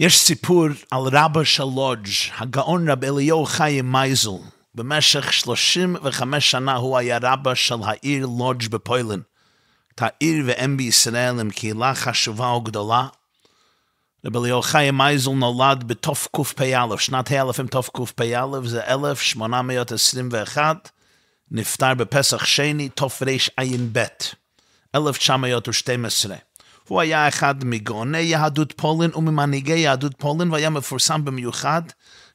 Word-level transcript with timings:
יש 0.00 0.18
סיפור 0.18 0.66
על 0.90 1.00
רבא 1.12 1.44
של 1.44 1.62
לודג', 1.62 2.08
הגאון 2.38 2.90
רב 2.90 3.04
אליהו 3.04 3.46
חיים 3.46 3.92
מייזל. 3.92 4.30
במשך 4.74 5.32
35 5.32 6.50
שנה 6.50 6.74
הוא 6.74 6.98
היה 6.98 7.18
רבא 7.22 7.54
של 7.54 7.74
העיר 7.84 8.26
לודג' 8.26 8.68
בפוילן. 8.68 9.20
את 9.94 10.02
העיר 10.02 10.44
ואם 10.46 10.76
בישראל 10.76 11.40
עם 11.40 11.50
קהילה 11.50 11.94
חשובה 11.94 12.46
וגדולה. 12.46 13.06
רב 14.26 14.36
אליהו 14.36 14.62
חיים 14.62 14.98
מייזל 14.98 15.30
נולד 15.30 15.84
בתקפ"א, 15.84 16.96
שנת 16.98 17.30
האלף 17.30 17.60
עם 17.60 17.66
תקפ"א, 17.66 18.46
זה 18.64 18.84
1821, 18.84 20.90
נפטר 21.50 21.94
בפסח 21.94 22.44
שני 22.44 22.88
תרע"ב, 22.88 23.98
1912. 24.94 26.47
הוא 26.88 27.00
היה 27.00 27.28
אחד 27.28 27.64
מגאוני 27.64 28.18
יהדות 28.18 28.72
פולין 28.76 29.10
וממנהיגי 29.14 29.78
יהדות 29.78 30.12
פולין 30.18 30.50
והיה 30.50 30.70
מפורסם 30.70 31.24
במיוחד 31.24 31.82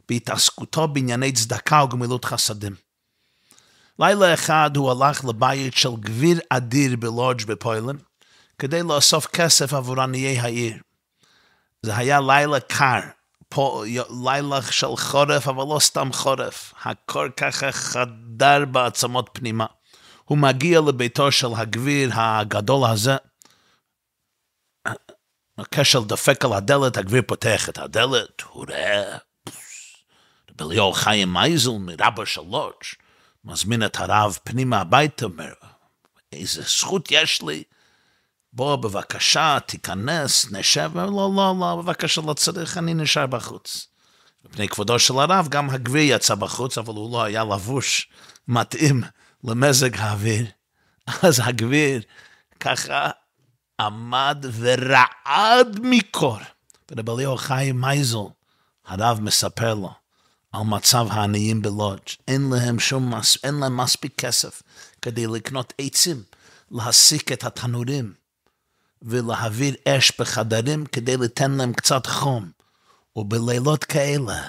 בהתעסקותו 0.10 0.88
בענייני 0.88 1.32
צדקה 1.32 1.84
וגמילות 1.84 2.26
חסדים. 2.26 2.76
לילה 4.00 4.34
אחד 4.34 4.78
הוא 4.78 4.92
הלך 4.92 5.26
לבית 5.26 5.74
של 5.74 5.96
גביר 6.00 6.40
אדיר 6.50 6.96
בלודג' 6.96 7.46
בפוילין 7.46 7.98
כדי 8.60 8.84
לאסוף 8.84 9.28
כסף 9.28 9.74
עבור 9.74 10.02
עניי 10.02 10.40
העיר. 10.40 10.74
זה 11.84 11.98
היה 11.98 12.20
לילה 12.22 12.60
קר, 12.60 13.00
לילה 14.24 14.62
של 14.62 14.96
חורף, 14.96 15.48
אבל 15.48 15.64
לא 15.74 15.80
סתם 15.80 16.14
חורף. 16.14 16.74
הקור 16.84 17.24
ככה 17.38 17.72
חדר 17.72 18.66
בעצמות 18.66 19.30
פנימה. 19.34 19.66
הוא 20.26 20.38
מגיע 20.38 20.82
לביתו 20.82 21.32
של 21.32 21.48
הגביר 21.56 22.10
הגדול 22.14 22.90
הזה, 22.90 23.16
הקשר 25.58 26.00
דופק 26.00 26.46
על 26.46 26.54
הדלת, 26.54 26.98
הגביר 26.98 27.22
פותח 27.28 27.70
את 27.70 27.78
הדלת, 27.78 28.42
הוא 28.42 28.66
רואה, 28.66 29.18
בליאור 30.56 30.98
חיים 30.98 31.34
מייזל 31.34 31.72
מרבא 31.72 32.26
שלוש, 32.26 32.96
מזמין 33.46 33.86
את 33.86 33.96
הרב 34.00 34.38
פנימה 34.44 34.82
הביתה, 34.82 35.26
אומר, 35.26 35.54
איזה 36.32 36.62
זכות 36.62 37.08
יש 37.12 37.42
לי, 37.42 37.64
בוא 38.54 38.76
בבקשה, 38.76 39.58
תיכנס, 39.66 40.52
נשב, 40.52 40.92
לא, 40.96 41.06
לא, 41.06 41.56
לא, 41.60 41.82
בבקשה, 41.82 42.22
לא 42.22 42.34
צריך, 42.34 42.78
אני 42.78 42.94
נשאר 42.94 43.28
בחוץ. 43.28 43.88
מפני 44.46 44.68
כבודו 44.68 45.00
של 45.00 45.14
הרב, 45.14 45.48
גם 45.50 45.70
הגביר 45.70 46.16
יצא 46.16 46.36
בחוץ, 46.36 46.78
אבל 46.78 46.94
הוא 46.94 47.14
לא 47.14 47.24
היה 47.24 47.44
לבוש 47.44 48.10
מתאים 48.48 49.04
למזג 49.44 49.98
האוויר. 49.98 50.46
אז 51.24 51.42
הגביר 51.44 52.02
ככה 52.60 53.10
עמד 53.80 54.46
ורעד 54.54 55.80
מקור. 55.84 56.38
אליהו 57.10 57.38
חיים 57.38 57.82
מייזל, 57.82 58.18
הרב 58.86 59.20
מספר 59.22 59.74
לו 59.74 59.92
על 60.52 60.62
מצב 60.62 61.08
העניים 61.10 61.62
בלודג'. 61.62 62.00
אין 62.28 62.50
להם 62.50 62.80
שום, 62.80 63.16
מס, 63.16 63.38
אין 63.44 63.56
להם 63.56 63.78
מספיק 63.78 64.14
כסף 64.18 64.62
כדי 65.02 65.28
לקנות 65.28 65.74
עצים, 65.78 66.24
להסיק 66.72 67.32
את 67.32 67.44
התנורים 67.44 68.14
ולהעביר 69.02 69.76
אש 69.88 70.12
בחדרים 70.20 70.86
כדי 70.86 71.18
לתן 71.18 71.52
להם 71.52 71.74
קצת 71.74 72.06
חום. 72.06 72.52
ובלילות 73.16 73.84
כאלה, 73.84 74.42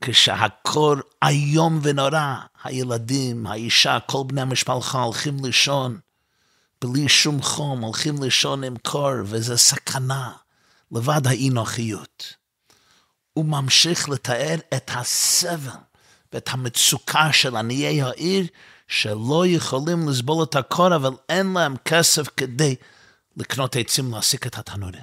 כשהקור 0.00 0.94
איום 1.24 1.80
ונורא, 1.82 2.34
הילדים, 2.64 3.46
האישה, 3.46 3.98
כל 4.06 4.22
בני 4.26 4.40
המשפחה 4.40 5.02
הולכים 5.02 5.44
לישון, 5.44 5.98
בלי 6.84 7.08
שום 7.08 7.42
חום, 7.42 7.80
הולכים 7.80 8.22
לישון 8.22 8.64
עם 8.64 8.76
קור, 8.76 9.12
וזה 9.24 9.56
סכנה, 9.56 10.32
לבד 10.92 11.26
האי-נוחיות. 11.26 12.34
הוא 13.32 13.44
ממשיך 13.44 14.08
לתאר 14.08 14.56
את 14.76 14.90
הסבל 14.94 15.70
ואת 16.32 16.48
המצוקה 16.52 17.32
של 17.32 17.56
עניי 17.56 18.02
העיר, 18.02 18.46
שלא 18.88 19.46
יכולים 19.46 20.08
לסבול 20.08 20.44
את 20.44 20.56
הקור, 20.56 20.96
אבל 20.96 21.10
אין 21.28 21.52
להם 21.52 21.76
כסף 21.84 22.28
כדי 22.36 22.74
לקנות 23.36 23.76
עצים 23.76 24.14
להסיק 24.14 24.46
את 24.46 24.58
התנורים. 24.58 25.02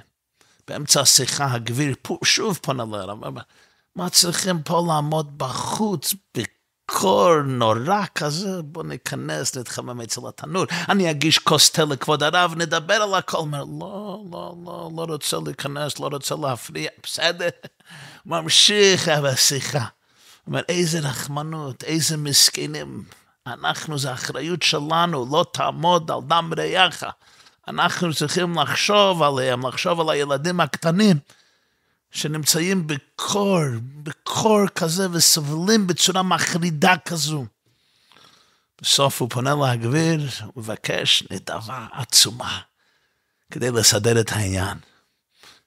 באמצע 0.68 1.00
השיחה 1.00 1.52
הגביר 1.52 1.94
שוב 2.24 2.58
פונה 2.62 2.84
לרב, 2.84 3.18
מה 3.96 4.10
צריכים 4.10 4.62
פה 4.62 4.84
לעמוד 4.88 5.38
בחוץ 5.38 6.14
קור 6.96 7.42
נורא 7.42 8.04
כזה, 8.14 8.62
בוא 8.62 8.84
ניכנס, 8.84 9.56
נתחמם 9.56 10.00
אצל 10.00 10.20
התנור. 10.28 10.64
אני 10.88 11.10
אגיש 11.10 11.38
כוס 11.38 11.70
תה 11.70 11.84
לכבוד 11.84 12.22
הרב, 12.22 12.54
נדבר 12.56 12.94
על 12.94 13.14
הכל. 13.14 13.36
אומר, 13.36 13.64
לא, 13.80 14.24
לא, 14.32 14.54
לא, 14.64 14.90
לא 14.96 15.06
רוצה 15.08 15.36
להיכנס, 15.44 15.98
לא 15.98 16.08
רוצה 16.12 16.34
להפריע, 16.34 16.90
בסדר? 17.02 17.48
ממשיך 18.26 19.08
בשיחה. 19.08 19.84
אומר, 20.46 20.60
איזה 20.68 21.00
רחמנות, 21.00 21.84
איזה 21.84 22.16
מסכנים. 22.16 23.04
אנחנו, 23.46 23.98
זו 23.98 24.12
אחריות 24.12 24.62
שלנו, 24.62 25.26
לא 25.32 25.44
תעמוד 25.52 26.10
על 26.10 26.18
דם 26.26 26.50
רעיך. 26.56 27.06
אנחנו 27.68 28.14
צריכים 28.14 28.58
לחשוב 28.58 29.22
עליהם, 29.22 29.66
לחשוב 29.66 30.00
על 30.00 30.10
הילדים 30.10 30.60
הקטנים. 30.60 31.16
שנמצאים 32.14 32.86
בקור, 32.86 33.60
בקור 34.02 34.66
כזה 34.74 35.06
וסובלים 35.12 35.86
בצורה 35.86 36.22
מחרידה 36.22 36.94
כזו. 37.04 37.44
בסוף 38.80 39.20
הוא 39.20 39.30
פונה 39.30 39.54
להגביר 39.54 40.28
ומבקש 40.56 41.24
נדבה 41.30 41.86
עצומה 41.92 42.60
כדי 43.50 43.70
לסדר 43.70 44.20
את 44.20 44.32
העניין. 44.32 44.78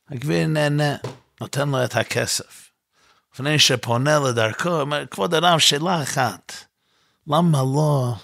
הגביר 0.09 0.47
נהנה, 0.47 0.95
נותן 1.41 1.69
לו 1.69 1.83
את 1.85 1.95
הכסף. 1.95 2.71
לפני 3.33 3.59
שפונה 3.59 4.19
לדרכו, 4.19 4.81
אומר, 4.81 5.05
כבוד 5.11 5.33
הרב, 5.33 5.59
שאלה 5.59 6.03
אחת, 6.03 6.53
למה 7.27 7.61
לא 7.61 8.15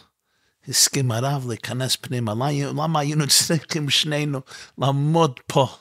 הסכים 0.67 1.11
הרב 1.11 1.47
להיכנס 1.47 1.95
פנימה? 1.95 2.33
למה 2.77 2.99
היינו 2.99 3.27
צריכים 3.27 3.89
שנינו 3.89 4.41
לעמוד 4.77 5.39
פה? 5.47 5.77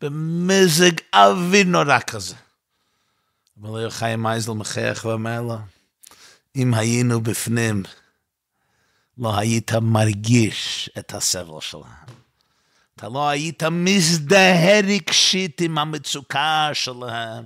במזג 0.00 0.92
אוויר 1.14 1.66
נורא 1.66 1.98
כזה. 2.06 2.34
אבל 3.62 3.84
לא 3.84 3.90
חיים 3.90 4.22
מייזל 4.22 4.52
מחייך 4.52 5.04
ואומר 5.04 5.42
לו, 5.42 5.58
אם 6.56 6.74
היינו 6.74 7.20
בפנים, 7.20 7.82
לא 9.18 9.38
היית 9.38 9.72
מרגיש 9.72 10.90
את 10.98 11.14
הסבל 11.14 11.60
שלהם. 11.60 12.06
אתה 12.96 13.08
לא 13.08 13.28
היית 13.28 13.62
מזדהה 13.62 14.80
רגשית 14.80 15.60
עם 15.60 15.78
המצוקה 15.78 16.70
שלהם. 16.72 17.44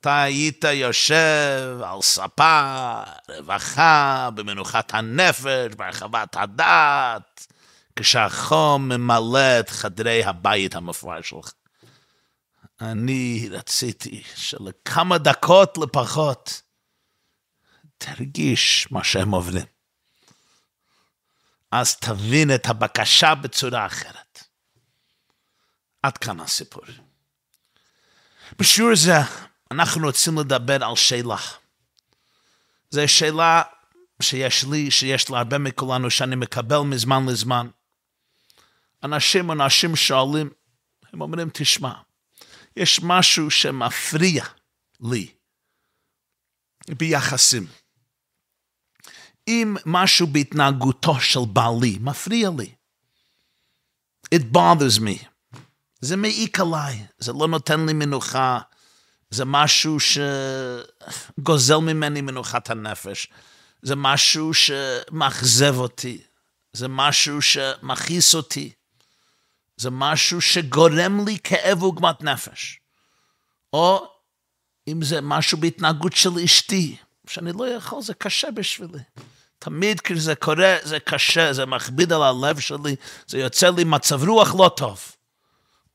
אתה 0.00 0.22
היית 0.22 0.64
יושב 0.64 1.78
על 1.84 2.02
ספה, 2.02 3.02
רווחה, 3.28 4.28
במנוחת 4.34 4.94
הנפש, 4.94 5.74
בהרחבת 5.76 6.36
הדעת, 6.36 7.46
כשהחום 7.96 8.88
ממלא 8.88 9.60
את 9.60 9.70
חדרי 9.70 10.24
הבית 10.24 10.74
המפואר 10.74 11.22
שלך. 11.22 11.52
אני 12.80 13.48
רציתי 13.50 14.22
שלכמה 14.34 15.18
דקות 15.18 15.78
לפחות 15.78 16.62
תרגיש 17.98 18.88
מה 18.90 19.04
שהם 19.04 19.30
עוברים. 19.30 19.66
אז 21.70 21.96
תבין 21.96 22.54
את 22.54 22.66
הבקשה 22.66 23.34
בצורה 23.34 23.86
אחרת. 23.86 24.44
עד 26.02 26.18
כאן 26.18 26.40
הסיפור. 26.40 26.82
בשיעור 28.58 28.96
זה 28.96 29.12
אנחנו 29.70 30.06
רוצים 30.06 30.38
לדבר 30.38 30.84
על 30.84 30.96
שאלה. 30.96 31.36
זו 32.90 33.08
שאלה 33.08 33.62
שיש 34.22 34.64
לי, 34.64 34.90
שיש 34.90 35.30
להרבה 35.30 35.58
מכולנו, 35.58 36.10
שאני 36.10 36.36
מקבל 36.36 36.78
מזמן 36.78 37.26
לזמן. 37.28 37.68
אנשים, 39.02 39.50
אנשים 39.50 39.96
שואלים, 39.96 40.50
הם 41.12 41.20
אומרים, 41.20 41.50
תשמע, 41.52 41.92
יש 42.78 43.00
משהו 43.02 43.50
שמפריע 43.50 44.44
לי 45.00 45.32
ביחסים. 46.88 47.66
אם 49.48 49.76
משהו 49.86 50.26
בהתנהגותו 50.26 51.20
של 51.20 51.40
בעלי 51.52 51.98
מפריע 52.00 52.50
לי, 52.58 52.74
it 54.34 54.42
bothers 54.54 55.00
me, 55.00 55.24
זה 56.00 56.16
מעיק 56.16 56.60
עליי, 56.60 57.06
זה 57.18 57.32
לא 57.32 57.48
נותן 57.48 57.86
לי 57.86 57.92
מנוחה, 57.92 58.58
זה 59.30 59.44
משהו 59.44 59.96
שגוזל 61.38 61.78
ממני 61.78 62.20
מנוחת 62.20 62.70
הנפש, 62.70 63.26
זה 63.82 63.96
משהו 63.96 64.54
שמאכזב 64.54 65.74
אותי, 65.76 66.22
זה 66.72 66.88
משהו 66.88 67.42
שמכעיס 67.42 68.34
אותי. 68.34 68.72
זה 69.78 69.90
משהו 69.90 70.40
שגורם 70.40 71.26
לי 71.26 71.38
כאב 71.44 71.82
ועוגמת 71.82 72.22
נפש. 72.22 72.80
או 73.72 74.06
אם 74.88 75.02
זה 75.02 75.20
משהו 75.20 75.58
בהתנהגות 75.58 76.12
של 76.12 76.38
אשתי, 76.44 76.96
שאני 77.26 77.52
לא 77.52 77.68
יכול, 77.68 78.02
זה 78.02 78.14
קשה 78.14 78.50
בשבילי. 78.50 78.98
תמיד 79.58 80.00
כשזה 80.00 80.34
קורה, 80.34 80.76
זה 80.82 81.00
קשה, 81.00 81.52
זה 81.52 81.66
מכביד 81.66 82.12
על 82.12 82.22
הלב 82.22 82.58
שלי, 82.58 82.96
זה 83.26 83.38
יוצא 83.38 83.70
לי 83.70 83.84
מצב 83.84 84.28
רוח 84.28 84.54
לא 84.54 84.70
טוב. 84.76 85.12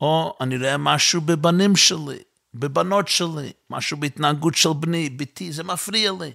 או 0.02 0.38
אני 0.42 0.58
רואה 0.58 0.78
משהו 0.78 1.22
בבנים 1.22 1.76
שלי, 1.76 2.20
בבנות 2.54 3.08
שלי, 3.08 3.52
משהו 3.70 3.98
בהתנהגות 3.98 4.56
של 4.56 4.70
בני, 4.80 5.10
ביתי, 5.10 5.52
זה 5.52 5.64
מפריע 5.64 6.12
לי. 6.20 6.32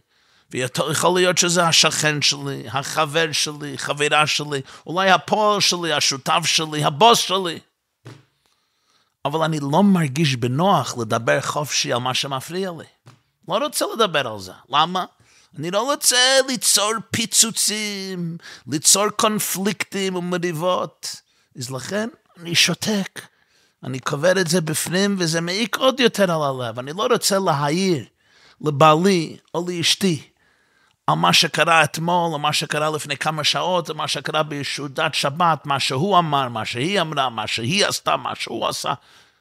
ויכול 0.51 1.21
להיות 1.21 1.39
שזה 1.39 1.65
השכן 1.65 2.23
שלי, 2.23 2.69
החבר 2.69 3.33
שלי, 3.33 3.79
חברה 3.79 4.27
שלי, 4.27 4.61
אולי 4.87 5.11
הפועל 5.11 5.61
שלי, 5.61 5.93
השותף 5.93 6.41
שלי, 6.45 6.85
הבוס 6.85 7.19
שלי. 7.19 7.59
אבל 9.25 9.41
אני 9.41 9.61
לא 9.61 9.83
מרגיש 9.83 10.37
בנוח 10.37 10.99
לדבר 10.99 11.41
חופשי 11.41 11.93
על 11.93 11.99
מה 11.99 12.15
שמפריע 12.15 12.71
לי. 12.79 12.85
לא 13.49 13.59
רוצה 13.59 13.85
לדבר 13.95 14.29
על 14.29 14.41
זה. 14.41 14.53
למה? 14.69 15.05
אני 15.59 15.71
לא 15.71 15.93
רוצה 15.93 16.17
ליצור 16.49 16.93
פיצוצים, 17.11 18.37
ליצור 18.67 19.09
קונפליקטים 19.09 20.15
ומריבות. 20.15 21.17
אז 21.59 21.71
לכן 21.71 22.09
אני 22.41 22.55
שותק. 22.55 23.21
אני 23.85 24.01
קובר 24.01 24.41
את 24.41 24.49
זה 24.49 24.61
בפנים, 24.61 25.17
וזה 25.19 25.41
מעיק 25.41 25.77
עוד 25.77 26.01
יותר 26.01 26.33
על 26.33 26.43
הלב. 26.43 26.79
אני 26.79 26.93
לא 26.93 27.07
רוצה 27.13 27.39
להעיר 27.39 28.05
לבעלי 28.61 29.37
או 29.55 29.67
לאשתי 29.69 30.23
על 31.09 31.15
מה 31.15 31.33
שקרה 31.33 31.85
אתמול, 31.85 32.33
או 32.33 32.39
מה 32.39 32.53
שקרה 32.53 32.91
לפני 32.91 33.17
כמה 33.17 33.45
שעות, 33.45 33.91
או 33.91 33.95
מה 33.95 34.09
שקרה 34.09 34.43
בישודת 34.43 35.15
שבת, 35.15 35.67
מה 35.67 35.81
שהוא 35.81 36.19
אמר, 36.19 36.49
מה 36.49 36.65
שהיא 36.65 37.01
אמרה, 37.01 37.31
מה 37.31 37.47
שהיא 37.47 37.87
עשתה, 37.87 38.17
מה 38.17 38.35
שהוא 38.35 38.67
עשה, 38.69 38.93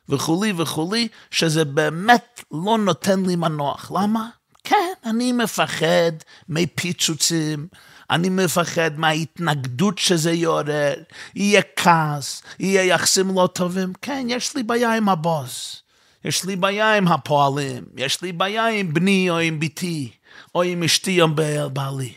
וכולי 0.09 0.53
וכולי, 0.57 1.07
שזה 1.31 1.65
באמת 1.65 2.43
לא 2.51 2.77
נותן 2.77 3.25
לי 3.25 3.35
מנוח. 3.35 3.91
למה? 3.95 4.29
כן, 4.63 4.93
אני 5.05 5.31
מפחד 5.31 6.11
מפיצוצים, 6.49 7.67
אני 8.09 8.29
מפחד 8.29 8.99
מההתנגדות 8.99 9.97
שזה 9.97 10.31
יעורר, 10.31 10.93
יהיה 11.35 11.61
כעס, 11.75 12.43
יהיה 12.59 12.83
יחסים 12.83 13.35
לא 13.35 13.49
טובים. 13.53 13.93
כן, 14.01 14.27
יש 14.29 14.55
לי 14.55 14.63
בעיה 14.63 14.93
עם 14.93 15.09
הבוס, 15.09 15.81
יש 16.25 16.45
לי 16.45 16.55
בעיה 16.55 16.93
עם 16.93 17.07
הפועלים, 17.07 17.83
יש 17.97 18.21
לי 18.21 18.31
בעיה 18.31 18.67
עם 18.67 18.93
בני 18.93 19.29
או 19.29 19.37
עם 19.37 19.59
בתי, 19.59 20.16
או 20.55 20.63
עם 20.63 20.83
אשתי 20.83 21.21
או 21.21 21.27
בעלי. 21.73 22.13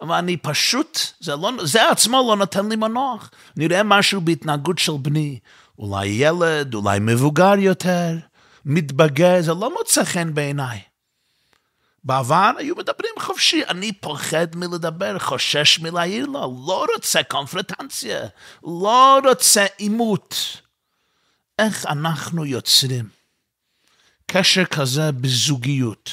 אבל 0.00 0.14
אני 0.14 0.36
פשוט, 0.36 0.98
זה, 1.20 1.36
לא, 1.36 1.50
זה 1.62 1.90
עצמו 1.90 2.24
לא 2.28 2.36
נותן 2.36 2.68
לי 2.68 2.76
מנוח. 2.76 3.30
נראה 3.56 3.82
משהו 3.82 4.20
בהתנהגות 4.20 4.78
של 4.78 4.92
בני, 5.02 5.38
אולי 5.78 6.06
ילד, 6.06 6.74
אולי 6.74 6.98
מבוגר 7.00 7.54
יותר, 7.58 8.16
מתבגר, 8.64 9.42
זה 9.42 9.54
לא 9.54 9.74
מוצא 9.78 10.04
חן 10.04 10.34
בעיניי. 10.34 10.80
בעבר 12.04 12.50
היו 12.58 12.76
מדברים 12.76 13.14
חופשי, 13.18 13.62
אני 13.68 13.92
פוחד 13.92 14.46
מלדבר, 14.56 15.18
חושש 15.18 15.78
מלהעיר 15.78 16.26
לו, 16.26 16.64
לא 16.66 16.86
רוצה 16.94 17.22
קונפרטנציה, 17.22 18.20
לא 18.64 19.18
רוצה 19.24 19.66
עימות. 19.76 20.34
איך 21.58 21.86
אנחנו 21.86 22.44
יוצרים 22.44 23.08
קשר 24.26 24.64
כזה 24.64 25.12
בזוגיות, 25.12 26.10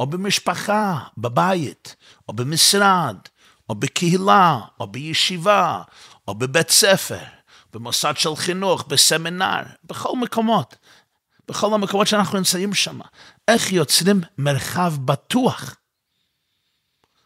או 0.00 0.06
במשפחה, 0.06 0.98
בבית, 1.18 1.96
או 2.28 2.32
במשרד, 2.32 3.16
או 3.68 3.74
בקהילה, 3.74 4.58
או 4.80 4.86
בישיבה, 4.86 5.82
או 6.28 6.34
בבית 6.34 6.70
ספר, 6.70 7.24
במוסד 7.72 8.16
של 8.16 8.36
חינוך, 8.36 8.84
בסמינר, 8.88 9.62
בכל 9.84 10.16
מקומות. 10.16 10.76
בכל 11.48 11.74
המקומות 11.74 12.06
שאנחנו 12.06 12.38
נמצאים 12.38 12.74
שם. 12.74 13.00
איך 13.48 13.72
יוצרים 13.72 14.20
מרחב 14.38 14.94
בטוח? 15.04 15.76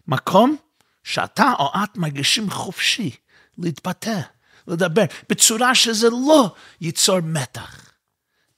מקום 0.09 0.57
שאתה 1.05 1.53
או 1.59 1.71
את 1.85 1.97
מרגישים 1.97 2.51
חופשי 2.51 3.11
להתבטא, 3.59 4.21
לדבר, 4.67 5.05
בצורה 5.29 5.75
שזה 5.75 6.11
לא 6.11 6.55
ייצור 6.81 7.21
מתח. 7.21 7.93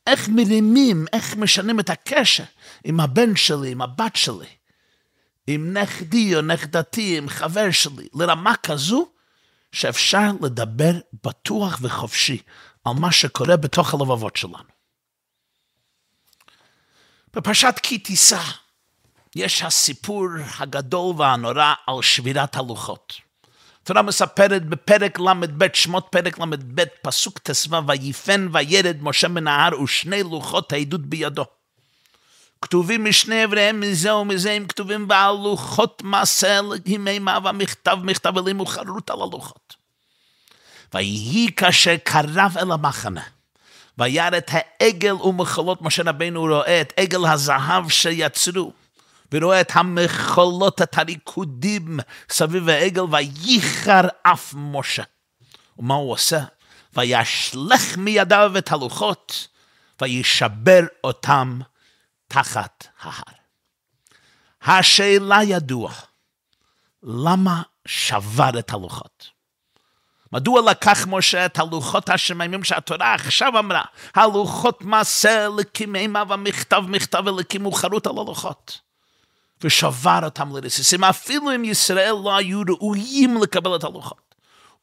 איך 0.07 0.29
מרימים, 0.29 1.07
איך 1.13 1.37
משנים 1.37 1.81
את 1.81 1.91
הקשר 1.91 2.45
עם 2.85 3.01
הבן 3.01 3.37
שלי, 3.37 3.73
עם 3.73 3.83
הבת 3.83 4.17
שלי, 4.17 4.47
עם 5.47 5.77
נכדי 5.77 6.37
או 6.37 6.43
נכדתי, 6.43 7.19
עם 7.19 7.29
חבר 7.29 7.71
שלי, 7.71 8.09
לרמה 8.15 8.57
כזו 8.57 9.09
שאפשר 9.73 10.31
לדבר 10.43 10.93
בטוח 11.25 11.79
וחופשי 11.83 12.43
על 12.85 12.93
מה 12.93 13.13
שקורה 13.13 13.57
בתוך 13.57 13.95
הלבבות 13.95 14.37
שלנו. 14.37 14.75
בפרשת 17.35 17.75
כי 17.83 17.99
תישא 17.99 18.43
יש 19.37 19.63
הסיפור 19.63 20.27
הגדול 20.59 21.15
והנורא 21.19 21.75
על 21.87 22.03
שבירת 22.03 22.57
הלוחות. 22.57 23.15
התורה 23.83 24.03
מספרת 24.03 24.67
בפרק 24.67 25.19
ל"ב, 25.19 25.67
שמות 25.75 26.07
פרק 26.11 26.39
ל"ב, 26.39 26.85
פסוק 27.03 27.39
ט"ו, 27.39 27.87
ויפן 27.87 28.49
וירד 28.53 28.97
משה 29.01 29.29
מן 29.29 29.49
ההר 29.49 29.81
ושני 29.83 30.23
לוחות 30.23 30.73
העדות 30.73 31.07
בידו. 31.07 31.45
כתובים 32.65 33.05
משני 33.05 33.43
עבריהם 33.43 33.81
מזה 33.81 34.15
ומזה 34.15 34.53
הם 34.53 34.67
כתובים 34.67 35.07
והלוחות 35.09 36.03
מעשה 36.05 36.61
ימימה 36.87 37.39
והמכתב 37.45 37.99
מכתב 38.03 38.39
אלים 38.39 38.61
וחרוט 38.61 39.11
על 39.11 39.23
הלוחות. 39.23 39.75
ויהי 40.95 41.53
כאשר 41.57 41.97
קרב 42.05 42.57
אל 42.61 42.73
המחנה. 42.73 43.23
וירא 43.99 44.39
את 44.39 44.51
העגל 44.53 45.15
ומחולות, 45.15 45.83
משה 45.83 46.03
רבנו 46.07 46.41
רואה 46.41 46.81
את 46.81 46.93
עגל 46.97 47.27
הזהב 47.27 47.89
שיצרו, 47.89 48.73
ורואה 49.33 49.61
את 49.61 49.71
המחולות, 49.75 50.83
את 50.83 50.99
הריקודים 50.99 52.01
סביב 52.31 52.69
העגל, 52.69 53.03
וייחר 53.11 54.09
אף 54.23 54.55
משה. 54.57 55.03
ומה 55.79 55.95
הוא 55.95 56.13
עושה? 56.13 56.41
וישלך 56.97 57.97
מידיו 57.97 58.53
את 58.59 58.73
הלוחות, 58.73 59.49
וישבר 60.01 60.83
אותם 61.05 61.61
תחת 62.35 62.87
ההר. 63.01 63.23
השאלה 64.63 65.43
ידוע, 65.43 65.93
למה 67.03 67.63
שבר 67.87 68.59
את 68.59 68.73
הלוחות? 68.73 69.31
מדוע 70.33 70.71
לקח 70.71 71.07
משה 71.07 71.47
את 71.47 71.59
הלוחות 71.59 72.09
השמיימים 72.09 72.65
שהתורה 72.65 73.15
עכשיו 73.15 73.59
אמרה, 73.59 73.83
הלוחות 74.15 74.83
מעשה 74.83 75.45
אלוקים 75.45 75.97
אימה 75.97 76.23
ומכתב 76.29 76.83
מכתב 76.89 77.23
אלוקים 77.27 77.67
וחרוט 77.67 78.07
על 78.07 78.19
הלוחות. 78.19 78.81
ושבר 79.61 80.21
אותם 80.23 80.57
לרסיסים, 80.57 81.05
אפילו 81.05 81.55
אם 81.55 81.65
ישראל 81.65 82.15
לא 82.25 82.37
היו 82.37 82.63
ראויים 82.69 83.43
לקבל 83.43 83.77
את 83.77 83.85
הלוחות. 83.85 84.35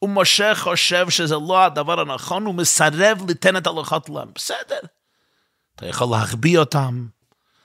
ומשה 0.02 0.56
חושב 0.56 1.10
שזה 1.10 1.36
לא 1.36 1.64
הדבר 1.64 2.00
הנכון, 2.00 2.46
הוא 2.46 2.56
מסרב 2.56 3.28
ליתן 3.28 3.58
את 3.58 3.68
הלוחות 3.68 4.10
להם. 4.10 4.32
בסדר, 4.36 4.80
אתה 5.76 5.88
יכול 5.88 6.08
להחביא 6.12 6.60
אותם, 6.60 7.08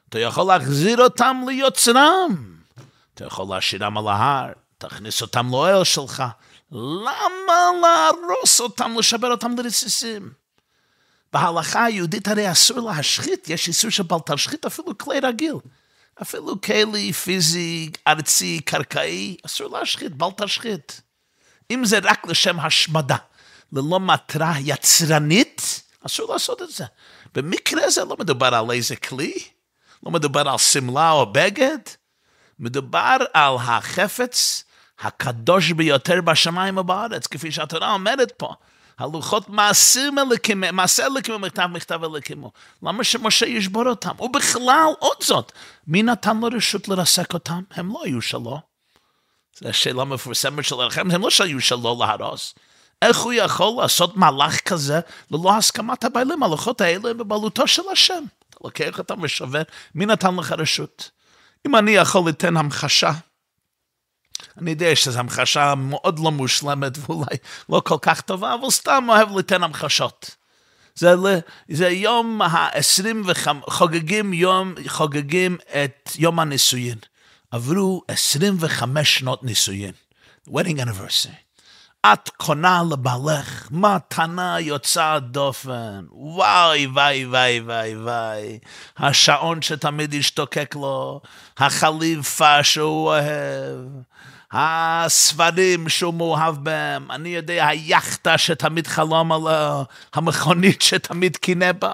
אתה 0.08 0.18
יכול 0.18 0.46
להחזיר 0.46 1.02
אותם 1.02 1.44
ליוצרם, 1.48 2.56
אתה 3.14 3.24
יכול 3.24 3.54
להשאירם 3.54 3.98
על 3.98 4.08
ההר, 4.08 4.52
תכניס 4.78 5.22
אותם 5.22 5.50
לאוהל 5.50 5.84
שלך, 5.84 6.22
למה 6.72 7.70
להרוס 7.82 8.60
אותם, 8.60 8.94
לשבר 8.98 9.30
אותם 9.30 9.54
לרסיסים? 9.58 10.30
בהלכה 11.32 11.84
היהודית 11.84 12.28
הרי 12.28 12.52
אסור 12.52 12.80
להשחית, 12.80 13.48
יש 13.48 13.68
איסור 13.68 13.90
של 13.90 14.02
בל 14.02 14.16
תשחית 14.26 14.66
אפילו 14.66 14.98
כלי 14.98 15.20
רגיל. 15.20 15.54
אפילו 16.22 16.60
כלי 16.60 17.12
פיזי, 17.12 17.90
ארצי, 18.08 18.60
קרקעי, 18.64 19.36
אסור 19.46 19.78
להשחית, 19.78 20.12
בל 20.12 20.30
תשחית. 20.36 21.00
אם 21.70 21.84
זה 21.84 21.98
רק 22.02 22.26
לשם 22.26 22.60
השמדה, 22.60 23.16
ללא 23.72 24.00
מטרה 24.00 24.54
יצרנית, 24.60 25.82
אסור 26.06 26.32
לעשות 26.32 26.62
את 26.62 26.70
זה. 26.70 26.84
במקרה 27.34 27.90
זה 27.90 28.04
לא 28.04 28.16
מדובר 28.18 28.54
על 28.54 28.70
איזה 28.70 28.96
כלי, 28.96 29.34
לא 30.06 30.12
מדובר 30.12 30.48
על 30.48 30.58
שמלה 30.58 31.10
או 31.10 31.32
בגד, 31.32 31.78
מדובר 32.58 33.16
על 33.32 33.56
החפץ 33.60 34.64
הקדוש 34.98 35.72
ביותר 35.72 36.20
בשמיים 36.20 36.78
ובארץ, 36.78 37.26
כפי 37.26 37.52
שהתורה 37.52 37.92
אומרת 37.92 38.32
פה. 38.36 38.54
הלוחות 38.98 39.48
מעשים 39.48 40.18
אליקים, 40.18 40.64
מעשה 40.72 41.06
אליקים 41.06 41.34
ומכתב 41.34 41.66
מכתב 41.72 42.04
אליקים. 42.04 42.44
למה 42.82 43.04
שמשה 43.04 43.46
ישבור 43.46 43.88
אותם? 43.88 44.20
ובכלל, 44.20 44.88
עוד 44.98 45.16
זאת, 45.22 45.52
מי 45.86 46.02
נתן 46.02 46.36
לו 46.36 46.48
רשות 46.52 46.88
לרסק 46.88 47.34
אותם? 47.34 47.62
הם 47.70 47.92
לא 47.92 48.02
היו 48.04 48.22
שלו. 48.22 48.60
זו 49.60 49.72
שאלה 49.72 50.04
מפורסמת 50.04 50.64
של 50.64 50.80
ערכם, 50.80 51.10
הם 51.10 51.22
לא 51.22 51.30
שהיו 51.30 51.60
שלו 51.60 51.96
להרוס. 52.00 52.54
איך 53.02 53.18
הוא 53.18 53.32
יכול 53.32 53.82
לעשות 53.82 54.16
מהלך 54.16 54.60
כזה 54.60 55.00
ללא 55.30 55.56
הסכמת 55.56 56.04
הבעלים? 56.04 56.42
הלוחות 56.42 56.80
האלה 56.80 57.10
הם 57.10 57.18
בבעלותו 57.18 57.66
של 57.66 57.82
השם. 57.92 58.24
אתה 58.58 58.64
לוקח 58.64 58.98
אותם 58.98 59.22
ושובר, 59.22 59.62
מי 59.94 60.06
נתן 60.06 60.36
לך 60.36 60.52
רשות? 60.52 61.10
אם 61.66 61.76
אני 61.76 61.90
יכול 61.90 62.22
ליתן 62.26 62.56
המחשה 62.56 63.12
אני 64.58 64.70
יודע 64.70 64.96
שזו 64.96 65.18
המחשה 65.18 65.74
מאוד 65.74 66.18
לא 66.18 66.30
מושלמת 66.30 66.92
ואולי 67.00 67.36
לא 67.68 67.82
כל 67.84 67.96
כך 68.02 68.20
טובה, 68.20 68.54
אבל 68.54 68.70
סתם 68.70 69.04
אוהב 69.08 69.38
לתת 69.38 69.52
המחשות. 69.52 70.36
זה, 70.94 71.14
זה 71.68 71.88
יום 71.88 72.42
ה-25, 72.42 73.48
חוגגים, 73.70 74.32
יום, 74.32 74.74
חוגגים 74.86 75.56
את 75.82 76.10
יום 76.18 76.40
הנישואין. 76.40 76.98
עברו 77.50 78.02
25 78.08 79.18
שנות 79.18 79.42
נישואין, 79.42 79.92
wedding 80.48 80.78
anniversary. 80.78 81.45
את 82.12 82.28
קונה 82.36 82.82
לבעלך 82.90 83.68
מתנה 83.70 84.60
יוצאת 84.60 85.30
דופן. 85.30 86.04
וואי, 86.10 86.86
וואי, 86.86 87.26
וואי, 87.26 87.60
וואי, 87.60 87.96
וואי. 87.96 88.58
השעון 88.98 89.62
שתמיד 89.62 90.14
ישתוקק 90.14 90.74
לו, 90.74 91.20
החליפה 91.58 92.64
שהוא 92.64 93.06
אוהב, 93.06 93.88
הספרים 94.52 95.88
שהוא 95.88 96.14
מאוהב 96.14 96.56
בהם, 96.64 97.10
אני 97.10 97.28
יודע, 97.28 97.66
היאכטה 97.66 98.38
שתמיד 98.38 98.86
חלום 98.86 99.32
עליה, 99.32 99.82
המכונית 100.14 100.82
שתמיד 100.82 101.36
קינא 101.36 101.72
בה. 101.72 101.92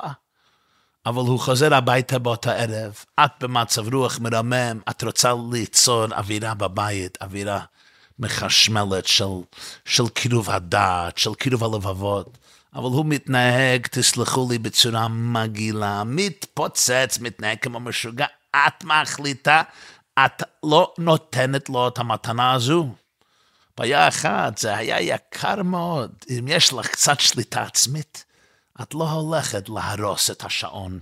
אבל 1.07 1.23
הוא 1.23 1.41
חוזר 1.41 1.75
הביתה 1.75 2.19
באותה 2.19 2.53
ערב, 2.53 2.95
את 3.25 3.31
במצב 3.41 3.95
רוח 3.95 4.19
מרמם, 4.19 4.81
את 4.91 5.05
רוצה 5.05 5.33
ליצור 5.53 6.05
אווירה 6.05 6.55
בבית, 6.55 7.19
אווירה 7.23 7.61
מחשמלת 8.19 9.07
של, 9.07 9.25
של 9.85 10.09
קירוב 10.09 10.51
הדעת, 10.51 11.19
של 11.19 11.35
קירוב 11.35 11.65
הלבבות. 11.65 12.39
אבל 12.75 12.85
הוא 12.85 13.07
מתנהג, 13.07 13.87
תסלחו 13.87 14.49
לי, 14.51 14.59
בצורה 14.59 15.09
מגעילה, 15.09 16.03
מתפוצץ, 16.05 17.19
מתנהג 17.21 17.59
כמו 17.59 17.81
משוגע. 17.81 18.27
את 18.57 18.85
מחליטה, 18.85 19.63
את 20.19 20.43
לא 20.63 20.95
נותנת 20.99 21.69
לו 21.69 21.89
את 21.89 21.99
המתנה 21.99 22.53
הזו. 22.53 22.95
בעיה 23.79 24.09
אחת, 24.09 24.59
זה 24.59 24.77
היה 24.77 25.01
יקר 25.01 25.63
מאוד. 25.63 26.11
אם 26.31 26.45
יש 26.49 26.73
לך 26.73 26.87
קצת 26.87 27.21
שליטה 27.21 27.63
עצמית, 27.63 28.25
את 28.83 28.95
לא 28.95 29.11
הולכת 29.11 29.69
להרוס 29.69 30.31
את 30.31 30.45
השעון, 30.45 31.01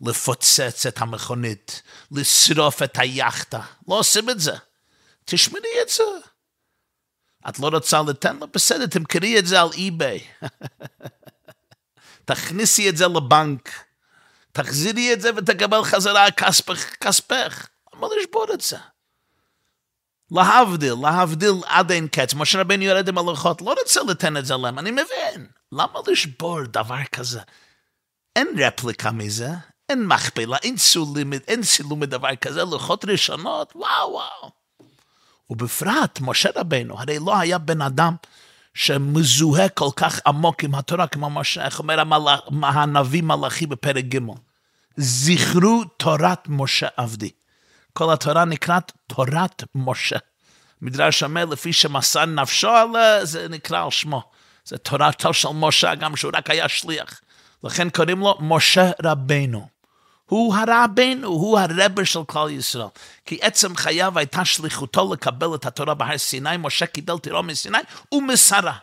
לפוצץ 0.00 0.86
את 0.86 1.02
המכונית, 1.02 1.82
לשרוף 2.12 2.82
את 2.82 2.98
היאכטה. 2.98 3.60
לא 3.88 3.98
עושים 3.98 4.30
את 4.30 4.40
זה. 4.40 4.52
תשמרי 5.24 5.82
את 5.82 5.88
זה. 5.88 6.02
את 7.48 7.58
לא 7.58 7.68
רוצה 7.68 8.02
לתן 8.02 8.36
לו? 8.36 8.46
בסדר, 8.54 8.86
תמכרי 8.86 9.38
את 9.38 9.46
זה 9.46 9.60
על 9.60 9.68
אי-ביי. 9.74 10.20
תכניסי 12.24 12.88
את 12.88 12.96
זה 12.96 13.06
לבנק. 13.08 13.70
תחזירי 14.52 15.12
את 15.12 15.20
זה 15.20 15.30
ותקבל 15.36 15.84
חזרה 15.84 16.30
כספך. 16.30 16.94
כספך. 17.00 17.68
למה 17.94 18.06
לשבור 18.20 18.46
את 18.54 18.60
זה? 18.60 18.76
להבדיל, 20.30 20.94
להבדיל 21.02 21.54
עד 21.66 21.90
אין 21.90 22.08
קץ. 22.08 22.34
משה 22.34 22.60
רבנו 22.60 22.82
יורד 22.82 23.08
עם 23.08 23.18
הלוחות, 23.18 23.62
לא 23.62 23.74
רוצה 23.82 24.00
לתן 24.02 24.36
את 24.36 24.46
זה 24.46 24.56
להם, 24.56 24.78
אני 24.78 24.90
מבין. 24.90 25.46
למה 25.72 26.00
לשבור 26.06 26.62
דבר 26.62 27.04
כזה? 27.12 27.40
אין 28.36 28.48
רפליקה 28.58 29.10
מזה, 29.10 29.48
אין 29.88 30.06
מכפלה, 30.06 30.56
אין 31.48 31.62
סילום 31.62 32.00
מדבר 32.00 32.36
כזה, 32.36 32.64
לוחות 32.64 33.04
ראשונות, 33.04 33.72
וואו 33.76 34.12
וואו. 34.12 34.61
ובפרט, 35.52 36.18
משה 36.20 36.48
רבנו, 36.56 37.00
הרי 37.00 37.18
לא 37.18 37.38
היה 37.38 37.58
בן 37.58 37.82
אדם 37.82 38.14
שמזוהה 38.74 39.68
כל 39.68 39.88
כך 39.96 40.20
עמוק 40.26 40.64
עם 40.64 40.74
התורה 40.74 41.06
כמו 41.06 41.30
משה, 41.30 41.64
איך 41.64 41.78
אומר 41.78 42.00
המלאך, 42.00 42.40
הנביא 42.62 43.22
מלאכי 43.22 43.66
בפרק 43.66 44.04
ג' 44.04 44.18
זכרו 44.96 45.84
תורת 45.84 46.48
משה 46.48 46.86
עבדי. 46.96 47.30
כל 47.92 48.12
התורה 48.12 48.44
נקראת 48.44 48.92
תורת 49.06 49.62
משה. 49.74 50.16
מדרש 50.82 51.22
אומר, 51.22 51.44
לפי 51.44 51.72
שמסר 51.72 52.24
נפשו 52.24 52.68
עליה, 52.68 53.24
זה 53.24 53.48
נקרא 53.48 53.84
על 53.84 53.90
שמו. 53.90 54.22
זה 54.64 54.78
תורתו 54.78 55.34
של 55.34 55.48
משה, 55.54 55.94
גם 55.94 56.16
שהוא 56.16 56.32
רק 56.34 56.50
היה 56.50 56.68
שליח. 56.68 57.20
לכן 57.64 57.90
קוראים 57.90 58.20
לו 58.20 58.38
משה 58.40 58.90
רבנו. 59.04 59.71
הוא 60.32 60.54
הרבנו, 60.54 61.28
הוא 61.28 61.58
הרבר 61.58 62.04
של 62.04 62.24
כלל 62.26 62.50
ישראל. 62.50 62.86
כי 63.24 63.38
עצם 63.42 63.76
חייו 63.76 64.18
הייתה 64.18 64.44
שליחותו 64.44 65.12
לקבל 65.12 65.54
את 65.54 65.66
התורה 65.66 65.94
בהר 65.94 66.18
סיני, 66.18 66.56
משה 66.58 66.86
קיבל 66.86 67.18
תירו 67.18 67.42
מסיני 67.42 67.78
ומסרה. 68.12 68.78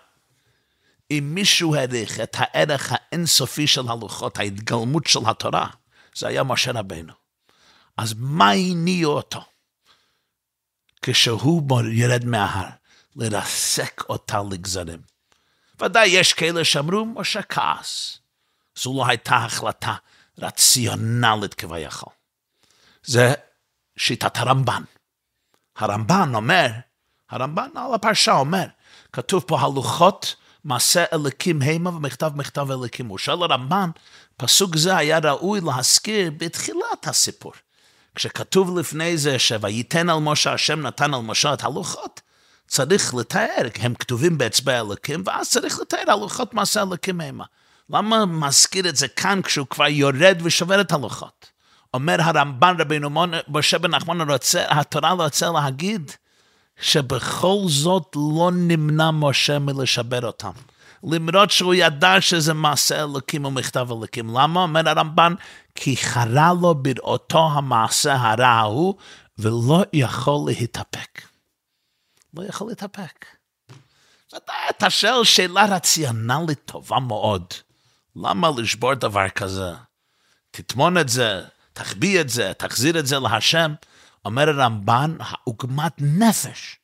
אם 1.11 1.31
מישהו 1.33 1.75
העריך 1.75 2.19
את 2.19 2.35
הערך 2.39 2.93
האינסופי 2.95 3.67
של 3.67 3.81
הלוחות, 3.87 4.39
ההתגלמות 4.39 5.07
של 5.07 5.19
התורה, 5.27 5.67
זה 6.15 6.27
היה 6.27 6.43
משה 6.43 6.71
רבנו. 6.71 7.13
אז 7.97 8.13
מה 8.17 8.51
הניע 8.51 9.07
אותו? 9.07 9.45
כשהוא 11.01 11.81
ירד 11.91 12.25
מההר, 12.25 12.69
לרסק 13.15 14.03
אותה 14.09 14.41
לגזרים. 14.51 14.99
ודאי 15.81 16.07
יש 16.07 16.33
כאלה 16.33 16.65
שאמרו, 16.65 17.05
משה 17.05 17.41
כעס. 17.41 18.19
זו 18.75 18.93
לא 18.97 19.07
הייתה 19.07 19.35
החלטה 19.35 19.95
רציונלית 20.41 21.53
כביכול. 21.53 22.13
זה 23.03 23.33
שיטת 23.97 24.37
הרמב"ן. 24.37 24.83
הרמב"ן 25.77 26.31
אומר, 26.35 26.67
הרמב"ן 27.29 27.69
על 27.75 27.93
הפרשה 27.93 28.33
אומר, 28.33 28.65
כתוב 29.13 29.43
פה 29.47 29.59
הלוחות 29.59 30.35
מעשה 30.63 31.03
אליקים 31.13 31.61
המה 31.61 31.89
ומכתב 31.89 32.31
מכתב 32.35 32.71
אליקים. 32.71 33.07
הוא 33.07 33.17
שואל 33.17 33.43
הרמב"ן, 33.43 33.89
פסוק 34.37 34.75
זה 34.75 34.97
היה 34.97 35.19
ראוי 35.19 35.61
להזכיר 35.61 36.31
בתחילת 36.37 37.07
הסיפור. 37.07 37.53
כשכתוב 38.15 38.79
לפני 38.79 39.17
זה 39.17 39.39
שויתן 39.39 40.09
על 40.09 40.19
משה, 40.19 40.53
השם 40.53 40.81
נתן 40.81 41.13
על 41.13 41.21
משה 41.21 41.53
את 41.53 41.63
הלוחות, 41.63 42.21
צריך 42.67 43.13
לתאר, 43.15 43.67
הם 43.79 43.93
כתובים 43.95 44.37
באצבע 44.37 44.79
אלוקים, 44.79 45.23
ואז 45.25 45.49
צריך 45.49 45.79
לתאר 45.79 46.11
הלוחות 46.11 46.53
מעשה 46.53 46.81
אלוקים 46.81 47.21
המה. 47.21 47.45
למה 47.89 48.25
מזכיר 48.25 48.89
את 48.89 48.95
זה 48.95 49.07
כאן 49.07 49.41
כשהוא 49.41 49.67
כבר 49.67 49.87
יורד 49.87 50.37
ושובר 50.43 50.81
את 50.81 50.91
הלוחות? 50.91 51.51
אומר 51.93 52.15
הרמב"ן 52.19 52.75
רבינו 52.79 53.09
משה 53.47 53.77
בן 53.77 53.95
נחמן 53.95 54.17
התורה 54.69 55.11
רוצה 55.11 55.49
להגיד 55.49 56.11
שבכל 56.81 57.57
זאת 57.67 58.15
לא 58.15 58.51
נמנע 58.53 59.11
משה 59.11 59.59
מלשבר 59.59 60.25
אותם. 60.25 60.51
למרות 61.03 61.51
שהוא 61.51 61.73
ידע 61.73 62.21
שזה 62.21 62.53
מעשה 62.53 63.03
אלוקים 63.03 63.45
ומכתב 63.45 63.87
אלוקים. 63.91 64.37
למה? 64.37 64.63
אומר 64.63 64.89
הרמב"ן, 64.89 65.33
כי 65.75 65.97
חרה 65.97 66.51
לו 66.61 66.75
בראותו 66.75 67.49
המעשה 67.53 68.15
הרע 68.15 68.47
ההוא, 68.47 68.95
ולא 69.37 69.83
יכול 69.93 70.39
להתאפק. 70.47 71.21
לא 72.33 72.43
יכול 72.43 72.67
להתאפק. 72.67 73.25
אתה 74.69 74.89
שואל 74.89 75.23
שאלה 75.23 75.65
רציונלית 75.65 76.59
טובה 76.65 76.99
מאוד. 76.99 77.53
למה 78.15 78.49
לשבור 78.57 78.93
דבר 78.93 79.29
כזה? 79.29 79.71
תטמון 80.51 80.97
את 80.97 81.09
זה, 81.09 81.41
תחביא 81.73 82.21
את 82.21 82.29
זה, 82.29 82.51
תחזיר 82.57 82.99
את 82.99 83.07
זה 83.07 83.19
להשם. 83.19 83.73
אומר 84.25 84.49
הרמב"ן, 84.49 85.17
העוגמת 85.19 85.93
נפש 85.97 86.77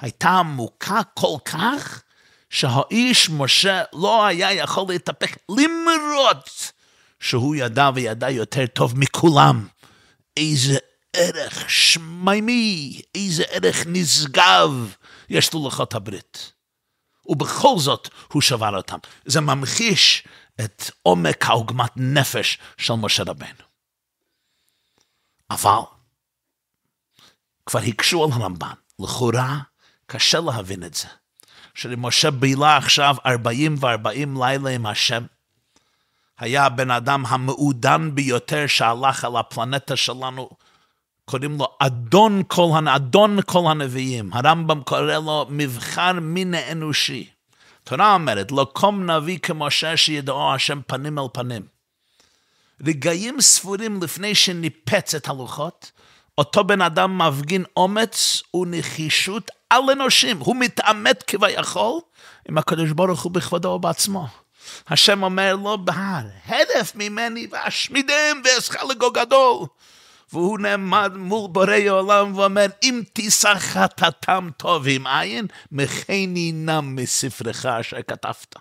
הייתה 0.00 0.28
עמוקה 0.28 1.00
כל 1.14 1.36
כך, 1.44 2.02
שהאיש 2.50 3.30
משה 3.30 3.82
לא 3.92 4.26
היה 4.26 4.52
יכול 4.52 4.84
להתאפק 4.88 5.36
למרות 5.48 6.72
שהוא 7.20 7.56
ידע 7.56 7.90
וידע 7.94 8.30
יותר 8.30 8.66
טוב 8.66 8.98
מכולם 8.98 9.66
איזה 10.36 10.78
ערך 11.12 11.70
שמימי, 11.70 13.00
איזה 13.14 13.44
ערך 13.48 13.84
נשגב 13.86 14.94
יש 15.28 15.54
ללוחות 15.54 15.94
הברית. 15.94 16.52
ובכל 17.26 17.78
זאת 17.78 18.08
הוא 18.32 18.42
שבר 18.42 18.76
אותם. 18.76 18.98
זה 19.24 19.40
ממחיש 19.40 20.24
את 20.60 20.90
עומק 21.02 21.44
העוגמת 21.44 21.90
נפש 21.96 22.58
של 22.78 22.94
משה 22.94 23.22
רבנו. 23.22 23.64
אבל 25.50 25.80
כבר 27.66 27.80
הקשו 27.80 28.24
על 28.24 28.30
הרמב"ן, 28.32 28.74
לכאורה 28.98 29.58
קשה 30.06 30.40
להבין 30.40 30.84
את 30.84 30.94
זה. 30.94 31.08
שמשה 31.74 32.30
בילה 32.30 32.76
עכשיו 32.76 33.16
40 33.26 33.76
ו-40 33.80 34.44
לילה 34.44 34.70
עם 34.70 34.86
השם. 34.86 35.26
היה 36.38 36.64
הבן 36.64 36.90
אדם 36.90 37.26
המעודן 37.26 38.14
ביותר 38.14 38.66
שהלך 38.66 39.24
על 39.24 39.36
הפלנטה 39.36 39.96
שלנו, 39.96 40.50
קוראים 41.24 41.58
לו 41.58 41.76
אדון 41.78 42.42
כל, 42.48 42.70
אדון 42.96 43.38
כל 43.42 43.62
הנביאים. 43.70 44.32
הרמב"ם 44.32 44.82
קורא 44.82 45.00
לו 45.02 45.46
מבחר 45.50 46.12
מין 46.12 46.54
האנושי. 46.54 47.30
תורה 47.88 48.14
אומרת, 48.14 48.52
לא 48.52 48.66
קום 48.72 49.10
נביא 49.10 49.38
כמשה 49.38 49.96
שידעו 49.96 50.54
השם 50.54 50.80
פנים 50.86 51.18
אל 51.18 51.24
פנים. 51.32 51.62
רגעים 52.86 53.40
ספורים 53.40 54.02
לפני 54.02 54.34
שניפץ 54.34 55.14
את 55.14 55.28
הלוחות, 55.28 55.90
אותו 56.38 56.64
בן 56.64 56.80
אדם 56.82 57.18
מפגין 57.18 57.64
אומץ 57.76 58.42
ונחישות 58.54 59.50
על 59.70 59.82
אנושים. 59.92 60.38
הוא 60.38 60.56
מתעמת 60.56 61.22
כביכול 61.22 62.00
עם 62.48 62.58
הקדוש 62.58 62.90
ברוך 62.90 63.22
הוא 63.22 63.32
בכבודו 63.32 63.68
ובעצמו. 63.68 64.26
השם 64.88 65.22
אומר 65.22 65.56
לו 65.56 65.84
בהר, 65.84 66.26
הדף 66.46 66.92
ממני 66.94 67.46
ואשמידם 67.50 68.42
ואסחה 68.44 68.84
לגו 68.84 69.10
גדול. 69.10 69.66
והוא 70.32 70.58
נעמד 70.58 71.12
מול 71.16 71.48
בורא 71.52 71.76
עולם 71.90 72.38
ואומר, 72.38 72.66
אם 72.82 73.02
תישא 73.12 73.54
חטאתם 73.58 74.48
טוב 74.56 74.84
עם 74.88 75.06
עין, 75.06 75.46
מחני 75.72 76.52
נם 76.52 76.96
מספרך 76.96 77.66
אשר 77.66 78.02
כתבת. 78.02 78.54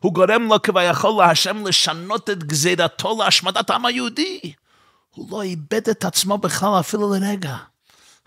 הוא 0.00 0.14
גורם 0.14 0.42
לו 0.42 0.62
כביכול 0.62 1.24
להשם 1.24 1.66
לשנות 1.66 2.30
את 2.30 2.44
גזירתו 2.44 3.18
להשמדת 3.18 3.70
העם 3.70 3.86
היהודי. 3.86 4.52
הוא 5.14 5.30
לא 5.30 5.42
איבד 5.42 5.88
את 5.90 6.04
עצמו 6.04 6.38
בכלל 6.38 6.80
אפילו 6.80 7.14
לרגע. 7.14 7.56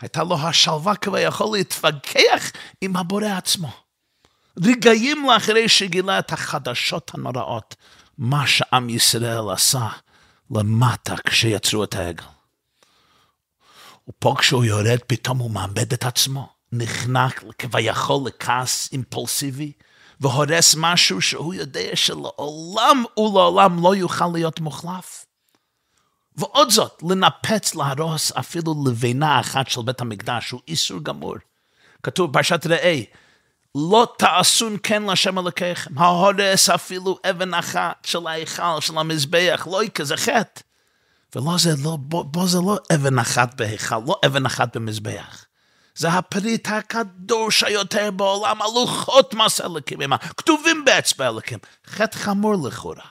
הייתה 0.01 0.23
לו 0.23 0.37
השלווה 0.39 0.95
כביכול 0.95 1.57
להתווכח 1.57 2.51
עם 2.81 2.97
הבורא 2.97 3.27
עצמו. 3.37 3.71
רגעים 4.63 5.25
לאחרי 5.29 5.69
שגילה 5.69 6.19
את 6.19 6.31
החדשות 6.31 7.11
הנוראות, 7.13 7.75
מה 8.17 8.47
שעם 8.47 8.89
ישראל 8.89 9.49
עשה 9.53 9.87
למטה 10.51 11.15
כשיצרו 11.27 11.83
את 11.83 11.95
העגל. 11.95 12.23
ופה 14.09 14.35
כשהוא 14.39 14.65
יורד, 14.65 14.99
פתאום 15.07 15.37
הוא 15.37 15.51
מאבד 15.51 15.93
את 15.93 16.05
עצמו, 16.05 16.49
נחנק 16.71 17.43
כביכול 17.57 18.27
לכעס 18.27 18.89
אימפולסיבי, 18.91 19.71
והורס 20.19 20.75
משהו 20.77 21.21
שהוא 21.21 21.53
יודע 21.53 21.95
שלעולם 21.95 23.03
ולעולם 23.17 23.83
לא 23.83 23.95
יוכל 23.95 24.27
להיות 24.33 24.59
מוחלף. 24.59 25.25
ועוד 26.35 26.69
זאת, 26.69 27.03
לנפץ, 27.09 27.75
להרוס 27.75 28.31
אפילו 28.31 28.75
לבנה 28.87 29.39
אחת 29.39 29.69
של 29.69 29.81
בית 29.81 30.01
המקדש, 30.01 30.49
הוא 30.49 30.61
איסור 30.67 30.99
גמור. 31.03 31.35
כתוב 32.03 32.31
בפרשת 32.31 32.67
ראה, 32.67 33.01
לא 33.75 34.13
תעשון 34.17 34.77
כן 34.83 35.03
להשם 35.03 35.39
אלוקיכם, 35.39 35.97
ההורס 35.97 36.69
אפילו 36.69 37.17
אבן 37.29 37.53
אחת 37.53 38.05
של 38.05 38.27
ההיכל, 38.27 38.81
של 38.81 38.97
המזבח, 38.97 39.67
לא 39.71 39.83
יקה, 39.83 40.03
זה 40.03 40.17
חטא. 40.17 40.61
ולא 41.35 41.57
זה 41.57 41.69
לא, 41.83 41.97
בוא, 41.99 42.23
בוא 42.23 42.47
זה 42.47 42.57
לא 42.57 42.77
אבן 42.95 43.19
אחת 43.19 43.53
בהיכל, 43.53 43.99
לא 44.07 44.19
אבן 44.25 44.45
אחת 44.45 44.77
במזבח. 44.77 45.45
זה 45.95 46.09
הפריט 46.09 46.67
הקדוש 46.67 47.63
היותר 47.63 48.11
בעולם, 48.11 48.61
הלוחות 48.61 49.33
מס 49.33 49.61
אלוקים, 49.61 50.01
הם 50.01 50.13
הכתובים 50.13 50.85
באצבע 50.85 51.27
אלוקים. 51.27 51.59
חטא 51.87 52.17
חמור 52.17 52.67
לכאורה. 52.67 53.05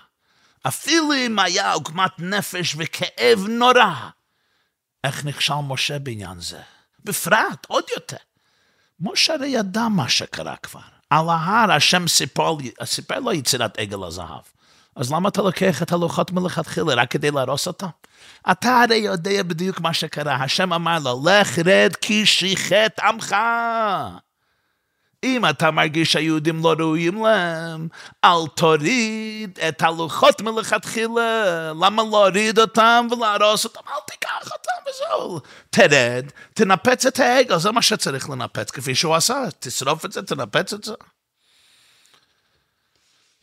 אפילו 0.63 1.13
אם 1.13 1.39
היה 1.39 1.73
עוגמת 1.73 2.11
נפש 2.19 2.75
וכאב 2.79 3.47
נורא, 3.49 3.95
איך 5.05 5.25
נכשל 5.25 5.55
משה 5.55 5.99
בעניין 5.99 6.41
זה? 6.41 6.61
בפרט, 7.05 7.67
עוד 7.69 7.85
יותר. 7.95 8.17
משה 9.01 9.35
הרי 9.35 9.49
ידע 9.49 9.89
מה 9.89 10.09
שקרה 10.09 10.57
כבר. 10.57 10.81
על 11.11 11.29
ההר 11.29 11.73
השם 11.73 12.09
סיפר, 12.09 12.57
סיפר 12.85 13.21
לו 13.21 13.33
יצירת 13.33 13.79
עגל 13.79 14.05
הזהב. 14.05 14.43
אז 14.97 15.13
למה 15.13 15.29
אתה 15.29 15.43
לוקח 15.43 15.83
את 15.83 15.93
הלוחות 15.93 16.31
מלכתחילה 16.33 16.95
רק 16.95 17.11
כדי 17.11 17.31
להרוס 17.31 17.67
אותם? 17.67 17.87
אתה 18.51 18.83
הרי 18.83 18.97
יודע 18.97 19.43
בדיוק 19.43 19.81
מה 19.81 19.95
שקרה. 19.95 20.35
השם 20.35 20.73
אמר 20.73 20.99
לו, 21.05 21.23
לך 21.25 21.59
רד 21.59 21.97
כי 22.01 22.27
שיחת 22.27 23.01
עמך. 23.03 23.37
אם 25.25 25.49
אתה 25.49 25.71
מרגיש 25.71 26.13
שהיהודים 26.13 26.63
לא 26.63 26.75
ראויים 26.79 27.25
להם, 27.25 27.89
אל 28.25 28.47
תוריד 28.57 29.59
את 29.69 29.83
הלוחות 29.83 30.41
מלכתחילה. 30.41 31.73
למה 31.81 32.03
להוריד 32.03 32.59
אותם 32.59 33.07
ולהרוס 33.11 33.65
אותם? 33.65 33.81
אל 33.89 34.01
תיקח 34.07 34.53
אותם 34.53 34.91
וזהו. 34.91 35.41
תרד, 35.71 36.25
תנפץ 36.55 37.07
את 37.07 37.21
העגל, 37.21 37.59
זה 37.59 37.71
מה 37.71 37.83
שצריך 37.83 38.31
לנפץ, 38.31 38.71
כפי 38.71 38.95
שהוא 38.95 39.15
עשה. 39.15 39.45
תשרוף 39.59 40.05
את 40.05 40.13
זה, 40.13 40.23
תנפץ 40.23 40.73
את 40.73 40.85
זה. 40.85 40.95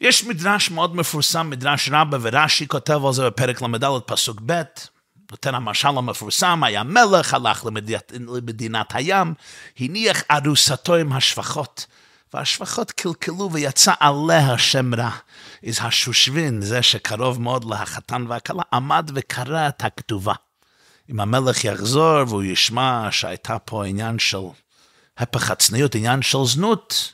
יש 0.02 0.24
מדרש 0.24 0.72
מאוד 0.72 0.96
מפורסם, 0.96 1.50
מדרש 1.50 1.90
רבה 1.92 2.18
ורש"י 2.22 2.68
כותב 2.68 3.06
על 3.06 3.14
זה 3.14 3.26
בפרק 3.26 3.62
ל"ד 3.62 3.86
פסוק 4.06 4.42
ב', 4.46 4.62
נותן 5.32 5.56
המשל 5.56 5.88
המפורסם, 5.88 6.64
היה 6.64 6.84
מלך, 6.84 7.34
הלך 7.34 7.66
למדינת, 7.66 8.14
למדינת 8.28 8.96
הים, 8.96 9.34
הניח 9.80 10.24
ארוסתו 10.32 10.96
עם 10.96 11.14
השפחות, 11.14 11.86
והשפחות 12.34 12.92
קלקלו 12.92 13.50
ויצא 13.52 13.94
עליה 14.00 14.58
שם 14.58 14.96
רע. 14.96 15.10
אז 15.68 15.80
השושבין, 15.82 16.62
זה 16.62 16.82
שקרוב 16.82 17.42
מאוד 17.42 17.66
לחתן 17.66 18.26
והכלה, 18.28 18.64
עמד 18.74 19.12
וקרא 19.16 19.68
את 19.68 19.84
הכתובה. 19.84 20.34
אם 21.12 21.20
המלך 21.20 21.66
יחזור 21.66 22.24
והוא 22.28 22.44
ישמע 22.44 23.08
שהייתה 23.12 23.60
פה 23.60 23.86
עניין 23.86 24.20
של 24.20 24.38
הפך 25.18 25.52
הצניעות, 25.52 25.96
עניין 25.96 26.22
של 26.22 26.46
זנות, 26.46 27.14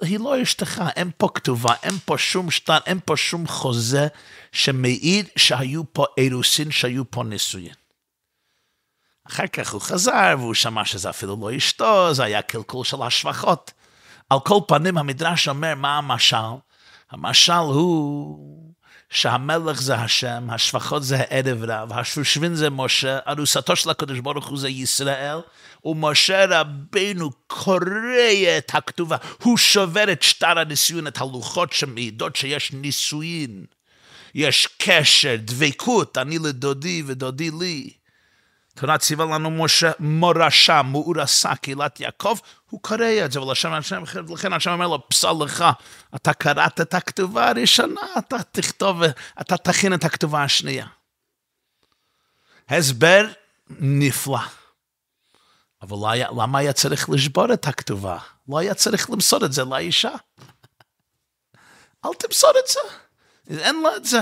היא 0.00 0.18
לא 0.18 0.42
אשתך, 0.42 0.82
אין 0.96 1.10
פה 1.16 1.28
כתובה, 1.34 1.74
אין 1.82 1.94
פה 2.04 2.18
שום 2.18 2.50
שטר, 2.50 2.78
אין 2.86 3.00
פה 3.04 3.16
שום 3.16 3.46
חוזה 3.46 4.08
שמעיד 4.52 5.28
שהיו 5.36 5.82
פה 5.92 6.04
אירוסין, 6.16 6.70
שהיו 6.70 7.10
פה 7.10 7.24
נישואין. 7.24 7.74
אחר 9.28 9.46
כך 9.46 9.72
הוא 9.72 9.80
חזר 9.80 10.34
והוא 10.38 10.54
שמע 10.54 10.84
שזה 10.84 11.10
אפילו 11.10 11.36
לא 11.40 11.56
אשתו, 11.56 12.14
זה 12.14 12.24
היה 12.24 12.42
קלקול 12.42 12.84
של 12.84 13.02
השפחות. 13.02 13.72
על 14.30 14.38
כל 14.40 14.60
פנים 14.68 14.98
המדרש 14.98 15.48
אומר 15.48 15.74
מה 15.74 15.98
המשל? 15.98 16.36
המשל 17.10 17.52
הוא 17.52 18.68
שהמלך 19.10 19.82
זה 19.82 19.94
השם, 19.94 20.48
השפחות 20.50 21.02
זה 21.02 21.16
הערב 21.18 21.64
רב, 21.64 21.92
השושבין 21.92 22.54
זה 22.54 22.70
משה, 22.70 23.18
ארוסתו 23.28 23.76
של 23.76 23.90
הקדוש 23.90 24.18
ברוך 24.18 24.46
הוא 24.46 24.58
זה 24.58 24.68
ישראל, 24.68 25.38
ומשה 25.84 26.44
רבינו 26.48 27.30
קורא 27.46 28.58
את 28.58 28.70
הכתובה, 28.74 29.16
הוא 29.42 29.58
שובר 29.58 30.12
את 30.12 30.22
שטר 30.22 30.58
הנישואין, 30.58 31.06
את 31.06 31.20
הלוחות 31.20 31.72
שמעידות 31.72 32.36
שיש 32.36 32.72
נישואין, 32.72 33.64
יש 34.34 34.68
קשר, 34.78 35.36
דבקות, 35.38 36.18
אני 36.18 36.38
לדודי 36.38 37.02
ודודי 37.06 37.50
לי. 37.60 37.90
תורה 38.74 38.98
ציווה 38.98 39.24
לנו 39.24 39.50
משה 39.50 39.90
מורשה, 39.98 40.82
מאורסה, 40.82 41.56
קהילת 41.56 42.00
יעקב, 42.00 42.38
הוא 42.70 42.82
קורא 42.82 43.24
את 43.24 43.32
זה, 43.32 43.42
ולשם 43.42 43.72
השם, 43.72 44.02
לכן 44.28 44.52
השם 44.52 44.70
אומר 44.70 44.86
לו, 44.86 45.08
פסל 45.08 45.32
לך, 45.44 45.64
אתה 46.14 46.32
קראת 46.32 46.80
את 46.80 46.94
הכתובה 46.94 47.48
הראשונה, 47.48 48.00
אתה 48.18 48.36
תכתוב, 48.52 49.02
אתה 49.40 49.56
תכין 49.56 49.94
את 49.94 50.04
הכתובה 50.04 50.42
השנייה. 50.42 50.86
הסבר 52.68 53.26
נפלא. 53.70 54.57
אבל 55.82 55.96
לא 55.96 56.10
היה, 56.10 56.28
למה 56.36 56.58
היה 56.58 56.72
צריך 56.72 57.10
לשבור 57.10 57.52
את 57.52 57.66
הכתובה? 57.66 58.18
לא 58.48 58.58
היה 58.58 58.74
צריך 58.74 59.10
למסור 59.10 59.44
את 59.44 59.52
זה 59.52 59.64
לאישה. 59.64 60.12
אל 62.04 62.10
תמסור 62.18 62.50
את 62.64 62.68
זה, 62.68 62.80
אין 63.64 63.82
לה 63.82 63.96
את 63.96 64.04
זה. 64.04 64.20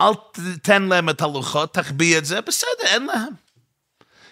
אל 0.00 0.12
תתן 0.32 0.82
להם 0.82 1.10
את 1.10 1.22
הלוחות, 1.22 1.74
תחביא 1.74 2.18
את 2.18 2.24
זה, 2.24 2.40
בסדר, 2.40 2.84
אין 2.84 3.06
להם. 3.06 3.32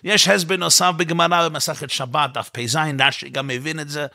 יש 0.05 0.29
הסבר 0.29 0.57
נוסף 0.57 0.91
בגמרא 0.97 1.49
במסכת 1.49 1.91
שבת, 1.91 2.31
דף 2.35 2.51
פ"ז, 2.53 2.77
רש"י 3.01 3.29
גם 3.29 3.47
מבין 3.47 3.81
את 3.81 3.89
זה, 3.89 4.07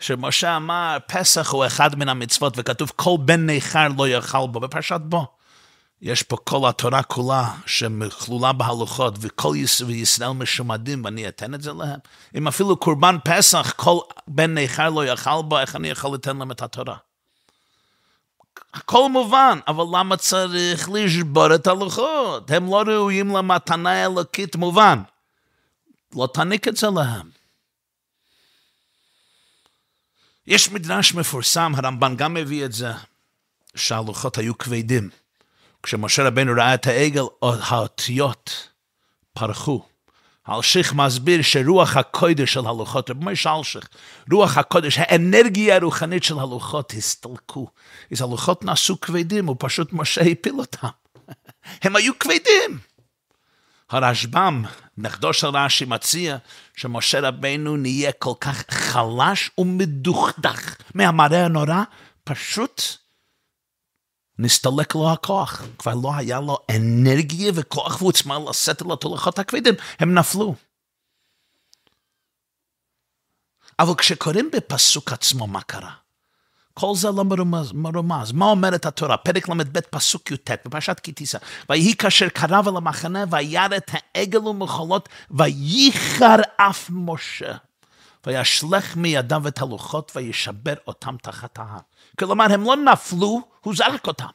שמשה 0.00 0.56
אמר, 0.56 0.98
פסח 1.06 1.50
הוא 1.50 1.66
אחד 1.66 1.98
מן 1.98 2.08
המצוות, 2.08 2.54
וכתוב, 2.56 2.92
כל 2.96 3.16
בן 3.24 3.46
ניכר 3.46 3.88
לא 3.98 4.08
יאכל 4.08 4.46
בו, 4.46 4.60
בפרשת 4.60 5.00
בו. 5.00 5.26
יש 6.02 6.22
פה 6.22 6.36
כל 6.36 6.68
התורה 6.68 7.02
כולה 7.02 7.54
שכלולה 7.66 8.52
בהלוכות, 8.52 9.14
וכל 9.20 9.54
ישראל 9.88 10.30
משומדים, 10.30 11.04
ואני 11.04 11.28
אתן 11.28 11.54
את 11.54 11.62
זה 11.62 11.72
להם. 11.72 11.98
אם 12.34 12.48
אפילו 12.48 12.76
קורבן 12.76 13.16
פסח, 13.24 13.72
כל 13.76 13.98
בן 14.28 14.54
ניכר 14.54 14.90
לא 14.90 15.06
יאכל 15.06 15.42
בו, 15.42 15.58
איך 15.58 15.76
אני 15.76 15.88
יכול 15.88 16.14
לתת 16.14 16.26
להם 16.26 16.50
את 16.50 16.62
התורה? 16.62 16.96
הכל 18.74 19.08
מובן, 19.10 19.58
אבל 19.68 19.98
למה 19.98 20.16
צריך 20.16 20.88
לשבור 20.92 21.54
את 21.54 21.66
הלוחות? 21.66 22.50
הם 22.50 22.66
לא 22.66 22.82
ראויים 22.86 23.36
למתנה 23.36 24.04
אלוקית 24.04 24.56
מובן. 24.56 25.02
לא 26.16 26.28
תעניק 26.34 26.68
את 26.68 26.76
זה 26.76 26.86
להם. 26.90 27.30
יש 30.46 30.70
מדרש 30.70 31.14
מפורסם, 31.14 31.72
הרמב"ן 31.76 32.16
גם 32.16 32.34
מביא 32.34 32.64
את 32.64 32.72
זה, 32.72 32.92
שהלוחות 33.74 34.38
היו 34.38 34.58
כבדים. 34.58 35.21
כשמשה 35.82 36.26
רבנו 36.26 36.52
ראה 36.56 36.74
את 36.74 36.86
העגל, 36.86 37.22
האותיות 37.42 38.68
פרחו. 39.32 39.82
אלשיך 40.48 40.92
מסביר 40.92 41.42
שרוח 41.42 41.96
הקודש 41.96 42.52
של 42.52 42.66
הלוחות, 42.66 43.10
רב 43.10 43.24
משה 43.24 43.56
אלשיך, 43.56 43.88
רוח 44.32 44.58
הקודש, 44.58 44.98
האנרגיה 44.98 45.76
הרוחנית 45.76 46.22
של 46.22 46.38
הלוחות 46.38 46.92
הסתלקו. 46.96 47.68
אז 48.12 48.20
הלוחות 48.20 48.64
נעשו 48.64 49.00
כבדים, 49.00 49.48
ופשוט 49.48 49.92
משה 49.92 50.20
הפיל 50.20 50.54
אותם. 50.58 50.88
הם 51.82 51.96
היו 51.96 52.18
כבדים. 52.18 52.78
הרשב"ם, 53.90 54.64
נכדו 54.98 55.32
של 55.32 55.46
רש"י, 55.46 55.84
מציע 55.84 56.36
שמשה 56.76 57.20
רבנו 57.20 57.76
נהיה 57.76 58.12
כל 58.12 58.34
כך 58.40 58.64
חלש 58.70 59.50
ומדוכדך 59.58 60.76
מהמראה 60.94 61.44
הנורא, 61.44 61.82
פשוט 62.24 62.82
נסתלק 64.42 64.94
לו 64.94 65.12
הכוח. 65.12 65.62
כבר 65.78 65.94
לא 66.02 66.14
היה 66.16 66.40
לו 66.40 66.58
אנרגיה 66.76 67.52
וכוח 67.54 68.02
ועוצמה 68.02 68.38
לשאת 68.48 68.82
על 68.82 68.92
התולכות 68.92 69.38
הכבדים, 69.38 69.74
הם 69.98 70.14
נפלו. 70.14 70.54
אבל 73.78 73.94
כשקוראים 73.94 74.50
בפסוק 74.52 75.12
עצמו, 75.12 75.46
מה 75.46 75.62
קרה? 75.62 75.90
כל 76.74 76.94
זה 76.94 77.10
לא 77.10 77.24
מרומז, 77.24 77.72
מרומז. 77.72 78.32
מה 78.32 78.44
אומרת 78.44 78.86
התורה? 78.86 79.16
פרק 79.16 79.48
ל"ב 79.48 79.80
פסוק 79.80 80.30
י"ט 80.30 80.50
בפרשת 80.50 81.00
כי 81.00 81.12
תישא. 81.12 81.38
ויהי 81.70 81.96
כאשר 81.96 82.28
קרב 82.28 82.68
אל 82.68 82.76
המחנה 82.76 83.24
וירא 83.30 83.76
את 83.76 83.90
העגל 83.92 84.46
ומחולות 84.46 85.08
וייחר 85.30 86.36
אף 86.56 86.90
משה. 86.90 87.52
וישלך 88.26 88.96
מידיו 88.96 89.48
את 89.48 89.62
הלוחות 89.62 90.12
וישבר 90.14 90.74
אותם 90.86 91.16
תחת 91.22 91.58
ההר. 91.58 91.80
כלומר, 92.18 92.44
הם 92.52 92.64
לא 92.64 92.76
נפלו, 92.76 93.48
הוא 93.60 93.74
זרק 93.76 94.06
אותם. 94.06 94.26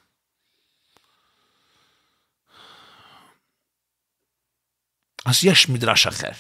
אז 5.25 5.43
יש 5.43 5.69
מדרש 5.69 6.07
אחר. 6.07 6.31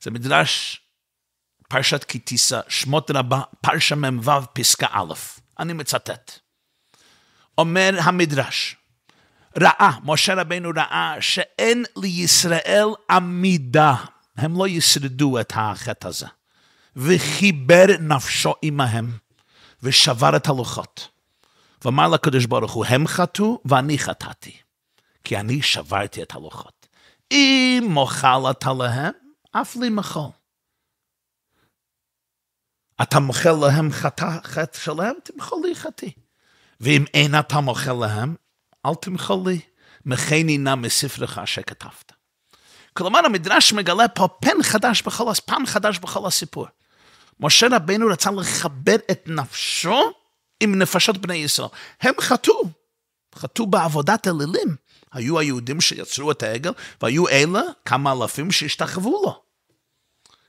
זה 0.00 0.10
מדרש 0.10 0.80
פרשת 1.68 2.04
כי 2.04 2.18
תישא, 2.18 2.60
שמות 2.68 3.10
רבה, 3.10 3.40
פרשה 3.60 3.94
מ"ו, 3.94 4.30
פסקה 4.52 4.86
א', 4.90 5.14
אני 5.58 5.72
מצטט. 5.72 6.38
אומר 7.58 7.94
המדרש, 8.02 8.76
ראה, 9.58 9.90
משה 10.04 10.34
רבנו 10.34 10.70
ראה 10.76 11.16
שאין 11.20 11.84
לישראל 11.96 12.88
עמידה, 13.10 13.94
הם 14.36 14.58
לא 14.58 14.68
ישרדו 14.68 15.40
את 15.40 15.52
החטא 15.56 16.08
הזה, 16.08 16.26
וחיבר 16.96 17.84
נפשו 18.00 18.54
עמהם, 18.62 19.18
ושבר 19.84 20.36
את 20.36 20.48
הלוחות. 20.48 21.08
ואמר 21.84 22.08
לקדוש 22.08 22.46
ברוך 22.46 22.72
הוא, 22.72 22.84
הם 22.88 23.06
חטאו 23.06 23.60
ואני 23.64 23.98
חטאתי, 23.98 24.56
כי 25.24 25.36
אני 25.36 25.62
שברתי 25.62 26.22
את 26.22 26.34
הלוחות. 26.34 26.86
אם 27.30 27.84
מוחל 27.88 28.50
אתה 28.50 28.72
להם, 28.72 29.12
אף 29.52 29.76
לי 29.76 29.88
מחול. 29.88 30.30
אתה 33.02 33.20
מוחל 33.20 33.52
להם 33.60 33.92
חטא, 33.92 34.38
חטא 34.44 34.78
שלהם, 34.78 35.14
תמחול 35.24 35.58
לי 35.66 35.74
חטאי. 35.74 36.12
ואם 36.80 37.04
אין 37.14 37.38
אתה 37.38 37.60
מוחל 37.60 37.92
להם, 37.92 38.34
אל 38.86 38.94
תמחול 38.94 39.48
לי, 39.48 39.60
מכני 40.06 40.58
נא 40.58 40.74
מספרך 40.74 41.38
שכתבת. 41.44 42.12
כלומר, 42.92 43.18
המדרש 43.24 43.72
מגלה 43.72 44.08
פה 44.08 44.28
פן 44.40 44.62
חדש 44.62 45.02
בכל, 45.02 45.24
פן 45.46 45.66
חדש 45.66 45.98
בכל 45.98 46.26
הסיפור. 46.26 46.66
משה 47.40 47.66
רבנו 47.70 48.06
רצה 48.06 48.30
לכבד 48.30 48.98
את 49.10 49.22
נפשו 49.26 50.12
עם 50.60 50.78
נפשות 50.78 51.18
בני 51.18 51.34
ישראל. 51.34 51.68
הם 52.00 52.14
חטאו, 52.20 52.62
חטאו 53.34 53.66
בעבודת 53.66 54.28
אלילים. 54.28 54.76
היו 55.12 55.38
היהודים 55.38 55.80
שיצרו 55.80 56.30
את 56.30 56.42
העגל, 56.42 56.72
והיו 57.02 57.28
אלה, 57.28 57.62
כמה 57.84 58.12
אלפים 58.12 58.50
שהשתחוו 58.50 59.22
לו. 59.24 59.42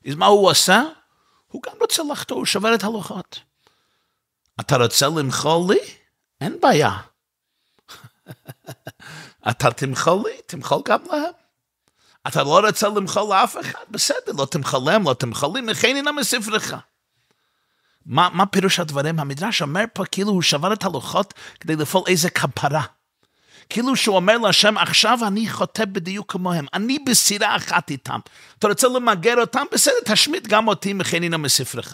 אז 0.08 0.16
מה 0.16 0.26
הוא 0.26 0.50
עשה? 0.50 0.84
הוא 1.48 1.62
גם 1.64 1.74
רוצה 1.82 2.04
לחטוא, 2.12 2.38
הוא 2.38 2.46
שובר 2.46 2.76
את 2.76 2.84
הלוחות. 2.84 3.40
אתה 4.60 4.78
רוצה 4.78 5.08
למחול 5.08 5.74
לי? 5.74 5.80
אין 6.42 6.60
בעיה. 6.62 6.98
אתה 9.50 9.72
תמחול 9.72 10.24
לי, 10.26 10.42
תמחול 10.46 10.82
גם 10.86 11.00
להם. 11.12 11.45
אתה 12.28 12.44
לא 12.44 12.60
רוצה 12.68 12.90
למחול 12.90 13.36
לאף 13.36 13.58
אחד? 13.62 13.84
בסדר, 13.90 14.32
לא 14.38 14.46
תמחול 14.46 14.80
להם, 14.86 15.04
לא 15.04 15.16
לי, 15.56 15.62
מכני 15.62 16.02
נא 16.02 16.12
מספרך. 16.12 16.74
מה, 18.06 18.30
מה 18.34 18.46
פירוש 18.46 18.80
הדברים? 18.80 19.20
המדרש 19.20 19.62
אומר 19.62 19.84
פה 19.94 20.06
כאילו 20.06 20.32
הוא 20.32 20.42
שבר 20.42 20.74
את 20.74 20.84
הלוחות 20.84 21.34
כדי 21.60 21.76
לפעול 21.76 22.04
איזה 22.08 22.30
כפרה. 22.30 22.84
כאילו 23.70 23.96
שהוא 23.96 24.16
אומר 24.16 24.38
להשם, 24.38 24.78
עכשיו 24.78 25.20
אני 25.28 25.50
חוטא 25.50 25.86
בדיוק 25.86 26.32
כמוהם, 26.32 26.66
אני 26.74 27.00
בסירה 27.00 27.56
אחת 27.56 27.92
איתם. 27.92 28.20
אתה 28.60 28.68
רוצה 28.68 28.88
למגר 28.88 29.42
אותם? 29.42 29.66
בסדר, 29.72 29.96
תשמיט 30.06 30.48
גם 30.48 30.68
אותי 30.68 30.94
מחנינה 30.94 31.38
מספרך. 31.38 31.94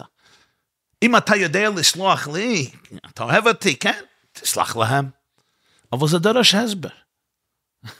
אם 1.02 1.16
אתה 1.16 1.36
יודע 1.36 1.70
לסלוח 1.70 2.28
לי, 2.28 2.70
אתה 3.06 3.22
אוהב 3.22 3.46
אותי, 3.46 3.76
כן? 3.76 4.02
תסלח 4.32 4.76
להם. 4.76 5.10
אבל 5.92 6.08
זה 6.08 6.18
דורש 6.18 6.54
הסבר. 6.54 6.88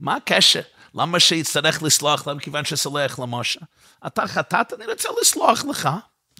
מה 0.00 0.16
הקשר? 0.16 0.60
למה 0.94 1.20
שיצטרך 1.20 1.82
לסלוח 1.82 2.26
להם 2.26 2.38
כיוון 2.38 2.64
שסולח 2.64 3.18
למשה? 3.18 3.60
אתה 4.06 4.26
חטאת, 4.26 4.72
אני 4.72 4.86
רוצה 4.86 5.08
לסלוח 5.20 5.64
לך. 5.70 5.88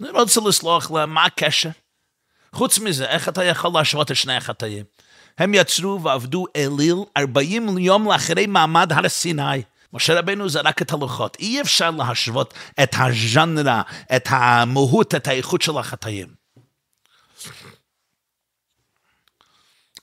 אני 0.01 0.09
רוצה 0.09 0.41
לסלוח 0.41 0.91
להם, 0.91 1.13
מה 1.13 1.25
הקשר? 1.25 1.69
חוץ 2.53 2.79
מזה, 2.79 3.05
איך 3.05 3.29
אתה 3.29 3.43
יכול 3.43 3.71
להשוות 3.73 4.11
את 4.11 4.15
שני 4.15 4.35
החטאים? 4.35 4.83
הם 5.37 5.53
יצרו 5.53 6.03
ועבדו 6.03 6.45
אליל 6.55 6.95
40 7.17 7.77
יום 7.77 8.11
לאחרי 8.11 8.47
מעמד 8.47 8.91
הר 8.93 9.09
סיני. 9.09 9.61
משה 9.93 10.19
רבנו 10.19 10.49
זרק 10.49 10.81
את 10.81 10.93
הלוחות. 10.93 11.37
אי 11.39 11.61
אפשר 11.61 11.91
להשוות 11.91 12.53
את 12.83 12.95
הז'אנרה, 12.97 13.81
את 14.15 14.27
המהות, 14.29 15.15
את 15.15 15.27
האיכות 15.27 15.61
של 15.61 15.77
החטאים. 15.77 16.27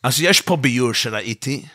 אז 0.02 0.20
יש 0.20 0.40
פה 0.40 0.56
ביור 0.56 0.94
שראיתי 0.94 1.66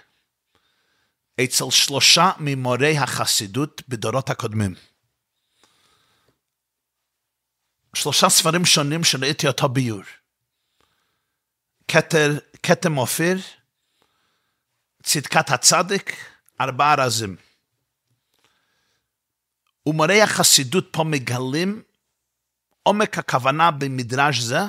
אצל 1.42 1.70
שלושה 1.70 2.32
ממורי 2.40 2.98
החסידות 2.98 3.82
בדורות 3.88 4.30
הקודמים. 4.30 4.76
שלושה 7.96 8.30
ספרים 8.30 8.66
שונים 8.66 9.04
שראיתי 9.04 9.48
אותו 9.48 9.70
ביור. 9.70 10.02
כתר, 11.88 12.32
כתם 12.64 12.98
אופיר, 12.98 13.38
צדקת 15.04 15.50
הצדיק, 15.50 16.16
ארבעה 16.62 16.96
רזים. 16.96 17.36
ומורי 19.86 20.22
החסידות 20.22 20.88
פה 20.92 21.04
מגלים 21.04 21.84
עומק 22.84 23.18
הכוונה 23.18 23.72
במדרש 23.72 24.40
זה, 24.40 24.60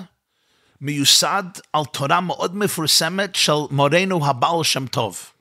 מיוסד 0.80 1.44
על 1.72 1.84
תורה 1.84 2.20
מאוד 2.20 2.56
מפורסמת 2.56 3.34
של 3.34 3.52
מורנו 3.70 4.26
הבעל 4.26 4.64
שם 4.64 4.86
טוב. 4.86 5.33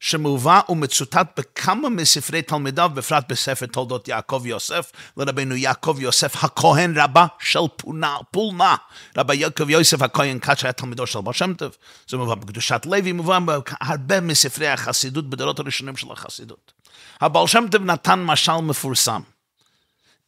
שמובא 0.00 0.60
ומצוטט 0.68 1.26
בכמה 1.36 1.88
מספרי 1.88 2.42
תלמידיו, 2.42 2.90
בפרט 2.94 3.24
בספר 3.28 3.66
תולדות 3.66 4.08
יעקב 4.08 4.42
יוסף, 4.46 4.92
לרבנו 5.16 5.56
יעקב 5.56 5.96
יוסף 6.00 6.44
הכהן 6.44 6.98
רבה 6.98 7.26
של 7.38 7.60
פונה, 7.76 8.16
פולמה, 8.30 8.76
רבי 9.16 9.36
יעקב 9.36 9.70
יוסף 9.70 10.02
הכהן 10.02 10.38
כת 10.38 10.58
שהיה 10.58 10.72
תלמידו 10.72 11.06
של 11.06 11.20
בר 11.20 11.32
שם 11.32 11.54
טוב, 11.54 11.76
זה 12.08 12.16
מובא 12.16 12.34
בקדושת 12.34 12.86
לוי, 12.86 13.12
מובא 13.12 13.38
בהרבה 13.38 14.20
מספרי 14.20 14.68
החסידות, 14.68 15.30
בדורות 15.30 15.58
הראשונים 15.58 15.96
של 15.96 16.12
החסידות. 16.12 16.72
הבעל 17.20 17.46
שם 17.46 17.64
טוב 17.70 17.82
נתן 17.82 18.22
משל 18.22 18.56
מפורסם. 18.56 19.20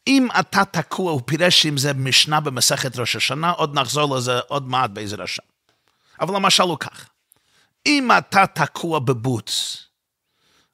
אם 0.06 0.28
אתה 0.40 0.64
תקוע, 0.64 1.12
הוא 1.12 1.20
פירש 1.26 1.66
עם 1.66 1.76
זה 1.76 1.92
משנה 1.92 2.40
במסכת 2.40 2.98
ראש 2.98 3.16
השנה, 3.16 3.50
עוד 3.50 3.74
נחזור 3.74 4.16
לזה 4.16 4.38
עוד 4.48 4.68
מעט 4.68 4.90
בעזר 4.90 5.22
השם. 5.22 5.42
אבל 6.20 6.36
המשל 6.36 6.62
הוא 6.62 6.78
כך. 6.78 7.11
אם 7.86 8.10
אתה 8.18 8.46
תקוע 8.46 8.98
בבוץ, 8.98 9.78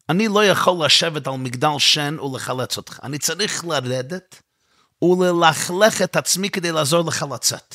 אני 0.08 0.28
לא 0.28 0.44
יכול 0.44 0.84
לשבת 0.84 1.26
על 1.26 1.32
מגדל 1.32 1.78
שן 1.78 2.16
ולחלץ 2.20 2.76
אותך. 2.76 3.00
אני 3.02 3.18
צריך 3.18 3.64
לרדת 3.64 4.42
וללכלך 5.02 6.02
את 6.02 6.16
עצמי 6.16 6.50
כדי 6.50 6.72
לעזור 6.72 7.08
לך 7.08 7.26
לצאת. 7.34 7.74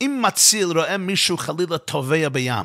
אם 0.00 0.22
מציל 0.22 0.66
רואה 0.66 0.98
מישהו 0.98 1.36
חלילה 1.36 1.78
טובע 1.78 2.28
בים, 2.28 2.64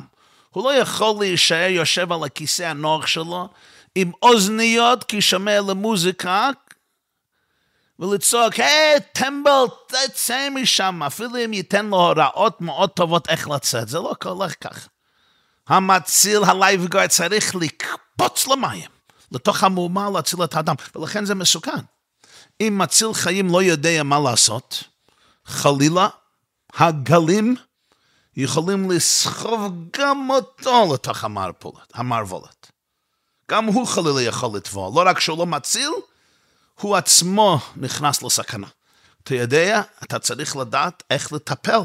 הוא 0.50 0.64
לא 0.64 0.74
יכול 0.74 1.16
להישאר 1.20 1.70
יושב 1.70 2.12
על 2.12 2.24
הכיסא 2.24 2.62
הנוח 2.62 3.06
שלו 3.06 3.48
עם 3.94 4.12
אוזניות 4.22 5.04
כי 5.04 5.20
שומע 5.20 5.60
למוזיקה 5.60 6.50
ולצעוק, 7.98 8.54
היי, 8.54 9.00
טמבל, 9.12 9.64
תצא 9.86 10.48
משם, 10.50 11.02
אפילו 11.02 11.44
אם 11.44 11.52
ייתן 11.52 11.86
לו 11.86 11.96
הוראות 11.96 12.60
מאוד 12.60 12.90
טובות 12.90 13.28
איך 13.28 13.48
לצאת. 13.48 13.88
זה 13.88 13.98
לא 13.98 14.14
הולך 14.24 14.54
ככה. 14.60 14.88
המציל 15.68 16.44
ה 16.44 16.50
lifeguard 16.50 17.06
צריך 17.06 17.54
לקפוץ 17.54 18.46
למים, 18.46 18.90
לתוך 19.32 19.62
המהומה 19.64 20.10
להציל 20.10 20.44
את 20.44 20.54
האדם, 20.54 20.74
ולכן 20.96 21.24
זה 21.24 21.34
מסוכן. 21.34 21.80
אם 22.60 22.78
מציל 22.78 23.14
חיים 23.14 23.48
לא 23.50 23.62
יודע 23.62 24.02
מה 24.02 24.20
לעשות, 24.20 24.84
חלילה, 25.44 26.08
הגלים 26.74 27.56
יכולים 28.36 28.90
לסחוב 28.90 29.72
גם 29.96 30.30
אותו 30.30 30.94
לתוך 30.94 31.24
המערפולת, 31.24 31.92
המערבולת. 31.94 32.72
גם 33.50 33.64
הוא 33.64 33.86
חלילה 33.86 34.22
יכול 34.22 34.56
לטבוע, 34.56 34.90
לא 34.94 35.10
רק 35.10 35.20
שהוא 35.20 35.38
לא 35.38 35.46
מציל, 35.46 35.90
הוא 36.80 36.96
עצמו 36.96 37.58
נכנס 37.76 38.22
לסכנה. 38.22 38.66
אתה 39.22 39.34
יודע, 39.34 39.82
אתה 40.02 40.18
צריך 40.18 40.56
לדעת 40.56 41.02
איך 41.10 41.32
לטפל 41.32 41.80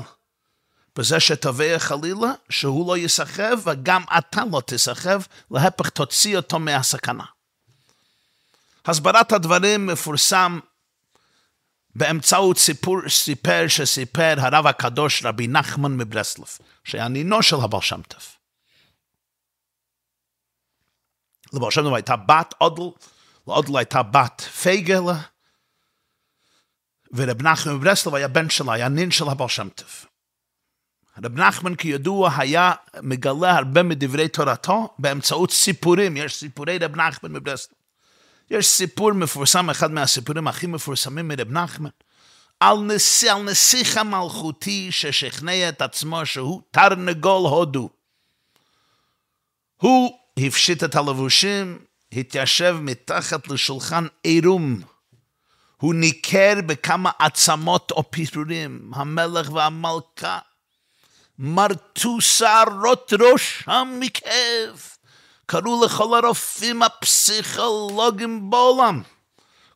בזה 1.01 1.19
שתובע 1.19 1.79
חלילה, 1.79 2.31
שהוא 2.49 2.87
לא 2.87 2.97
ייסחב 2.97 3.57
וגם 3.63 4.03
אתה 4.17 4.41
לא 4.51 4.61
תיסחב, 4.61 5.21
להפך 5.51 5.89
תוציא 5.89 6.37
אותו 6.37 6.59
מהסכנה. 6.59 7.23
הסברת 8.85 9.31
הדברים 9.31 9.87
מפורסם 9.87 10.59
באמצעות 11.95 12.57
סיפור 12.57 13.09
סיפר 13.09 13.67
שסיפר 13.67 14.33
הרב 14.37 14.67
הקדוש 14.67 15.25
רבי 15.25 15.47
נחמן 15.47 15.97
מברסלב, 15.97 16.47
שהיה 16.83 17.07
נינו 17.07 17.43
של 17.43 17.55
הבעל 17.63 17.81
שם 17.81 18.01
טוב. 18.01 18.23
לבעל 21.53 21.71
שם 21.71 21.81
טוב 21.81 21.93
הייתה 21.93 22.15
בת 22.15 22.53
עודל, 22.57 22.97
לעודל 23.47 23.77
הייתה 23.77 24.03
בת 24.03 24.41
פייגלה, 24.41 25.21
ורב 27.13 27.41
נחמן 27.41 27.73
מברסלב 27.73 28.15
היה 28.15 28.27
בן 28.27 28.49
שלה, 28.49 28.73
היה 28.73 28.89
נין 28.89 29.11
של 29.11 29.29
הבעל 29.29 29.49
שם 29.49 29.69
טוב. 29.69 30.10
רב 31.23 31.39
נחמן 31.39 31.75
כידוע 31.75 32.31
היה 32.37 32.71
מגלה 33.01 33.57
הרבה 33.57 33.83
מדברי 33.83 34.27
תורתו 34.27 34.93
באמצעות 34.99 35.51
סיפורים, 35.51 36.17
יש 36.17 36.35
סיפורי 36.35 36.77
רב 36.77 36.95
נחמן 36.95 37.31
מברסלב. 37.31 37.75
יש 38.51 38.67
סיפור 38.67 39.13
מפורסם, 39.13 39.69
אחד 39.69 39.91
מהסיפורים 39.91 40.47
הכי 40.47 40.67
מפורסמים 40.67 41.27
מרב 41.27 41.51
נחמן, 41.51 41.89
על, 42.59 42.77
נשיא, 42.77 43.31
על 43.33 43.41
נסיך 43.41 43.97
המלכותי 43.97 44.91
ששכנע 44.91 45.69
את 45.69 45.81
עצמו 45.81 46.25
שהוא 46.25 46.61
תרנגול 46.71 47.49
הודו. 47.49 47.89
הוא 49.77 50.17
הפשיט 50.37 50.83
את 50.83 50.95
הלבושים, 50.95 51.79
התיישב 52.13 52.77
מתחת 52.81 53.47
לשולחן 53.47 54.05
עירום. 54.23 54.81
הוא 55.77 55.93
ניכר 55.93 56.53
בכמה 56.65 57.11
עצמות 57.19 57.91
או 57.91 58.11
פירורים, 58.11 58.91
המלך 58.95 59.51
והמלכה 59.51 60.39
מרטו 61.43 62.21
שערות 62.21 63.13
ראשם 63.19 63.97
מכאב, 63.99 64.81
קראו 65.45 65.85
לכל 65.85 66.19
הרופאים 66.23 66.83
הפסיכולוגים 66.83 68.49
בעולם. 68.49 69.01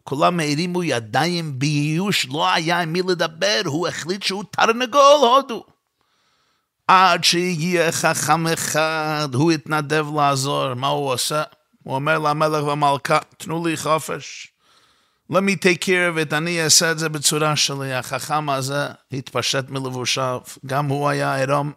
כולם 0.03 0.39
הרימו 0.39 0.83
ידיים 0.83 1.59
בייאוש, 1.59 2.25
לא 2.25 2.53
היה 2.53 2.81
עם 2.81 2.93
מי 2.93 3.01
לדבר, 3.01 3.61
הוא 3.65 3.87
החליט 3.87 4.23
שהוא 4.23 4.43
תרנגול 4.51 5.17
הודו. 5.21 5.63
עד 6.87 7.23
שהגיע 7.23 7.91
חכם 7.91 8.47
אחד, 8.47 9.29
הוא 9.33 9.51
התנדב 9.51 10.05
לעזור, 10.15 10.73
מה 10.73 10.87
הוא 10.87 11.13
עושה? 11.13 11.43
הוא 11.83 11.95
אומר 11.95 12.19
למלך 12.19 12.63
והמלכה, 12.63 13.19
תנו 13.37 13.65
לי 13.65 13.77
חופש. 13.77 14.54
Let 15.31 15.41
me 15.41 15.55
take 15.55 15.81
care 15.81 16.09
of 16.09 16.17
it, 16.17 16.33
אני 16.35 16.63
אעשה 16.63 16.91
את 16.91 16.99
זה 16.99 17.09
בצורה 17.09 17.55
שלי. 17.55 17.93
החכם 17.93 18.49
הזה 18.49 18.87
התפשט 19.11 19.69
מלבושיו, 19.69 20.41
גם 20.65 20.85
הוא 20.85 21.09
היה 21.09 21.35
עירום, 21.35 21.71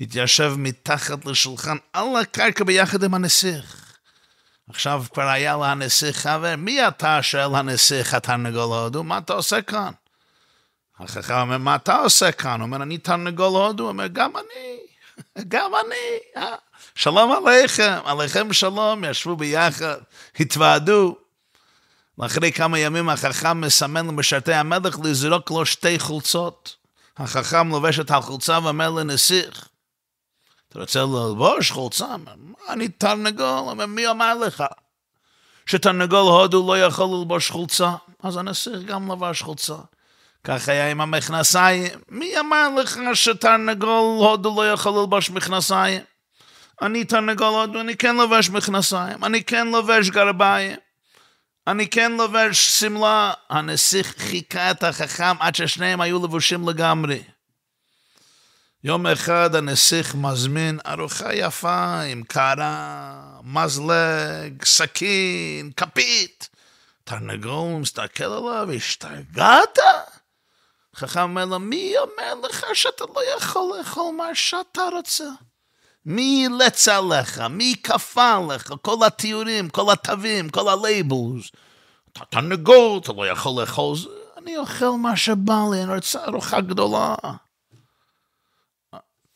התיישב 0.00 0.54
מתחת 0.58 1.24
לשולחן 1.24 1.76
על 1.92 2.16
הקרקע 2.16 2.64
ביחד 2.64 3.04
עם 3.04 3.14
הנסיך. 3.14 3.96
עכשיו 4.70 5.04
כבר 5.12 5.28
היה 5.28 5.56
לנסיך 5.56 6.16
חבר, 6.16 6.54
מי 6.58 6.88
אתה? 6.88 7.22
שואל 7.22 7.54
הנסיך 7.54 8.14
התרנגול 8.14 8.78
הודו, 8.78 9.04
מה 9.04 9.18
אתה 9.18 9.32
עושה 9.32 9.62
כאן? 9.62 9.90
החכם 11.00 11.34
אומר, 11.34 11.58
מה 11.58 11.74
אתה 11.74 11.96
עושה 11.96 12.32
כאן? 12.32 12.60
הוא 12.60 12.66
אומר, 12.66 12.82
אני 12.82 12.98
תרנגול 12.98 13.46
הודו, 13.46 13.82
הוא 13.82 13.88
אומר, 13.88 14.06
גם 14.06 14.32
אני, 14.36 14.76
גם 15.48 15.70
אני. 15.86 16.42
אה? 16.42 16.54
שלום 16.94 17.46
עליכם, 17.46 17.98
עליכם 18.04 18.52
שלום, 18.52 19.04
ישבו 19.04 19.36
ביחד, 19.36 19.96
התוועדו. 20.40 21.25
ואחרי 22.18 22.52
כמה 22.52 22.78
ימים 22.78 23.08
החכם 23.08 23.60
מסמן 23.60 24.06
למשרתי 24.06 24.54
המלך 24.54 24.98
לזרוק 25.04 25.50
לו 25.50 25.66
שתי 25.66 25.98
חולצות. 25.98 26.76
החכם 27.16 27.68
לובש 27.68 28.00
את 28.00 28.10
החולצה 28.10 28.58
ואומר 28.62 28.90
לנסיך, 28.90 29.68
אתה 30.68 30.78
רוצה 30.78 31.00
ללבוש 31.00 31.70
חולצה? 31.70 32.06
אני 32.68 32.88
תרנגול. 32.88 33.84
מי 33.84 34.08
אמר 34.08 34.34
לך? 34.34 34.64
שתרנגול 35.66 36.18
הודו 36.18 36.66
לא 36.66 36.80
יכול 36.80 37.18
ללבוש 37.18 37.50
חולצה? 37.50 37.90
אז 38.22 38.36
הנסיך 38.36 38.82
גם 38.86 39.12
לבש 39.12 39.42
חולצה. 39.42 39.76
כך 40.44 40.68
היה 40.68 40.90
עם 40.90 41.00
המכנסיים. 41.00 41.92
מי 42.08 42.40
אמר 42.40 42.68
לך 42.76 42.98
שתרנגול 43.14 44.18
הודו 44.18 44.54
לא 44.56 44.72
יכול 44.72 45.00
ללבוש 45.00 45.30
מכנסיים? 45.30 46.02
אני 46.82 47.04
תרנגול 47.04 47.46
הודו, 47.46 47.80
אני 47.80 47.96
כן 47.96 48.16
לובש 48.16 48.50
מכנסיים, 48.50 49.24
אני 49.24 49.44
כן 49.44 49.66
לובש 49.66 50.10
גרביים. 50.10 50.76
אני 51.66 51.88
כן 51.88 52.12
לובש 52.12 52.80
שמלה. 52.80 53.32
הנסיך 53.50 54.14
חיכה 54.18 54.70
את 54.70 54.82
החכם 54.82 55.36
עד 55.40 55.54
ששניהם 55.54 56.00
היו 56.00 56.24
לבושים 56.24 56.68
לגמרי. 56.68 57.22
יום 58.84 59.06
אחד 59.06 59.54
הנסיך 59.54 60.14
מזמין 60.14 60.78
ארוחה 60.86 61.34
יפה 61.34 62.00
עם 62.00 62.22
קערה, 62.22 63.14
מזלג, 63.42 64.64
סכין, 64.64 65.70
כפית. 65.76 66.48
תרנגול 67.04 67.80
מסתכל 67.80 68.24
עליו, 68.24 68.68
השתגעת? 68.76 69.78
חכם 70.96 71.20
אומר 71.20 71.44
לו, 71.44 71.58
מי 71.58 71.94
אומר 71.98 72.34
לך 72.34 72.66
שאתה 72.74 73.04
לא 73.14 73.36
יכול 73.36 73.78
לאכול 73.78 74.14
מה 74.16 74.34
שאתה 74.34 74.82
רוצה? 74.92 75.24
מי 76.06 76.46
אילץ 76.46 76.88
עליך? 76.88 77.40
מי 77.40 77.74
כפה 77.82 78.36
עליך? 78.36 78.72
כל 78.82 79.06
התיאורים, 79.06 79.68
כל 79.68 79.92
התווים, 79.92 80.50
כל 80.50 80.68
ה 80.68 80.78
labels. 80.78 81.50
אתה 82.12 82.24
תרנגול, 82.24 82.98
אתה 82.98 83.12
לא 83.12 83.28
יכול 83.28 83.60
לאכול 83.60 83.96
זה. 83.96 84.08
אני 84.36 84.56
אוכל 84.56 84.90
מה 84.90 85.16
שבא 85.16 85.60
לי, 85.72 85.82
אני 85.82 85.94
רוצה 85.94 86.24
ארוחה 86.24 86.60
גדולה. 86.60 87.14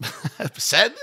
בסדר? 0.57 0.95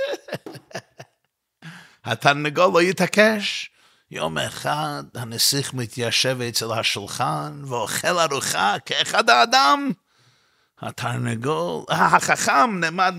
התרנגול 2.06 2.71
לא 2.73 2.82
יתעקש. 2.82 3.69
יום 4.12 4.38
אחד 4.38 5.03
הנסיך 5.15 5.73
מתיישב 5.73 6.41
אצל 6.41 6.71
השולחן 6.71 7.62
ואוכל 7.65 8.19
ארוחה 8.19 8.75
כאחד 8.86 9.30
האדם. 9.30 9.91
התרנגול, 10.82 11.84
החכם 11.90 12.80
נעמד, 12.80 13.16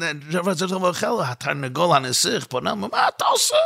התרנגול 1.25 1.97
הנסיך 1.97 2.47
פונה, 2.47 2.75
מה 2.75 3.09
אתה 3.09 3.25
עושה? 3.25 3.57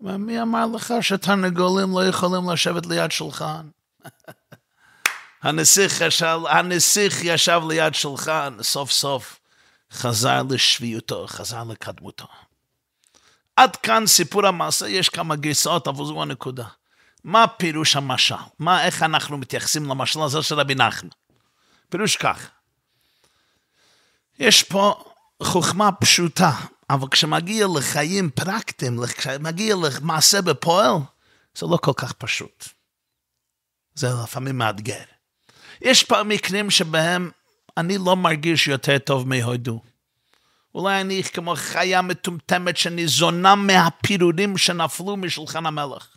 מי 0.00 0.42
אמר 0.42 0.66
לך 0.74 0.94
שתרנגולים 1.00 1.92
לא 1.92 2.06
יכולים 2.08 2.50
לשבת 2.50 2.86
ליד 2.86 3.10
שולחן? 3.10 3.68
הנסיך 5.42 6.00
ישב, 6.00 6.40
הנסיך 6.48 7.18
ישב 7.22 7.60
ליד 7.68 7.94
שולחן, 7.94 8.56
סוף 8.62 8.90
סוף 8.90 9.38
חזר 9.92 10.42
לשביעותו, 10.50 11.26
חזר 11.28 11.64
לקדמותו. 11.64 12.26
עד 13.56 13.76
כאן 13.76 14.06
סיפור 14.06 14.46
המעשה, 14.46 14.88
יש 14.88 15.08
כמה 15.08 15.36
גרסאות, 15.36 15.88
אבל 15.88 16.04
זו 16.04 16.22
הנקודה. 16.22 16.66
מה 17.24 17.46
פירוש 17.46 17.96
המשל? 17.96 18.34
מה, 18.58 18.84
איך 18.84 19.02
אנחנו 19.02 19.38
מתייחסים 19.38 19.86
למשל 19.86 20.22
הזה 20.22 20.42
של 20.42 20.54
רבי 20.54 20.74
נחמן? 20.74 21.08
פירוש 21.88 22.16
כך, 22.16 22.48
יש 24.42 24.62
פה 24.62 25.04
חוכמה 25.42 25.92
פשוטה, 25.92 26.52
אבל 26.90 27.08
כשמגיע 27.08 27.66
לחיים 27.76 28.30
פרקטיים, 28.30 29.06
כשמגיע 29.06 29.74
למעשה 29.76 30.42
בפועל, 30.42 30.92
זה 31.58 31.66
לא 31.66 31.76
כל 31.76 31.92
כך 31.96 32.12
פשוט. 32.12 32.68
זה 33.94 34.08
לפעמים 34.24 34.58
מאתגר. 34.58 35.02
יש 35.80 36.04
פה 36.04 36.22
מקרים 36.22 36.70
שבהם 36.70 37.30
אני 37.76 37.98
לא 37.98 38.16
מרגיש 38.16 38.68
יותר 38.68 38.98
טוב 38.98 39.28
מהודו. 39.28 39.80
אולי 40.74 41.00
אני 41.00 41.22
כמו 41.22 41.54
חיה 41.56 42.02
מטומטמת 42.02 42.76
שניזונה 42.76 43.54
מהפירורים 43.54 44.58
שנפלו 44.58 45.16
משולחן 45.16 45.66
המלך. 45.66 46.08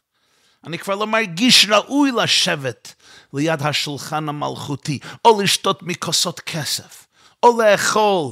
אני 0.63 0.77
כבר 0.79 0.95
לא 0.95 1.07
מרגיש 1.07 1.65
ראוי 1.69 2.11
לשבת 2.11 2.95
ליד 3.33 3.61
השולחן 3.61 4.29
המלכותי, 4.29 4.99
או 5.25 5.41
לשתות 5.41 5.83
מכוסות 5.83 6.39
כסף, 6.39 7.04
או 7.45 7.61
לאכול 7.61 8.31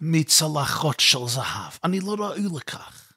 מצלחות 0.00 1.00
של 1.00 1.26
זהב. 1.26 1.72
אני 1.84 2.00
לא 2.00 2.14
ראוי 2.18 2.48
לכך. 2.56 3.12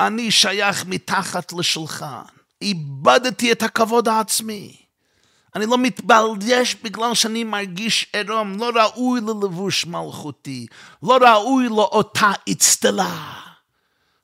אני 0.00 0.30
שייך 0.30 0.84
מתחת 0.86 1.52
לשולחן. 1.52 2.22
איבדתי 2.62 3.52
את 3.52 3.62
הכבוד 3.62 4.08
העצמי. 4.08 4.76
אני 5.54 5.66
לא 5.66 5.78
מתבלש 5.78 6.74
בגלל 6.74 7.14
שאני 7.14 7.44
מרגיש 7.44 8.06
עירום, 8.12 8.58
לא 8.58 8.70
ראוי 8.74 9.20
ללבוש 9.20 9.86
מלכותי, 9.86 10.66
לא 11.02 11.16
ראוי 11.16 11.68
לאותה 11.68 12.32
אצטלה. 12.52 13.42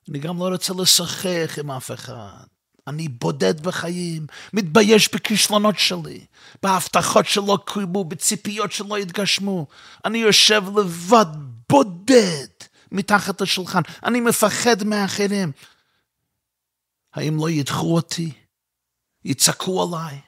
אני 0.09 0.19
גם 0.19 0.39
לא 0.39 0.47
רוצה 0.47 0.73
לשחק 0.73 1.59
עם 1.59 1.71
אף 1.71 1.91
אחד. 1.91 2.52
אני 2.87 3.07
בודד 3.07 3.61
בחיים, 3.61 4.27
מתבייש 4.53 5.13
בכישלונות 5.13 5.79
שלי, 5.79 6.25
בהבטחות 6.63 7.25
שלא 7.25 7.57
קוימו, 7.65 8.03
בציפיות 8.03 8.71
שלא 8.71 8.97
התגשמו. 8.97 9.67
אני 10.05 10.17
יושב 10.17 10.63
לבד, 10.77 11.25
בודד, 11.69 12.47
מתחת 12.91 13.41
לשולחן. 13.41 13.81
אני 14.05 14.19
מפחד 14.21 14.83
מאחרים. 14.83 15.51
האם 17.13 17.37
לא 17.37 17.49
ידחו 17.49 17.95
אותי? 17.95 18.31
יצעקו 19.25 19.83
עליי? 19.83 20.19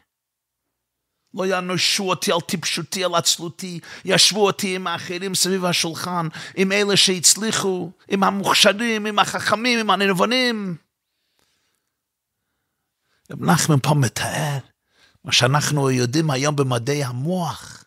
לא 1.34 1.46
יענשו 1.46 2.10
אותי 2.10 2.32
על 2.32 2.42
טיפשותי, 2.42 3.04
על 3.04 3.16
עצלותי, 3.16 3.80
ישבו 4.06 4.46
אותי 4.46 4.76
עם 4.76 4.88
האחרים 4.88 5.36
סביב 5.36 5.66
השולחן, 5.66 6.28
עם 6.56 6.72
אלה 6.72 6.98
שהצליחו, 6.98 7.92
עם 8.08 8.24
המוכשרים, 8.24 9.06
עם 9.06 9.20
החכמים, 9.20 9.80
עם 9.80 9.90
הנבונים. 9.90 10.76
רב 13.32 13.44
נחמן 13.44 13.80
פה 13.80 13.94
מתאר 13.94 14.58
מה 15.26 15.32
שאנחנו 15.32 15.92
יודעים 15.92 16.32
היום 16.32 16.56
במדעי 16.56 17.04
המוח, 17.04 17.84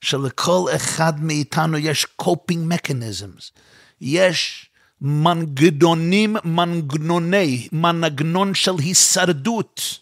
שלכל 0.00 0.66
אחד 0.76 1.20
מאיתנו 1.20 1.78
יש 1.78 2.06
coping 2.22 2.72
mechanisms, 2.72 3.60
יש 4.00 4.70
מנגנונים, 5.00 6.36
מנגנוני, 6.44 7.68
מנגנון 7.72 8.54
של 8.54 8.72
הישרדות. 8.78 9.98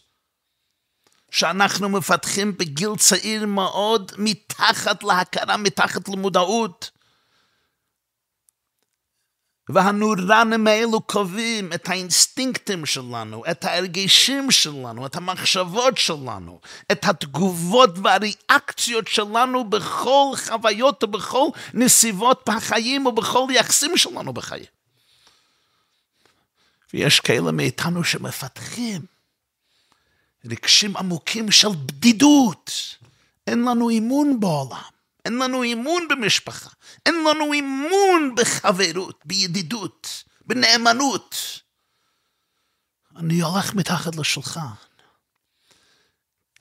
שאנחנו 1.30 1.88
מפתחים 1.88 2.56
בגיל 2.58 2.96
צעיר 2.98 3.46
מאוד, 3.46 4.12
מתחת 4.18 5.02
להכרה, 5.02 5.56
מתחת 5.56 6.08
למודעות. 6.08 6.90
והנורנים 9.68 10.66
האלו 10.66 11.00
קובעים 11.00 11.72
את 11.72 11.88
האינסטינקטים 11.88 12.86
שלנו, 12.86 13.42
את 13.50 13.64
ההרגשים 13.64 14.50
שלנו, 14.50 15.06
את 15.06 15.16
המחשבות 15.16 15.98
שלנו, 15.98 16.60
את 16.92 17.04
התגובות 17.04 17.90
והריאקציות 18.02 19.08
שלנו 19.08 19.70
בכל 19.70 20.32
חוויות 20.36 21.04
ובכל 21.04 21.46
נסיבות 21.74 22.48
בחיים 22.48 23.06
ובכל 23.06 23.46
יחסים 23.50 23.96
שלנו 23.96 24.32
בחיים. 24.32 24.64
ויש 26.94 27.20
כאלה 27.20 27.52
מאיתנו 27.52 28.04
שמפתחים 28.04 29.00
רגשים 30.44 30.96
עמוקים 30.96 31.50
של 31.50 31.68
בדידות. 31.68 32.70
אין 33.46 33.64
לנו 33.64 33.90
אמון 33.90 34.40
בעולם, 34.40 34.97
אין 35.28 35.38
לנו 35.38 35.64
אמון 35.72 36.08
במשפחה, 36.08 36.70
אין 37.06 37.14
לנו 37.14 37.54
אמון 37.58 38.34
בחברות, 38.36 39.20
בידידות, 39.24 40.24
בנאמנות. 40.46 41.36
אני 43.16 43.40
הולך 43.40 43.74
מתחת 43.74 44.16
לשולחן. 44.16 44.60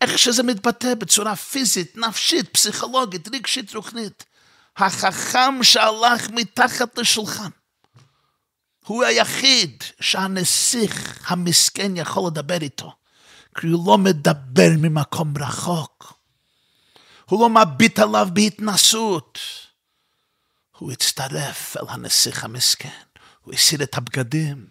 איך 0.02 0.20
שזה 0.20 0.44
מתבטא 0.44 0.94
בצורה 0.96 1.36
פיזית, 1.36 1.98
נפשית, 1.98 2.50
פסיכולוגית, 2.50 3.28
רגשית, 3.28 3.76
רוחנית. 3.76 4.26
החכם 4.78 5.64
שהלך 5.64 6.30
מתחת 6.30 6.98
לשולחן. 6.98 7.50
הוא 8.86 9.04
היחיד 9.04 9.84
שהנסיך 10.00 11.32
המסכן 11.32 11.92
יכול 11.96 12.28
לדבר 12.28 12.62
איתו, 12.62 12.96
כי 13.58 13.68
הוא 13.68 13.88
לא 13.88 13.98
מדבר 13.98 14.70
ממקום 14.78 15.34
רחוק. 15.38 16.17
הוא 17.30 17.42
לא 17.42 17.50
מביט 17.50 18.00
עליו 18.00 18.28
בהתנסות. 18.34 19.40
הוא 20.78 20.92
הצטרף 20.92 21.78
אל 21.78 21.86
הנסיך 21.90 22.44
המסכן, 22.44 23.04
הוא 23.42 23.54
הסיר 23.54 23.84
את 23.84 23.98
הבגדים. 23.98 24.68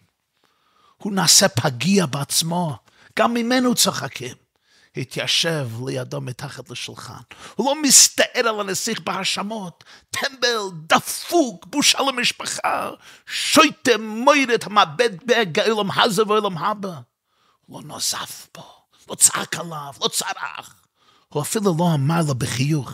הוא 0.96 1.12
נעשה 1.12 1.48
פגיע 1.48 2.06
בעצמו, 2.06 2.76
גם 3.18 3.34
ממנו 3.34 3.74
צוחקים. 3.74 4.34
התיישב 4.96 5.68
לידו 5.86 6.20
מתחת 6.20 6.70
לשולחן. 6.70 7.20
הוא 7.54 7.66
לא 7.66 7.82
מסתער 7.82 8.48
על 8.48 8.60
הנסיך 8.60 9.00
בהאשמות. 9.00 9.84
טמבל, 10.10 10.58
דפוק, 10.86 11.66
בושה 11.66 11.98
למשפחה, 12.02 12.90
שויטה 13.26 13.98
מוירת 13.98 14.66
המאבד 14.66 15.10
בעולם 15.52 15.90
הזה 15.90 16.22
ועולם 16.22 16.58
הבא. 16.58 17.00
הוא 17.66 17.82
לא 17.82 17.88
נוזף 17.88 18.48
בו, 18.54 18.66
לא 19.08 19.14
צעק 19.14 19.56
עליו, 19.56 19.92
לא 20.00 20.08
צרח. 20.08 20.85
הוא 21.28 21.42
אפילו 21.42 21.74
לא 21.78 21.94
אמר 21.94 22.20
לו 22.28 22.34
בחיוך, 22.34 22.92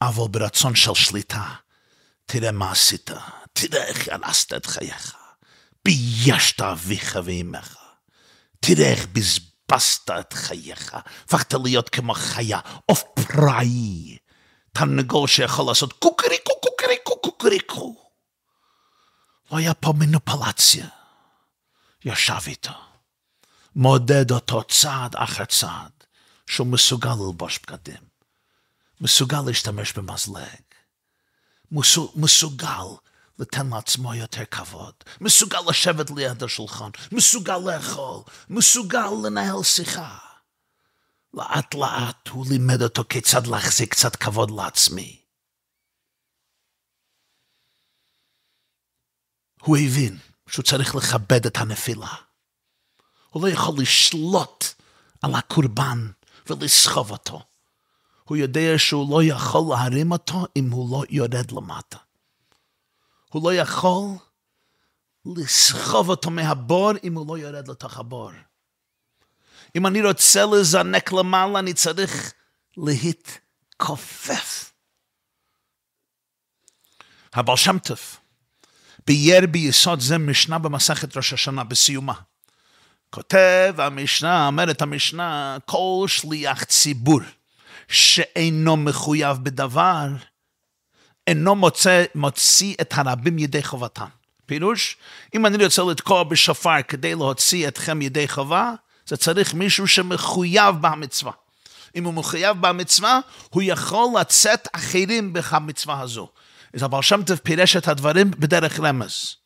אבל 0.00 0.28
ברצון 0.30 0.74
של 0.74 0.94
שליטה. 0.94 1.54
תראה 2.26 2.52
מה 2.52 2.70
עשית, 2.70 3.10
תראה 3.52 3.84
איך 3.84 4.08
הרסת 4.08 4.52
את 4.52 4.66
חייך. 4.66 5.16
ביישת 5.84 6.60
אביך 6.60 7.18
ואימך. 7.24 7.76
תראה 8.60 8.90
איך 8.90 9.06
בזבזת. 9.06 9.56
את 10.20 10.32
חייך, 10.32 10.96
הפכת 11.24 11.54
להיות 11.64 11.88
כמו 11.88 12.14
חיה, 12.14 12.60
עוף 12.86 13.04
פראי, 13.14 14.18
תרנגול 14.72 15.28
שיכול 15.28 15.66
לעשות 15.66 15.92
קוקריקו, 15.92 16.52
קוקריקו, 16.60 17.20
קוקריקו. 17.20 18.10
לא 19.52 19.56
היה 19.56 19.74
פה 19.74 19.92
מנופלציה. 19.96 20.86
ישב 22.04 22.38
איתו, 22.46 22.72
מודד 23.76 24.30
אותו 24.30 24.62
צעד 24.62 25.16
אחר 25.16 25.44
צעד, 25.44 25.95
שהוא 26.46 26.66
מסוגל 26.66 27.14
ללבוש 27.26 27.58
בגדים, 27.58 28.08
מסוגל 29.00 29.40
להשתמש 29.46 29.92
במזלג, 29.92 30.62
מסוגל 32.16 32.84
לתן 33.38 33.70
לעצמו 33.70 34.14
יותר 34.14 34.44
כבוד, 34.44 34.94
מסוגל 35.20 35.60
לשבת 35.68 36.10
ליד 36.10 36.42
השולחן, 36.42 36.90
מסוגל 37.12 37.58
לאכול, 37.58 38.22
מסוגל 38.48 39.08
לנהל 39.24 39.62
שיחה. 39.62 40.18
לאט 41.34 41.74
לאט 41.74 42.28
הוא 42.28 42.46
לימד 42.50 42.82
אותו 42.82 43.04
כיצד 43.08 43.46
להחזיק 43.46 43.90
קצת 43.90 44.16
כבוד 44.16 44.50
לעצמי. 44.50 45.22
הוא 49.62 49.76
הבין 49.76 50.18
שהוא 50.48 50.64
צריך 50.64 50.94
לכבד 50.94 51.46
את 51.46 51.56
הנפילה. 51.56 52.14
הוא 53.30 53.42
לא 53.42 53.48
יכול 53.48 53.74
לשלוט 53.78 54.64
על 55.22 55.34
הקורבן 55.34 56.10
ולסחוב 56.50 57.10
אותו. 57.10 57.42
הוא 58.24 58.36
יודע 58.36 58.72
שהוא 58.76 59.10
לא 59.10 59.22
יכול 59.22 59.60
להרים 59.70 60.12
אותו 60.12 60.46
אם 60.56 60.70
הוא 60.70 60.90
לא 60.90 61.04
יורד 61.10 61.50
למטה. 61.50 61.98
הוא 63.32 63.50
לא 63.50 63.54
יכול 63.54 64.02
לסחוב 65.36 66.08
אותו 66.08 66.30
מהבור 66.30 66.90
אם 67.04 67.14
הוא 67.14 67.26
לא 67.28 67.38
יורד 67.38 67.68
לתוך 67.68 67.98
הבור. 67.98 68.30
אם 69.76 69.86
אני 69.86 70.02
רוצה 70.02 70.44
לזנק 70.46 71.12
למעלה, 71.12 71.58
אני 71.58 71.74
צריך 71.74 72.32
להתכופף. 72.76 74.72
הבעל 77.32 77.56
שם 77.56 77.78
טוב 77.78 78.00
בייר 79.06 79.46
ביסוד 79.46 80.00
זה 80.00 80.18
משנה 80.18 80.58
במסכת 80.58 81.16
ראש 81.16 81.32
השנה 81.32 81.64
בסיומה. 81.64 82.14
כותב 83.16 83.74
המשנה, 83.78 84.46
אומרת 84.46 84.82
המשנה, 84.82 85.56
כל 85.64 86.04
שליח 86.08 86.64
ציבור 86.64 87.20
שאינו 87.88 88.76
מחויב 88.76 89.36
בדבר, 89.42 90.06
אינו 91.26 91.54
מוצא, 91.54 92.04
מוציא 92.14 92.74
את 92.80 92.92
הרבים 92.96 93.38
ידי 93.38 93.62
חובתם. 93.62 94.06
פירוש, 94.46 94.96
אם 95.34 95.46
אני 95.46 95.64
רוצה 95.64 95.82
לתקוע 95.82 96.22
בשופר 96.22 96.82
כדי 96.88 97.14
להוציא 97.14 97.68
אתכם 97.68 98.02
ידי 98.02 98.28
חובה, 98.28 98.72
זה 99.06 99.16
צריך 99.16 99.54
מישהו 99.54 99.88
שמחויב 99.88 100.74
במצווה. 100.80 101.32
אם 101.96 102.04
הוא 102.04 102.14
מחויב 102.14 102.56
במצווה, 102.60 103.20
הוא 103.50 103.62
יכול 103.62 104.20
לצאת 104.20 104.68
אחרים 104.72 105.32
במצווה 105.32 106.00
הזו. 106.00 106.28
אז 106.74 106.82
הבעל 106.82 107.02
שם 107.02 107.22
טוב 107.22 107.36
פירש 107.36 107.76
את 107.76 107.88
הדברים 107.88 108.30
בדרך 108.30 108.80
רמז. 108.80 109.45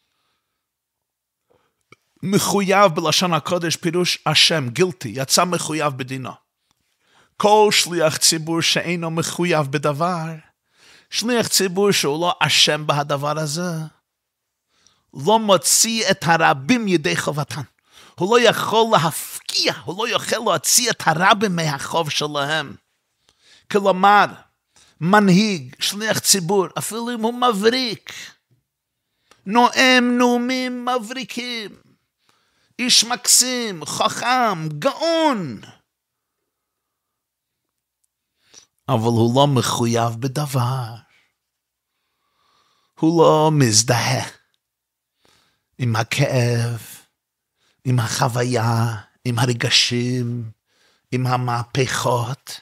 מחויב 2.23 2.93
בלשון 2.95 3.35
הקודש 3.35 3.77
פירוש 3.77 4.19
השם, 4.27 4.69
גילטי, 4.69 5.13
יצא 5.17 5.45
מחויב 5.45 5.93
בדינו. 5.97 6.31
כל 7.37 7.69
שליח 7.73 8.17
ציבור 8.17 8.61
שאינו 8.61 9.11
מחויב 9.11 9.67
בדבר, 9.67 10.27
שליח 11.11 11.49
ציבור 11.49 11.93
שהוא 11.93 12.21
לא 12.21 12.35
אשם 12.41 12.87
בהדבר 12.87 13.39
הזה, 13.39 13.71
לא 15.15 15.39
מוציא 15.39 16.11
את 16.11 16.25
הרבים 16.27 16.89
ידי 16.89 17.17
חובתן. 17.17 17.61
הוא 18.15 18.39
לא 18.39 18.49
יכול 18.49 18.87
להפקיע, 18.93 19.73
הוא 19.85 20.09
לא 20.09 20.15
יכול 20.15 20.39
להוציא 20.39 20.91
את 20.91 21.03
הרבים 21.07 21.57
מהחוב 21.57 22.11
שלהם. 22.11 22.75
כלומר, 23.71 24.25
מנהיג, 25.01 25.75
שליח 25.79 26.19
ציבור, 26.19 26.67
אפילו 26.79 27.11
אם 27.15 27.23
הוא 27.23 27.35
מבריק, 27.35 28.13
נואם 29.47 30.15
נאומים 30.19 30.87
מבריקים, 30.87 31.71
איש 32.81 33.05
מקסים, 33.05 33.85
חכם, 33.85 34.69
גאון, 34.79 35.61
אבל 38.89 39.05
הוא 39.05 39.35
לא 39.37 39.47
מחויב 39.47 40.21
בדבר. 40.21 40.95
הוא 43.01 43.23
לא 43.23 43.51
מזדהה 43.53 44.29
עם 45.79 45.97
הכאב, 45.97 46.81
עם 47.85 47.99
החוויה, 47.99 48.97
עם 49.25 49.39
הרגשים, 49.39 50.51
עם 51.13 51.27
המהפכות 51.27 52.61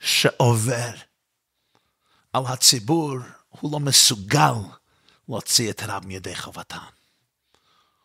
שעובר 0.00 0.90
על 2.32 2.42
הציבור, 2.46 3.16
הוא 3.48 3.72
לא 3.72 3.80
מסוגל 3.80 4.54
להוציא 5.28 5.70
את 5.70 5.82
הרב 5.82 6.06
מידי 6.06 6.36
חובתם. 6.36 6.93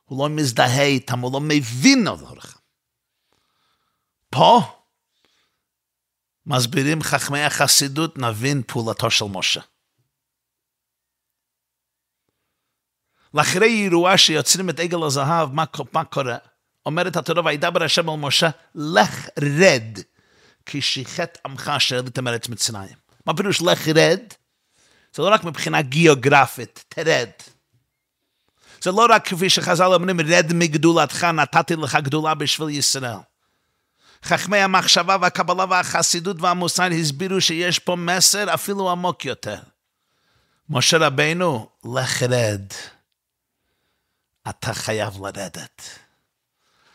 הוא 0.10 0.24
לא 0.24 0.30
מזדהה 0.36 0.84
איתם, 0.84 1.20
הוא 1.20 1.34
לא 1.34 1.40
מבין 1.40 2.08
על 2.08 2.14
אורכם. 2.22 2.60
פה, 4.30 4.62
מסבירים 6.46 7.02
חכמי 7.02 7.44
החסידות, 7.44 8.18
נבין 8.18 8.62
פעולתו 8.68 9.12
של 9.12 9.26
משה. 9.26 9.62
לאחרי 13.34 13.68
אירוע 13.68 14.18
שיוצרים 14.18 14.70
את 14.70 14.80
עגל 14.80 15.04
הזהב, 15.04 15.54
מה, 15.54 15.64
מה 15.94 16.06
קורה? 16.06 16.38
אומרת 16.86 17.16
התורה, 17.16 17.46
וידבר 17.46 17.84
השם 17.84 18.10
על 18.10 18.16
משה, 18.16 18.50
לך 18.76 19.30
רד, 19.40 20.00
כי 20.66 20.82
שיחת 20.82 21.38
עמך 21.46 21.72
אשר 21.78 22.00
עליתם 22.00 22.28
ארץ 22.28 22.50
מצרים. 22.50 22.98
מה 23.26 23.38
פירוש 23.38 23.62
לך 23.62 23.88
רד? 23.88 24.20
זה 25.16 25.22
לא 25.22 25.34
רק 25.34 25.44
מבחינה 25.44 25.82
גיאוגרפית, 25.82 26.86
תרד. 26.88 27.30
זה 28.84 28.92
לא 28.92 29.08
רק 29.10 29.28
כפי 29.28 29.50
שחז"ל 29.50 29.94
אומרים, 29.94 30.22
רד 30.22 30.54
מגדולתך, 30.54 31.24
נתתי 31.24 31.76
לך 31.76 31.96
גדולה 31.96 32.34
בשביל 32.34 32.70
ישראל. 32.70 33.18
חכמי 34.24 34.58
המחשבה 34.58 35.18
והקבלה 35.22 35.66
והחסידות 35.70 36.42
והמוסר 36.42 36.84
הסבירו 37.02 37.42
שיש 37.42 37.80
פה 37.80 37.96
מסר 37.96 38.54
אפילו 38.54 38.92
עמוק 38.92 39.26
יותר. 39.26 39.60
משה 40.70 40.98
רבנו, 40.98 41.70
לך 41.96 42.24
רד. 42.24 42.62
אתה 44.50 44.74
חייב 44.74 45.26
לרדת. 45.26 45.82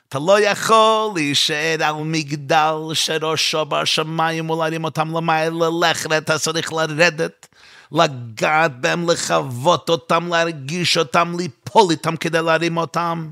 אתה 0.09 0.19
לא 0.19 0.41
יכול 0.41 1.13
להישאר 1.15 1.85
על 1.85 1.95
מגדל 1.95 2.75
שראשו 2.93 3.65
בשמיים 3.65 4.51
ולהרים 4.51 4.85
אותם 4.85 5.17
למעלה, 5.17 5.69
לך 5.81 6.07
רד, 6.07 6.13
אתה 6.13 6.39
צריך 6.39 6.73
לרדת, 6.73 7.47
לגעת 7.95 8.81
בהם, 8.81 9.11
לחוות 9.11 9.89
אותם, 9.89 10.29
להרגיש 10.29 10.99
אותם, 10.99 11.35
ליפול 11.39 11.91
איתם 11.91 12.17
כדי 12.17 12.43
להרים 12.43 12.77
אותם. 12.77 13.31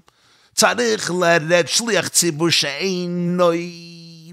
צריך 0.54 1.10
לרד 1.10 1.64
שליח 1.66 2.08
ציבור 2.08 2.50
שאינו 2.50 3.50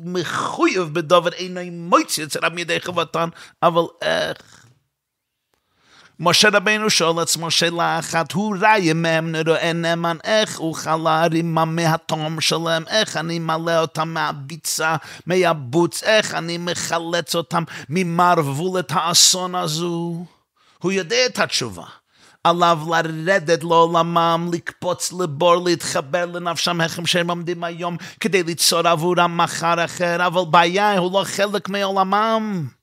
מחויב 0.03 0.83
בדבר 0.93 1.31
איני 1.31 1.69
מויצי 1.69 2.23
אצל 2.23 2.39
רב 2.43 2.57
ידי 2.57 2.77
חובתן, 2.85 3.29
אבל 3.63 3.81
איך? 4.01 4.58
משה 6.21 6.49
רבינו 6.53 6.89
שואל 6.89 7.19
עצמו 7.19 7.51
שאלה 7.51 7.99
אחת, 7.99 8.31
הוא 8.31 8.55
ראי 8.61 8.93
מהם 8.93 9.31
נראה 9.31 9.73
נאמן, 9.73 10.17
איך 10.23 10.59
אוכל 10.59 10.97
להרימה 10.97 11.65
מהתום 11.65 12.41
שלהם, 12.41 12.83
איך 12.87 13.17
אני 13.17 13.39
מלא 13.39 13.79
אותם 13.79 14.09
מהביצה, 14.09 14.95
מהבוץ, 15.25 16.03
איך 16.03 16.33
אני 16.33 16.57
מחלץ 16.57 17.35
אותם 17.35 17.63
ממערבולת 17.89 18.91
האסון 18.91 19.55
הזו. 19.55 20.25
הוא 20.81 20.91
יודע 20.91 21.25
את 21.25 21.39
התשובה. 21.39 21.85
עליו 22.43 22.79
לרדת 22.89 23.63
לעולמם, 23.63 24.49
לקפוץ 24.53 25.13
לבור, 25.13 25.55
להתחבר 25.55 26.25
לנפשם, 26.25 26.81
איך 26.81 26.99
שהם 27.05 27.29
עומדים 27.29 27.63
היום, 27.63 27.97
כדי 28.19 28.43
ליצור 28.43 28.87
עבורם 28.87 29.37
מחר 29.37 29.85
אחר, 29.85 30.27
אבל 30.27 30.41
בעיה, 30.51 30.97
הוא 30.97 31.11
לא 31.13 31.23
חלק 31.23 31.69
מעולמם. 31.69 32.78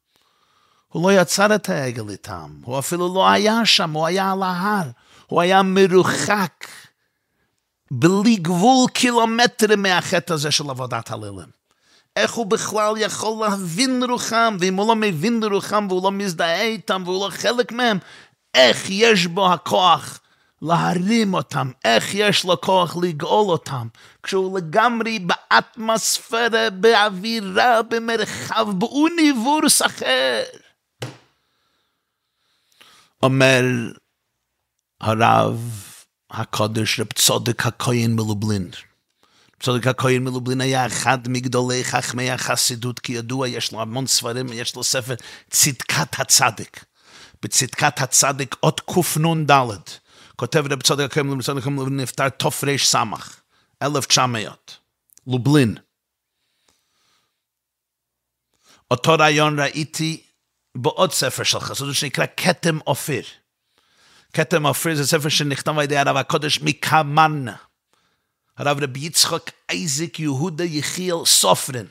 הוא 0.97 1.11
לא 1.11 1.21
יצר 1.21 1.55
את 1.55 1.69
העגל 1.69 2.09
איתם, 2.09 2.51
הוא 2.65 2.79
אפילו 2.79 3.15
לא 3.15 3.29
היה 3.29 3.67
שם, 3.67 3.91
הוא 3.91 4.07
היה 4.07 4.33
על 4.33 4.43
ההר, 4.43 4.89
הוא 5.27 5.41
היה 5.41 5.63
מרוחק, 5.63 6.67
בלי 7.91 8.37
גבול 8.37 8.91
קילומטרים 8.91 9.83
מהחטא 9.83 10.33
הזה 10.33 10.51
של 10.51 10.71
עבודת 10.71 11.11
הלילים. 11.11 11.49
איך 12.17 12.33
הוא 12.33 12.47
בכלל 12.47 12.95
יכול 12.97 13.47
להבין 13.47 14.01
לרוחם, 14.01 14.57
ואם 14.61 14.75
הוא 14.75 14.89
לא 14.89 14.97
מבין 14.97 15.41
לרוחם 15.41 15.87
והוא 15.89 16.03
לא 16.03 16.13
מזדהה 16.13 16.63
איתם 16.63 17.03
והוא 17.05 17.27
לא 17.27 17.31
חלק 17.31 17.73
מהם, 17.73 17.99
איך 18.55 18.91
יש 18.91 19.27
בו 19.27 19.53
הכוח 19.53 20.21
להרים 20.63 21.35
אותם, 21.35 21.71
איך 21.85 22.15
יש 22.15 22.45
לו 22.45 22.61
כוח 22.61 22.97
לגאול 23.03 23.51
אותם, 23.51 23.87
כשהוא 24.23 24.59
לגמרי 24.59 25.19
באטמוספירה, 25.19 26.71
באווירה, 26.71 27.83
במרחב, 27.83 28.67
באוניבורס 28.79 29.83
אחר. 29.83 30.43
אומר 33.27 33.63
הרב 35.01 35.73
הקודש 36.31 37.01
רב 37.01 37.13
צודק 37.13 37.67
הכהן 37.67 38.13
מלובלין. 38.13 38.71
צודק 39.61 39.87
הכהן 39.87 40.25
מלובלין 40.25 40.61
היה 40.61 40.87
אחד 40.87 41.29
מגדולי 41.29 41.85
חכמי 41.85 42.31
החסידות, 42.31 42.99
כי 42.99 43.13
ידוע, 43.13 43.49
יש 43.49 43.73
לו 43.73 43.81
המון 43.81 44.07
ספרים, 44.07 44.47
יש 44.53 44.77
לו 44.77 44.85
ספר 44.85 45.15
צדקת 45.51 46.21
הצדק. 46.21 46.85
בצדקת 47.43 48.01
הצדק, 48.01 48.57
אות 48.63 48.81
קנ"ד, 48.81 49.51
כותב 50.37 50.65
רב 50.71 50.83
צודק 50.83 51.05
הכהן 51.05 51.27
מלובלין, 51.27 51.43
צודק 51.43 51.63
הכהן 51.63 51.73
מלובלין 51.73 52.01
נפטר 52.01 52.29
תר"ס, 52.29 52.65
1900, 53.83 54.77
לובלין. 55.27 55.77
אותו 58.91 59.13
רעיון 59.19 59.61
ראיתי 59.61 60.26
בעוד 60.77 61.13
ספר 61.13 61.43
של 61.43 61.61
חסידות 61.61 61.95
שנקרא 61.95 62.25
כתם 62.37 62.79
אופיר. 62.87 63.23
כתם 64.33 64.65
אופיר 64.65 64.95
זה 64.95 65.07
ספר 65.07 65.29
שנכתב 65.29 65.79
על 65.79 65.85
ידי 65.85 65.97
הרב 65.97 66.17
הקודש 66.17 66.61
מקמנה. 66.63 67.57
הרב 68.57 68.83
רבי 68.83 69.01
יצחק 69.01 69.51
אייזיק 69.71 70.21
יהודה 70.21 70.65
יחיאל 70.65 71.25
סופרן. 71.25 71.85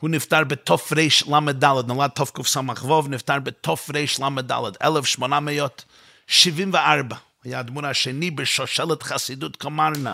הוא 0.00 0.10
נפטר 0.10 0.44
בתרל"ד, 0.44 1.64
נולד 1.64 2.10
תקס"ו, 2.10 2.62
נפטר 3.08 3.38
בתרל"ד, 3.38 4.76
1874. 4.82 7.16
היה 7.44 7.58
הדמון 7.58 7.84
השני 7.84 8.30
בשושלת 8.30 9.02
חסידות 9.02 9.56
קמרנה. 9.56 10.12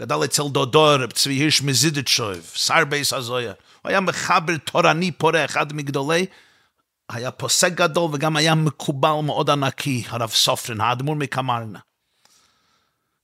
גדל 0.00 0.24
אצל 0.24 0.42
דודו, 0.52 0.84
רב 0.84 1.10
צבי 1.10 1.34
הירש 1.34 1.62
מזידצ'וב, 1.62 2.50
שר 2.54 2.84
בית 2.84 3.12
הזוהר. 3.12 3.52
הוא 3.82 3.90
היה 3.90 4.00
מחבר 4.00 4.56
תורני 4.56 5.12
פורה, 5.12 5.44
אחד 5.44 5.72
מגדולי 5.72 6.26
היה 7.08 7.30
פוסק 7.30 7.72
גדול 7.72 8.10
וגם 8.14 8.36
היה 8.36 8.54
מקובל 8.54 9.14
מאוד 9.24 9.50
ענקי, 9.50 10.04
הרב 10.08 10.30
סופרין, 10.30 10.80
האדמו"ר 10.80 11.14
מקמרנה. 11.14 11.78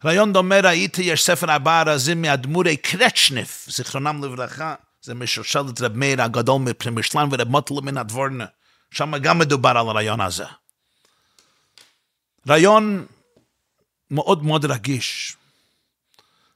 רעיון 0.05 0.33
דומה 0.33 0.61
ראיתי, 0.61 1.03
יש 1.03 1.24
ספר 1.24 1.53
ארבעה 1.53 1.81
ארזים 1.83 2.22
מאדמו"רי 2.22 2.76
קרצ'ניף, 2.76 3.66
זיכרונם 3.70 4.24
לברכה, 4.24 4.74
זה 5.03 5.14
משושלת 5.14 5.81
רב 5.81 5.97
מאיר 5.97 6.22
הגדול 6.22 6.61
מפרמישלן 6.61 7.28
ורב 7.33 7.49
מוטל 7.49 7.74
מנדבורנה. 7.82 8.44
שם 8.91 9.16
גם 9.16 9.39
מדובר 9.39 9.70
על 9.70 9.89
הרעיון 9.89 10.20
הזה. 10.20 10.45
רעיון 12.49 13.07
מאוד 14.11 14.45
מאוד 14.45 14.64
רגיש. 14.64 15.37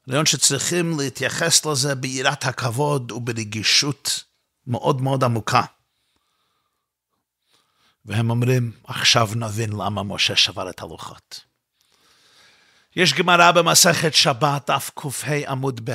רעיון 0.09 0.27
שצריכים 0.27 0.99
להתייחס 1.01 1.66
לזה 1.66 1.95
ביראת 1.95 2.45
הכבוד 2.45 3.12
וברגישות 3.12 4.25
מאוד 4.66 5.03
מאוד 5.03 5.25
עמוקה. 5.25 5.62
והם 8.07 8.30
אומרים, 8.30 8.72
עכשיו 8.84 9.28
נבין 9.36 9.72
למה 9.72 10.02
משה 10.02 10.36
שבר 10.36 10.70
את 10.70 10.82
הלוחות. 10.82 11.40
יש 12.96 13.14
גמרא 13.14 13.52
במסכת 13.52 14.14
שבת, 14.14 14.70
דף 14.70 14.90
קה 14.94 15.34
עמוד 15.48 15.90
ב', 15.90 15.94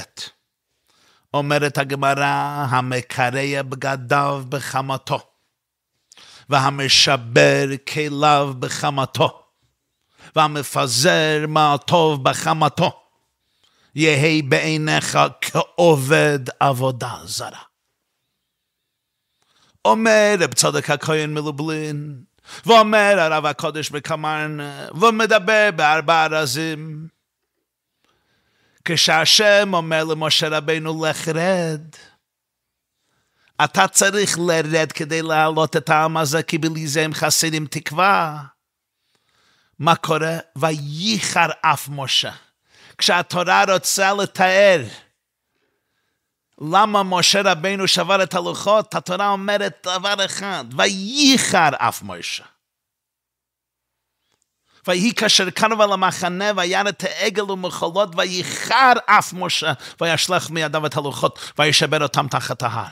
אומרת 1.33 1.77
הגמרא, 1.77 2.65
המקרע 2.69 3.61
בגדיו 3.61 4.43
בחמתו, 4.49 5.19
והמשבר 6.49 7.67
כליו 7.93 8.53
בחמתו, 8.59 9.43
והמפזר 10.35 11.45
מהטוב 11.47 12.23
בחמתו, 12.23 13.03
יהי 13.95 14.41
בעיניך 14.41 15.17
כעובד 15.41 16.39
עבודה 16.59 17.13
זרה. 17.23 17.68
אומר 19.85 20.35
רב 20.39 20.53
צדק 20.53 20.89
הכהן 20.89 21.33
מלובלין, 21.33 22.21
ואומר 22.65 23.15
הרב 23.19 23.45
הקודש 23.45 23.89
בקמרנה, 23.89 24.87
ומדבר 25.01 25.69
בארבע 25.75 26.27
רזים. 26.27 27.07
כשהשם 28.85 29.69
אומר 29.73 30.03
למשה 30.03 30.47
רבינו 30.49 31.05
לך 31.05 31.27
רד, 31.27 31.81
אתה 33.63 33.87
צריך 33.87 34.39
לרד 34.39 34.91
כדי 34.91 35.21
להעלות 35.21 35.75
את 35.77 35.89
העם 35.89 36.17
הזה, 36.17 36.43
כי 36.43 36.57
בלי 36.57 36.87
זה 36.87 37.01
הם 37.01 37.13
חסידים 37.13 37.65
תקווה. 37.65 38.43
מה 39.79 39.95
קורה? 39.95 40.37
וייחר 40.55 41.47
אף 41.61 41.89
משה. 41.91 42.31
כשהתורה 42.97 43.63
רוצה 43.73 44.13
לתאר 44.13 44.83
למה 46.61 47.03
משה 47.03 47.41
רבינו 47.45 47.87
שבר 47.87 48.23
את 48.23 48.33
הלוחות? 48.33 48.95
התורה 48.95 49.29
אומרת 49.29 49.87
דבר 49.87 50.25
אחד, 50.25 50.65
וייחר 50.77 51.69
אף 51.77 52.01
משה. 52.03 52.43
ויהי 54.87 55.13
כאשר 55.15 55.49
קרב 55.49 55.81
על 55.81 55.91
המחנה 55.91 56.51
וירא 56.55 56.89
את 56.89 57.03
העגל 57.03 57.51
ומחולות 57.51 58.09
וייחר 58.15 58.93
אף 59.05 59.33
משה 59.33 59.73
וישלח 60.01 60.49
מידיו 60.49 60.85
את 60.85 60.97
הלוחות 60.97 61.39
וישבר 61.59 62.03
אותם 62.03 62.27
תחת 62.27 62.63
ההר. 62.63 62.87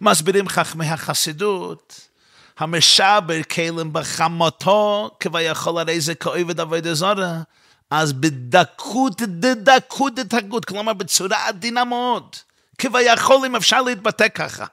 מסבירים 0.00 0.48
חכמי 0.48 0.86
החסידות, 0.86 2.08
המשבר 2.58 3.42
כלים 3.50 3.92
בחמותו 3.92 5.10
כביכול 5.20 5.78
הרי 5.78 6.00
זה 6.00 6.14
כאויב 6.14 6.60
עבודה 6.60 6.94
זרה 6.94 7.42
אז 7.94 8.12
בדקות 8.12 9.22
דדקות 9.22 10.14
דתגות, 10.14 10.64
כלומר 10.64 10.92
בצורה 10.92 11.48
עדינה 11.48 11.84
מאוד, 11.84 12.36
כביכול 12.78 13.46
אם 13.46 13.56
אפשר 13.56 13.82
להתבטא 13.82 14.28
ככה. 14.28 14.66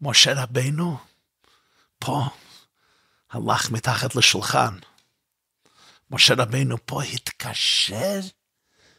משה 0.00 0.42
רבינו 0.42 0.98
פה 1.98 2.24
הלך 3.30 3.70
מתחת 3.70 4.14
לשולחן. 4.14 4.78
משה 6.10 6.34
רבינו 6.34 6.76
פה 6.86 7.02
התקשר 7.02 8.20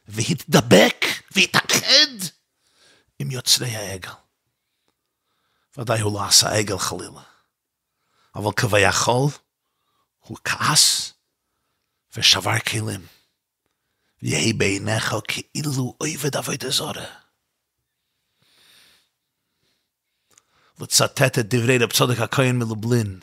והתדבק 0.07 1.05
והתאחד 1.31 2.11
עם 3.19 3.31
יוצרי 3.31 3.75
העגל. 3.75 4.11
ודאי 5.77 5.99
הוא 5.99 6.13
לא 6.13 6.25
עשה 6.25 6.49
עגל 6.49 6.77
חלילה, 6.77 7.23
אבל 8.35 8.51
כביכול 8.55 9.29
הוא 10.19 10.37
כעס 10.43 11.16
ושבר 12.17 12.59
כלים. 12.59 13.05
ויהי 14.23 14.53
בעיניך 14.53 15.15
כאילו 15.27 15.95
אויבד 16.01 16.35
עבודה 16.35 16.69
זרה. 16.69 17.05
לצטט 20.81 21.39
את 21.39 21.55
דברי 21.55 21.77
רב 21.77 21.91
צודק 21.91 22.19
הכהן 22.19 22.55
מלובלין. 22.55 23.19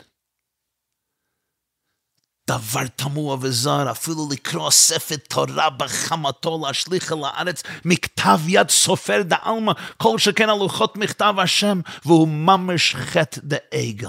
דבר 2.46 2.86
תמוה 2.96 3.36
וזר, 3.40 3.90
אפילו 3.90 4.28
לקרוא 4.32 4.70
ספר 4.70 5.16
תורה 5.16 5.70
בחמתו 5.70 6.60
להשליך 6.66 7.12
אל 7.12 7.24
הארץ, 7.24 7.62
מכתב 7.84 8.40
יד 8.48 8.70
סופר 8.70 9.22
דעלמא, 9.22 9.72
כל 9.96 10.18
שכן 10.18 10.48
הלוחות 10.48 10.96
מכתב 10.96 11.34
השם, 11.38 11.80
והוא 12.04 12.28
ממש 12.28 12.94
חטא 12.94 13.40
דעגל. 13.44 14.08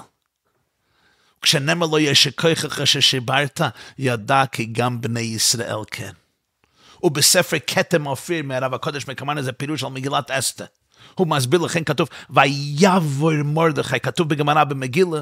כשנאמר 1.46 1.88
לו 1.88 2.00
יש 2.00 2.28
כוחך 2.28 2.88
ששיברת, 2.88 3.62
ידע 3.98 4.44
כי 4.52 4.66
גם 4.66 5.02
בני 5.02 5.20
ישראל 5.20 5.78
כן. 5.92 6.12
ובספר 7.04 7.58
כתם 7.68 8.08
אופיר 8.08 8.44
מהרב 8.44 8.74
הקודש 8.74 9.08
מקמן 9.08 9.38
איזה 9.38 9.52
פירוש 9.54 9.84
על 9.84 9.90
מגילת 9.90 10.32
אסתר. 10.32 10.66
הוא 11.16 11.28
מסביר 11.28 11.60
לכן 11.60 11.84
כתוב, 11.84 12.10
ויעבור 12.30 13.44
מרדכי, 13.44 14.00
כתוב 14.00 14.30
בגמרא 14.30 14.64
במגילה, 14.64 15.22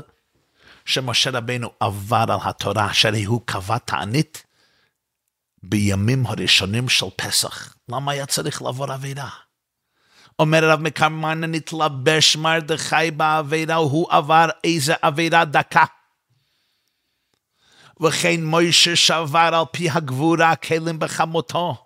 שמשה 0.86 1.30
רבנו 1.30 1.72
עבר 1.80 2.26
על 2.30 2.40
התורה, 2.44 2.94
שהרי 2.94 3.24
הוא 3.24 3.42
קבע 3.46 3.78
תענית 3.78 4.44
בימים 5.64 6.26
הראשונים 6.26 6.90
של 6.90 7.06
פסח. 7.16 7.76
למה 7.90 8.12
היה 8.12 8.26
צריך 8.26 8.62
לעבור 8.62 8.92
עבירה? 8.92 9.30
אומר 10.40 10.66
הרב 10.66 10.80
מקרמן, 10.80 11.44
נתלבש 11.44 12.36
מרדכי 12.36 13.12
בעבירה, 13.18 13.76
הוא 13.76 14.08
עבר 14.12 14.50
איזה 14.64 14.94
עבירה 15.02 15.46
דקה. 15.46 15.86
וכן 18.04 18.44
מוישה 18.44 18.96
שבר 18.96 19.50
על 19.54 19.66
פי 19.72 19.90
הגבורה 19.90 20.56
כלים 20.56 21.00
בחמותו, 21.00 21.78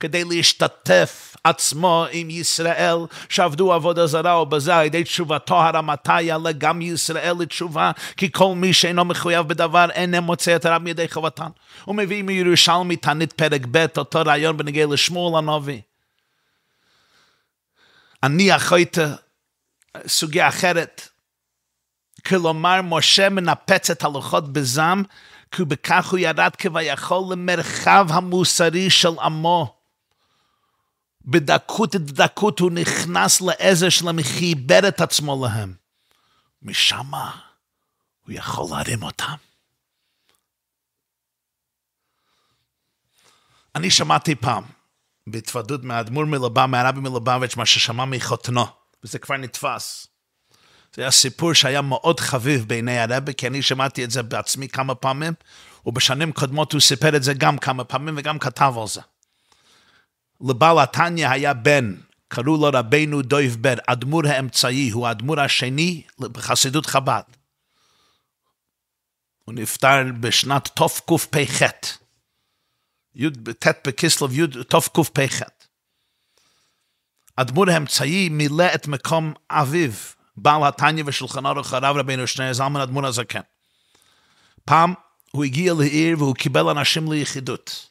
כדי 0.00 0.24
להשתתף 0.24 1.36
עצמו 1.44 2.06
עם 2.10 2.30
ישראל 2.30 2.96
שעבדו 3.28 3.72
עבודה 3.72 4.06
זרה 4.06 4.42
ובזה 4.42 4.76
על 4.76 4.86
ידי 4.86 5.04
תשובתו 5.04 5.54
הרמתה 5.54 6.20
יעלה 6.20 6.52
גם 6.52 6.82
ישראל 6.82 7.34
לתשובה 7.40 7.90
כי 8.16 8.32
כל 8.32 8.54
מי 8.54 8.72
שאינו 8.72 9.04
מחויב 9.04 9.48
בדבר 9.48 9.90
אינו 9.90 10.22
מוצא 10.22 10.56
את 10.56 10.64
הרב 10.64 10.82
מידי 10.82 11.08
חובתן. 11.08 11.48
הוא 11.84 11.94
מביא 11.94 12.22
מירושלמי 12.22 12.96
תענית 12.96 13.32
פרק 13.32 13.62
ב' 13.70 13.86
אותו 13.96 14.22
רעיון 14.26 14.56
בנגיע 14.56 14.86
לשמואל 14.86 15.38
הנביא. 15.38 15.80
אני 18.22 18.56
אחויתה 18.56 19.14
סוגיה 20.06 20.48
אחרת. 20.48 21.08
כלומר, 22.26 22.80
משה 22.82 23.28
מנפץ 23.28 23.90
את 23.90 24.04
הלוחות 24.04 24.52
בזעם, 24.52 25.02
כי 25.50 25.64
בכך 25.64 26.10
הוא 26.10 26.18
ירד 26.18 26.56
כביכול 26.58 27.32
למרחב 27.32 28.06
המוסרי 28.10 28.90
של 28.90 29.18
עמו. 29.22 29.74
בדקות 31.24 31.94
דקות 31.94 32.58
הוא 32.58 32.70
נכנס 32.70 33.40
לעזר 33.40 33.88
שלהם, 33.88 34.22
חיבר 34.22 34.88
את 34.88 35.00
עצמו 35.00 35.46
להם. 35.46 35.74
משם 36.62 37.14
הוא 38.24 38.34
יכול 38.34 38.66
להרים 38.70 39.02
אותם. 39.02 39.34
אני 43.74 43.90
שמעתי 43.90 44.34
פעם, 44.34 44.64
בהתוודות 45.26 45.84
מהאדמו"ר 45.84 46.24
מלובב, 46.24 46.66
מהרבי 46.66 47.00
מלובביץ', 47.00 47.56
מה 47.56 47.66
ששמע 47.66 48.04
מחותנו, 48.04 48.66
וזה 49.04 49.18
כבר 49.18 49.36
נתפס. 49.36 50.07
זה 50.94 51.02
היה 51.02 51.10
סיפור 51.10 51.52
שהיה 51.52 51.82
מאוד 51.82 52.20
חביב 52.20 52.68
בעיני 52.68 52.98
הרבי, 52.98 53.34
כי 53.34 53.46
אני 53.46 53.62
שמעתי 53.62 54.04
את 54.04 54.10
זה 54.10 54.22
בעצמי 54.22 54.68
כמה 54.68 54.94
פעמים, 54.94 55.32
ובשנים 55.86 56.32
קודמות 56.32 56.72
הוא 56.72 56.80
סיפר 56.80 57.16
את 57.16 57.22
זה 57.22 57.34
גם 57.34 57.58
כמה 57.58 57.84
פעמים 57.84 58.14
וגם 58.18 58.38
כתב 58.38 58.74
על 58.80 58.88
זה. 58.88 59.00
לבעל 60.40 60.78
התניא 60.78 61.28
היה 61.28 61.54
בן, 61.54 61.94
קראו 62.28 62.56
לו 62.56 62.70
רבנו 62.72 63.22
דויב 63.22 63.56
בר, 63.60 63.74
אדמו"ר 63.86 64.26
האמצעי, 64.26 64.90
הוא 64.90 65.06
האדמו"ר 65.06 65.40
השני 65.40 66.02
בחסידות 66.18 66.86
חב"ד. 66.86 67.22
הוא 69.44 69.54
נפטר 69.54 70.02
בשנת 70.20 70.68
תקפ"ח. 70.74 71.62
ט' 73.58 73.86
בכסלו 73.86 74.28
תקפ"ח. 74.68 75.42
אדמו"ר 77.36 77.70
האמצעי 77.70 78.28
מילא 78.28 78.74
את 78.74 78.86
מקום 78.86 79.34
אביו, 79.50 79.90
בעל 80.42 80.64
התניא 80.64 81.02
ושולחן 81.06 81.46
אורך 81.46 81.74
הרב 81.74 81.96
רבינו 81.96 82.26
שני 82.26 82.54
זלמן 82.54 82.80
אדמו"ר 82.80 83.06
הזקן. 83.06 83.40
פעם 84.64 84.94
הוא 85.30 85.44
הגיע 85.44 85.74
לעיר 85.78 86.18
והוא 86.18 86.34
קיבל 86.34 86.68
אנשים 86.68 87.12
ליחידות. 87.12 87.88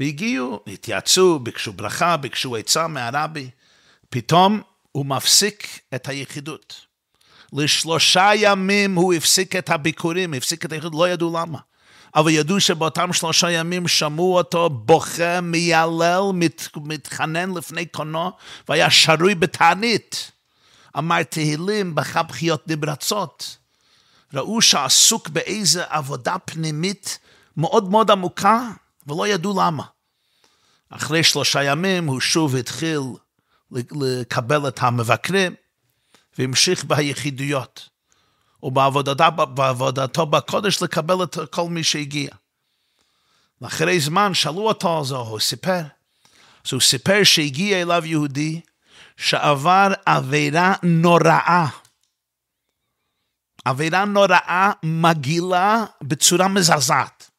והגיעו, 0.00 0.60
התייעצו, 0.66 1.38
ביקשו 1.38 1.72
ברכה, 1.72 2.16
ביקשו 2.16 2.56
עצה 2.56 2.88
מהרבי. 2.88 3.50
פתאום 4.10 4.60
הוא 4.92 5.06
מפסיק 5.06 5.80
את 5.94 6.08
היחידות. 6.08 6.86
לשלושה 7.52 8.30
ימים 8.34 8.94
הוא 8.94 9.14
הפסיק 9.14 9.56
את 9.56 9.70
הביקורים, 9.70 10.34
הפסיק 10.34 10.64
את 10.64 10.72
היחידות, 10.72 10.94
לא 10.94 11.08
ידעו 11.08 11.38
למה. 11.38 11.58
אבל 12.14 12.30
ידעו 12.30 12.60
שבאותם 12.60 13.12
שלושה 13.12 13.50
ימים 13.50 13.88
שמעו 13.88 14.36
אותו 14.36 14.70
בוכה, 14.70 15.40
מיילל, 15.40 16.22
מת, 16.34 16.68
מתחנן 16.76 17.50
לפני 17.54 17.86
קונו, 17.86 18.30
והיה 18.68 18.90
שרוי 18.90 19.34
בתענית. 19.34 20.32
אמר 20.98 21.22
תהילים, 21.22 21.94
בכה 21.94 22.22
בחיות 22.22 22.68
נברצות. 22.68 23.56
ראו 24.34 24.62
שעסוק 24.62 25.28
באיזה 25.28 25.84
עבודה 25.88 26.38
פנימית 26.38 27.18
מאוד 27.56 27.90
מאוד 27.90 28.10
עמוקה, 28.10 28.70
ולא 29.06 29.28
ידעו 29.28 29.60
למה. 29.60 29.84
אחרי 30.90 31.22
שלושה 31.22 31.62
ימים 31.62 32.06
הוא 32.06 32.20
שוב 32.20 32.56
התחיל 32.56 33.00
לקבל 33.72 34.68
את 34.68 34.78
המבקרים, 34.82 35.54
והמשיך 36.38 36.84
ביחידויות, 36.84 37.88
ובעבודתו 38.62 39.24
בעבודתו 39.54 40.26
בקודש 40.26 40.82
לקבל 40.82 41.22
את 41.22 41.38
כל 41.50 41.68
מי 41.68 41.84
שהגיע. 41.84 42.30
ואחרי 43.60 44.00
זמן 44.00 44.34
שאלו 44.34 44.68
אותו 44.68 44.98
על 44.98 45.04
זה, 45.04 45.14
הוא 45.14 45.40
סיפר. 45.40 45.82
אז 46.66 46.72
הוא 46.72 46.80
סיפר 46.80 47.24
שהגיע 47.24 47.82
אליו 47.82 48.02
יהודי 48.06 48.60
שעבר 49.20 49.88
עבירה 50.06 50.74
נוראה. 50.82 51.66
עבירה 53.64 54.04
נוראה 54.04 54.72
מגעילה 54.82 55.84
בצורה 56.02 56.48
מזעזעת. 56.48 57.30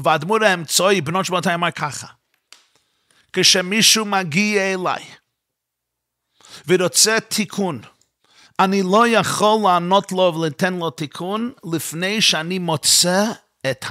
והאדמו"ר 0.00 0.44
האמצעי, 0.44 1.00
בנות 1.00 1.24
שבעתיים, 1.24 1.54
אמר 1.54 1.70
ככה, 1.70 2.06
כשמישהו 3.32 4.04
מגיע 4.04 4.62
אליי 4.74 5.04
ורוצה 6.66 7.20
תיקון, 7.20 7.80
אני 8.58 8.82
לא 8.82 9.08
יכול 9.08 9.60
לענות 9.64 10.12
לו 10.12 10.34
ולתן 10.34 10.74
לו 10.74 10.90
תיקון 10.90 11.52
לפני 11.72 12.22
שאני 12.22 12.58
מוצא 12.58 13.24
את 13.70 13.84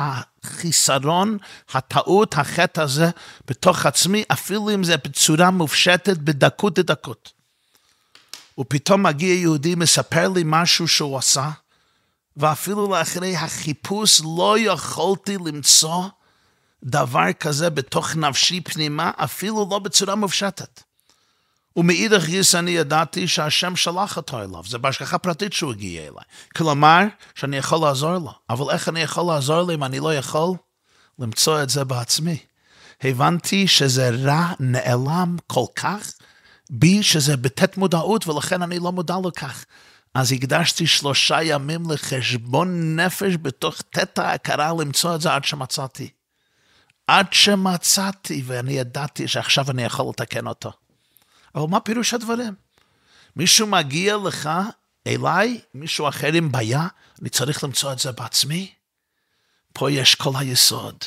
החיסרון, 0.43 1.37
הטעות, 1.73 2.33
החטא 2.37 2.81
הזה 2.81 3.09
בתוך 3.47 3.85
עצמי, 3.85 4.23
אפילו 4.31 4.73
אם 4.73 4.83
זה 4.83 4.97
בצורה 4.97 5.51
מופשטת, 5.51 6.17
בדקות 6.17 6.77
לדקות. 6.77 7.31
ופתאום 8.59 9.03
מגיע 9.03 9.33
יהודי, 9.33 9.75
מספר 9.75 10.27
לי 10.27 10.41
משהו 10.45 10.87
שהוא 10.87 11.17
עשה, 11.17 11.49
ואפילו 12.37 12.91
לאחרי 12.91 13.35
החיפוש 13.35 14.21
לא 14.37 14.55
יכולתי 14.59 15.37
למצוא 15.37 16.03
דבר 16.83 17.33
כזה 17.33 17.69
בתוך 17.69 18.15
נפשי 18.15 18.61
פנימה, 18.61 19.11
אפילו 19.17 19.67
לא 19.71 19.79
בצורה 19.79 20.15
מופשטת. 20.15 20.81
ומאידך 21.75 22.25
גיס 22.25 22.55
אני 22.55 22.71
ידעתי 22.71 23.27
שהשם 23.27 23.75
שלח 23.75 24.17
אותו 24.17 24.39
אליו, 24.39 24.63
זה 24.67 24.77
בהשגחה 24.77 25.17
פרטית 25.17 25.53
שהוא 25.53 25.71
הגיע 25.71 26.01
אליי. 26.01 26.23
כלומר, 26.55 27.03
שאני 27.35 27.57
יכול 27.57 27.79
לעזור 27.87 28.13
לו. 28.13 28.33
אבל 28.49 28.73
איך 28.73 28.89
אני 28.89 28.99
יכול 28.99 29.33
לעזור 29.33 29.61
לו 29.61 29.73
אם 29.73 29.83
אני 29.83 29.99
לא 29.99 30.13
יכול 30.13 30.53
למצוא 31.19 31.63
את 31.63 31.69
זה 31.69 31.83
בעצמי? 31.83 32.37
הבנתי 33.03 33.67
שזה 33.67 34.09
רע 34.09 34.53
נעלם 34.59 35.37
כל 35.47 35.65
כך 35.75 36.13
בי, 36.69 37.03
שזה 37.03 37.37
בתת 37.37 37.77
מודעות, 37.77 38.27
ולכן 38.27 38.61
אני 38.61 38.79
לא 38.79 38.91
מודע 38.91 39.15
לכך. 39.25 39.65
אז 40.13 40.31
הקדשתי 40.31 40.87
שלושה 40.87 41.43
ימים 41.43 41.91
לחשבון 41.91 42.99
נפש 42.99 43.33
בתוך 43.41 43.81
תת 43.89 44.19
ההכרה 44.19 44.71
למצוא 44.79 45.15
את 45.15 45.21
זה 45.21 45.33
עד 45.33 45.43
שמצאתי. 45.43 46.09
עד 47.07 47.33
שמצאתי, 47.33 48.43
ואני 48.45 48.73
ידעתי 48.73 49.27
שעכשיו 49.27 49.71
אני 49.71 49.83
יכול 49.83 50.05
לתקן 50.09 50.47
אותו. 50.47 50.71
אבל 51.55 51.67
מה 51.69 51.79
פירוש 51.79 52.13
הדברים? 52.13 52.53
מישהו 53.35 53.67
מגיע 53.67 54.17
לך, 54.17 54.49
אליי, 55.07 55.61
מישהו 55.73 56.07
אחר 56.09 56.33
עם 56.33 56.51
בעיה, 56.51 56.87
אני 57.21 57.29
צריך 57.29 57.63
למצוא 57.63 57.93
את 57.93 57.99
זה 57.99 58.11
בעצמי? 58.11 58.73
פה 59.73 59.91
יש 59.91 60.15
כל 60.15 60.31
היסוד. 60.35 60.97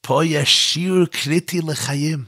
פה 0.00 0.24
יש 0.24 0.72
שיעור 0.72 1.06
קריטי 1.06 1.60
לחיים. 1.68 2.24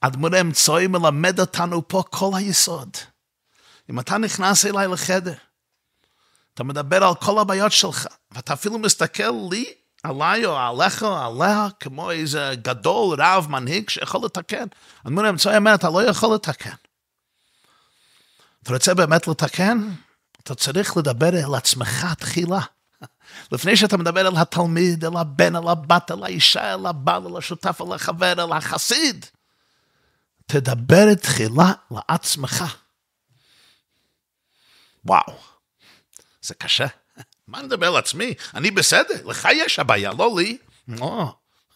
אדמו"ר 0.00 0.36
האמצעי 0.36 0.86
מלמד 0.86 1.40
אותנו 1.40 1.88
פה 1.88 2.02
כל 2.10 2.30
היסוד. 2.36 2.96
אם 3.90 4.00
אתה 4.00 4.18
נכנס 4.18 4.66
אליי 4.66 4.88
לחדר, 4.88 5.34
אתה 6.54 6.64
מדבר 6.64 7.04
על 7.04 7.14
כל 7.14 7.38
הבעיות 7.40 7.72
שלך, 7.72 8.06
ואתה 8.30 8.52
אפילו 8.52 8.78
מסתכל 8.78 9.32
לי, 9.50 9.74
עליי 10.04 10.46
או 10.46 10.58
עליך 10.58 11.02
או 11.02 11.16
עליה, 11.18 11.68
כמו 11.80 12.10
איזה 12.10 12.54
גדול, 12.62 13.22
רב, 13.22 13.46
מנהיג, 13.50 13.90
שיכול 13.90 14.24
לתקן. 14.24 14.64
אדמו"ר 15.06 15.26
האמצעי 15.26 15.56
אומר, 15.56 15.74
אתה 15.74 15.90
לא 15.90 16.02
יכול 16.02 16.34
לתקן. 16.34 16.74
אתה 18.62 18.72
רוצה 18.72 18.94
באמת 18.94 19.28
לתקן? 19.28 19.88
אתה 20.42 20.54
צריך 20.54 20.96
לדבר 20.96 21.28
אל 21.28 21.54
עצמך 21.54 22.06
תחילה. 22.18 22.60
לפני 23.52 23.76
שאתה 23.76 23.96
מדבר 23.96 24.28
אל 24.28 24.36
התלמיד, 24.36 25.04
אל 25.04 25.16
הבן, 25.16 25.56
אל 25.56 25.68
הבת, 25.68 26.10
אל 26.10 26.24
האישה, 26.24 26.74
אל 26.74 26.86
הבעל, 26.86 27.26
אל 27.26 27.36
השותף, 27.36 27.80
אל 27.80 27.94
החבר, 27.94 28.32
אל 28.32 28.52
החסיד. 28.52 29.26
תדבר 30.46 31.14
תחילה 31.14 31.72
לעצמך. 31.90 32.64
וואו, 35.04 35.38
זה 36.42 36.54
קשה. 36.54 36.86
מה 37.48 37.62
נדבר 37.62 37.86
על 37.86 37.96
עצמי? 37.96 38.34
אני 38.54 38.70
בסדר, 38.70 39.26
לך 39.26 39.48
יש 39.52 39.78
הבעיה, 39.78 40.12
לא 40.12 40.34
לי. 40.38 40.58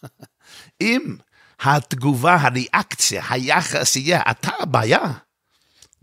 אם 0.80 1.16
התגובה, 1.60 2.34
הריאקציה, 2.34 3.24
היחס 3.30 3.96
יהיה, 3.96 4.22
אתה 4.30 4.50
הבעיה, 4.60 5.12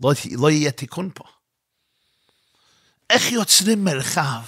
לא, 0.00 0.12
לא 0.38 0.50
יהיה 0.50 0.70
תיקון 0.70 1.10
פה. 1.14 1.24
איך 3.10 3.32
יוצרים 3.32 3.84
מרחב 3.84 4.42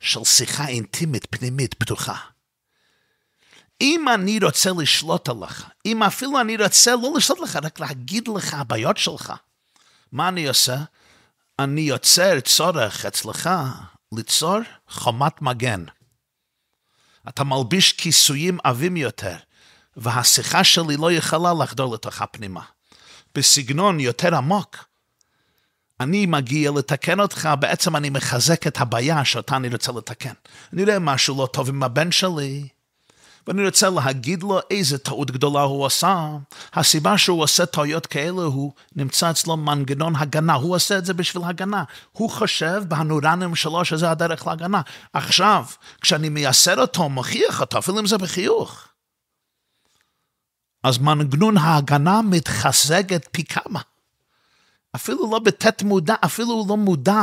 של 0.00 0.24
שיחה 0.24 0.68
אינטימית, 0.68 1.26
פנימית, 1.30 1.74
פתוחה? 1.74 2.16
אם 3.80 4.08
אני 4.14 4.38
רוצה 4.42 4.70
לשלוט 4.78 5.28
עליך, 5.28 5.66
אם 5.86 6.02
אפילו 6.02 6.40
אני 6.40 6.56
רוצה 6.56 6.92
לא 6.96 7.12
לשלוט 7.16 7.40
לך, 7.40 7.58
רק 7.62 7.80
להגיד 7.80 8.28
לך 8.28 8.54
הבעיות 8.54 8.98
שלך, 8.98 9.32
מה 10.12 10.28
אני 10.28 10.48
עושה? 10.48 10.76
אני 11.58 11.80
יוצר 11.80 12.40
צורך 12.40 13.06
אצלך 13.06 13.50
ליצור 14.14 14.58
חומת 14.88 15.42
מגן. 15.42 15.84
אתה 17.28 17.44
מלביש 17.44 17.92
כיסויים 17.92 18.58
עבים 18.64 18.96
יותר, 18.96 19.36
והשיחה 19.96 20.64
שלי 20.64 20.96
לא 20.96 21.12
יכולה 21.12 21.52
לחדור 21.62 21.94
לתוכה 21.94 22.26
פנימה. 22.26 22.62
בסגנון 23.34 24.00
יותר 24.00 24.36
עמוק, 24.36 24.84
אני 26.00 26.26
מגיע 26.26 26.70
לתקן 26.70 27.20
אותך, 27.20 27.48
בעצם 27.60 27.96
אני 27.96 28.10
מחזק 28.10 28.66
את 28.66 28.80
הבעיה 28.80 29.24
שאותה 29.24 29.56
אני 29.56 29.68
רוצה 29.68 29.92
לתקן. 29.92 30.32
אני 30.72 30.80
יודע 30.80 30.98
משהו 30.98 31.38
לא 31.38 31.46
טוב 31.52 31.68
עם 31.68 31.82
הבן 31.82 32.12
שלי, 32.12 32.68
ואני 33.46 33.66
רוצה 33.66 33.90
להגיד 33.90 34.42
לו 34.42 34.60
איזה 34.70 34.98
טעות 34.98 35.30
גדולה 35.30 35.60
הוא 35.60 35.86
עשה. 35.86 36.28
הסיבה 36.72 37.18
שהוא 37.18 37.42
עושה 37.42 37.66
טעויות 37.66 38.06
כאלה 38.06 38.42
הוא 38.42 38.72
נמצא 38.96 39.30
אצלו 39.30 39.56
מנגנון 39.56 40.16
הגנה, 40.16 40.54
הוא 40.54 40.74
עושה 40.74 40.98
את 40.98 41.04
זה 41.04 41.14
בשביל 41.14 41.42
הגנה. 41.44 41.84
הוא 42.12 42.30
חושב 42.30 42.82
בהנורנים 42.88 43.54
שלו 43.54 43.84
שזה 43.84 44.10
הדרך 44.10 44.46
להגנה. 44.46 44.80
עכשיו, 45.12 45.64
כשאני 46.00 46.28
מייסר 46.28 46.80
אותו, 46.80 47.08
מוכיח 47.08 47.60
אותו, 47.60 47.78
אפילו 47.78 47.98
אם 47.98 48.06
זה 48.06 48.18
בחיוך, 48.18 48.88
אז 50.84 50.98
מנגנון 50.98 51.56
ההגנה 51.56 52.22
מתחזקת 52.22 53.28
פי 53.32 53.44
כמה. 53.44 53.80
אפילו 54.94 55.30
לא 55.32 55.38
בתת 55.38 55.82
מודע, 55.82 56.14
אפילו 56.24 56.66
לא 56.68 56.76
מודע. 56.76 57.22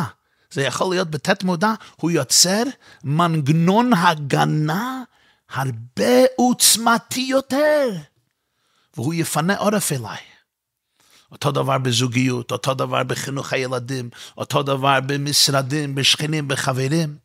זה 0.51 0.63
יכול 0.63 0.89
להיות 0.89 1.11
בתת 1.11 1.43
מודע, 1.43 1.73
הוא 1.95 2.11
יוצר 2.11 2.63
מנגנון 3.03 3.93
הגנה 3.93 5.03
הרבה 5.49 6.25
עוצמתי 6.35 7.19
יותר, 7.29 7.89
והוא 8.95 9.13
יפנה 9.13 9.57
עורף 9.57 9.91
אליי. 9.91 10.17
אותו 11.31 11.51
דבר 11.51 11.77
בזוגיות, 11.77 12.51
אותו 12.51 12.73
דבר 12.73 13.03
בחינוך 13.03 13.53
הילדים, 13.53 14.09
אותו 14.37 14.63
דבר 14.63 14.99
במשרדים, 15.05 15.95
בשכנים, 15.95 16.47
בחברים. 16.47 17.17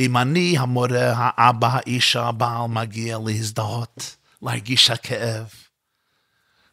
אם 0.00 0.16
אני, 0.16 0.58
המורה, 0.58 1.12
האבא, 1.16 1.68
האיש, 1.72 2.16
הבעל, 2.16 2.68
מגיע 2.68 3.18
להזדהות, 3.26 4.16
להרגיש 4.42 4.90
הכאב, 4.90 5.46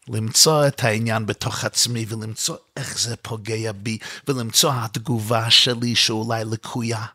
למצוא 0.07 0.67
את 0.67 0.83
העניין 0.83 1.25
בתוך 1.25 1.63
עצמי 1.63 2.05
ולמצוא 2.09 2.57
איך 2.77 2.99
זה 2.99 3.15
פוגע 3.15 3.71
בי, 3.71 3.97
ולמצוא 4.27 4.71
התגובה 4.75 5.49
שלי 5.49 5.95
שאולי 5.95 6.45
לקויה. 6.45 7.05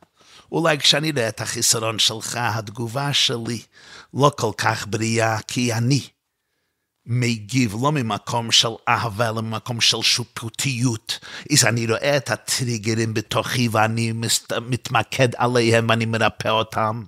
אולי 0.52 0.78
כשאני 0.78 1.10
רואה 1.10 1.28
את 1.28 1.40
החיסרון 1.40 1.98
שלך, 1.98 2.38
התגובה 2.40 3.12
שלי 3.12 3.62
לא 4.14 4.32
כל 4.38 4.50
כך 4.58 4.86
בריאה, 4.86 5.38
כי 5.48 5.72
אני 5.72 6.08
מגיב 7.06 7.74
לא 7.82 7.92
ממקום 7.92 8.52
של 8.52 8.68
אהבה, 8.88 9.28
אלא 9.28 9.42
ממקום 9.42 9.80
של 9.80 10.02
שיפוטיות. 10.02 11.18
אז 11.52 11.64
אני 11.64 11.86
רואה 11.86 12.16
את 12.16 12.30
הטריגרים 12.30 13.14
בתוכי 13.14 13.68
ואני 13.68 14.12
מתמקד 14.60 15.28
עליהם 15.36 15.86
ואני 15.88 16.04
מרפא 16.06 16.48
אותם. 16.48 17.04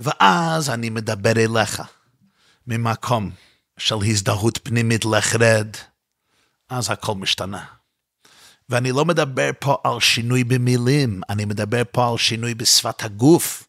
ואז 0.00 0.70
אני 0.70 0.90
מדבר 0.90 1.32
אליך 1.36 1.82
ממקום 2.66 3.30
של 3.78 3.96
הזדהות 4.06 4.58
פנימית 4.62 5.04
לחרד, 5.04 5.68
אז 6.68 6.90
הכל 6.90 7.14
משתנה. 7.14 7.64
ואני 8.68 8.92
לא 8.92 9.04
מדבר 9.04 9.50
פה 9.58 9.76
על 9.84 10.00
שינוי 10.00 10.44
במילים, 10.44 11.20
אני 11.28 11.44
מדבר 11.44 11.82
פה 11.92 12.10
על 12.10 12.18
שינוי 12.18 12.54
בשפת 12.54 13.04
הגוף, 13.04 13.66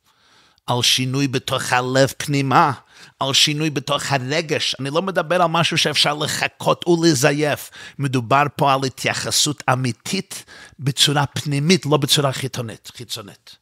על 0.68 0.82
שינוי 0.82 1.28
בתוך 1.28 1.74
הלב 1.74 2.14
פנימה, 2.18 2.72
על 3.20 3.34
שינוי 3.34 3.70
בתוך 3.70 4.12
הרגש. 4.12 4.76
אני 4.80 4.90
לא 4.90 5.02
מדבר 5.02 5.42
על 5.42 5.48
משהו 5.48 5.78
שאפשר 5.78 6.14
לחכות 6.14 6.88
ולזייף. 6.88 7.72
מדובר 8.00 8.44
פה 8.56 8.74
על 8.74 8.84
התייחסות 8.84 9.64
אמיתית 9.74 10.46
בצורה 10.80 11.26
פנימית, 11.26 11.86
לא 11.86 11.98
בצורה 11.98 12.32
חיצונית. 12.32 12.92
חיצונית. 12.96 13.56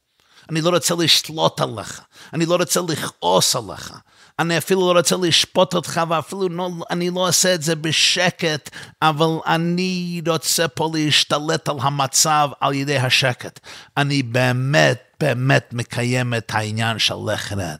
אני 0.50 0.60
לא 0.60 0.70
רוצה 0.70 0.94
לשלוט 0.94 1.60
עליך, 1.60 2.00
אני 2.32 2.46
לא 2.46 2.56
רוצה 2.56 2.80
לכעוס 2.88 3.56
עליך, 3.56 3.94
אני 4.38 4.58
אפילו 4.58 4.80
לא 4.80 4.98
רוצה 4.98 5.16
לשפוט 5.16 5.74
אותך, 5.74 6.00
ואפילו 6.08 6.48
לא, 6.48 6.70
אני 6.90 7.10
לא 7.10 7.28
עושה 7.28 7.54
את 7.54 7.62
זה 7.62 7.76
בשקט, 7.76 8.70
אבל 9.02 9.38
אני 9.46 10.22
רוצה 10.26 10.68
פה 10.68 10.90
להשתלט 10.94 11.68
על 11.68 11.76
המצב 11.80 12.50
על 12.60 12.74
ידי 12.74 12.98
השקט. 12.98 13.60
אני 13.96 14.22
באמת, 14.22 15.02
באמת 15.20 15.68
מקיים 15.72 16.34
את 16.34 16.50
העניין 16.54 16.98
של 16.98 17.14
לך 17.26 17.52
רד. 17.52 17.78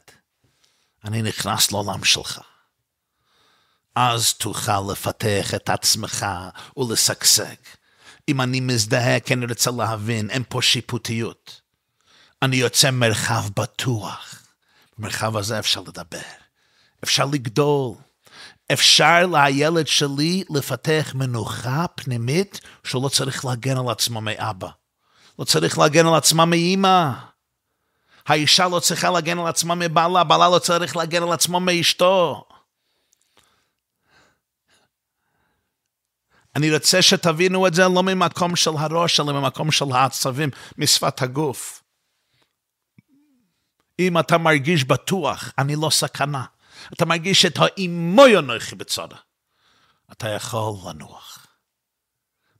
אני 1.04 1.22
נכנס 1.22 1.72
לעולם 1.72 2.04
שלך. 2.04 2.40
אז 3.94 4.32
תוכל 4.32 4.80
לפתח 4.92 5.54
את 5.54 5.70
עצמך 5.70 6.26
ולשגשג. 6.76 7.54
אם 8.28 8.40
אני 8.40 8.60
מזדהה, 8.60 9.20
כי 9.20 9.34
אני 9.34 9.46
רוצה 9.46 9.70
להבין, 9.70 10.30
אין 10.30 10.42
פה 10.48 10.62
שיפוטיות. 10.62 11.60
אני 12.42 12.56
יוצא 12.56 12.90
מרחב 12.90 13.44
בטוח. 13.56 14.42
במרחב 14.98 15.36
הזה 15.36 15.58
אפשר 15.58 15.80
לדבר. 15.80 16.43
אפשר 17.04 17.24
לגדול. 17.24 17.94
אפשר 18.72 19.26
לילד 19.32 19.86
שלי 19.86 20.44
לפתח 20.50 21.12
מנוחה 21.14 21.86
פנימית 21.94 22.60
שהוא 22.84 23.02
לא 23.02 23.08
צריך 23.08 23.44
להגן 23.44 23.78
על 23.78 23.88
עצמו 23.88 24.20
מאבא. 24.20 24.68
לא 25.38 25.44
צריך 25.44 25.78
להגן 25.78 26.06
על 26.06 26.14
עצמה 26.14 26.44
מאימא. 26.44 27.10
האישה 28.26 28.68
לא 28.68 28.80
צריכה 28.80 29.10
להגן 29.10 29.38
על 29.38 29.46
עצמה 29.46 29.74
מבעלה, 29.74 30.24
בעלה 30.24 30.48
לא 30.48 30.58
צריך 30.58 30.96
להגן 30.96 31.22
על 31.22 31.32
עצמו 31.32 31.60
מאשתו. 31.60 32.44
אני 36.56 36.74
רוצה 36.74 37.02
שתבינו 37.02 37.66
את 37.66 37.74
זה 37.74 37.82
לא 37.82 38.02
ממקום 38.02 38.56
של 38.56 38.70
הראש, 38.78 39.20
אלא 39.20 39.32
ממקום 39.32 39.70
של 39.70 39.84
העצבים, 39.92 40.50
משפת 40.78 41.22
הגוף. 41.22 41.82
אם 43.98 44.18
אתה 44.18 44.38
מרגיש 44.38 44.84
בטוח, 44.84 45.52
אני 45.58 45.76
לא 45.76 45.90
סכנה. 45.90 46.44
אתה 46.92 47.04
מרגיש 47.04 47.44
את 47.44 47.58
האימוי 47.58 48.38
אנוכי 48.38 48.76
בצדה. 48.76 49.16
אתה 50.12 50.28
יכול 50.28 50.74
לנוח. 50.88 51.46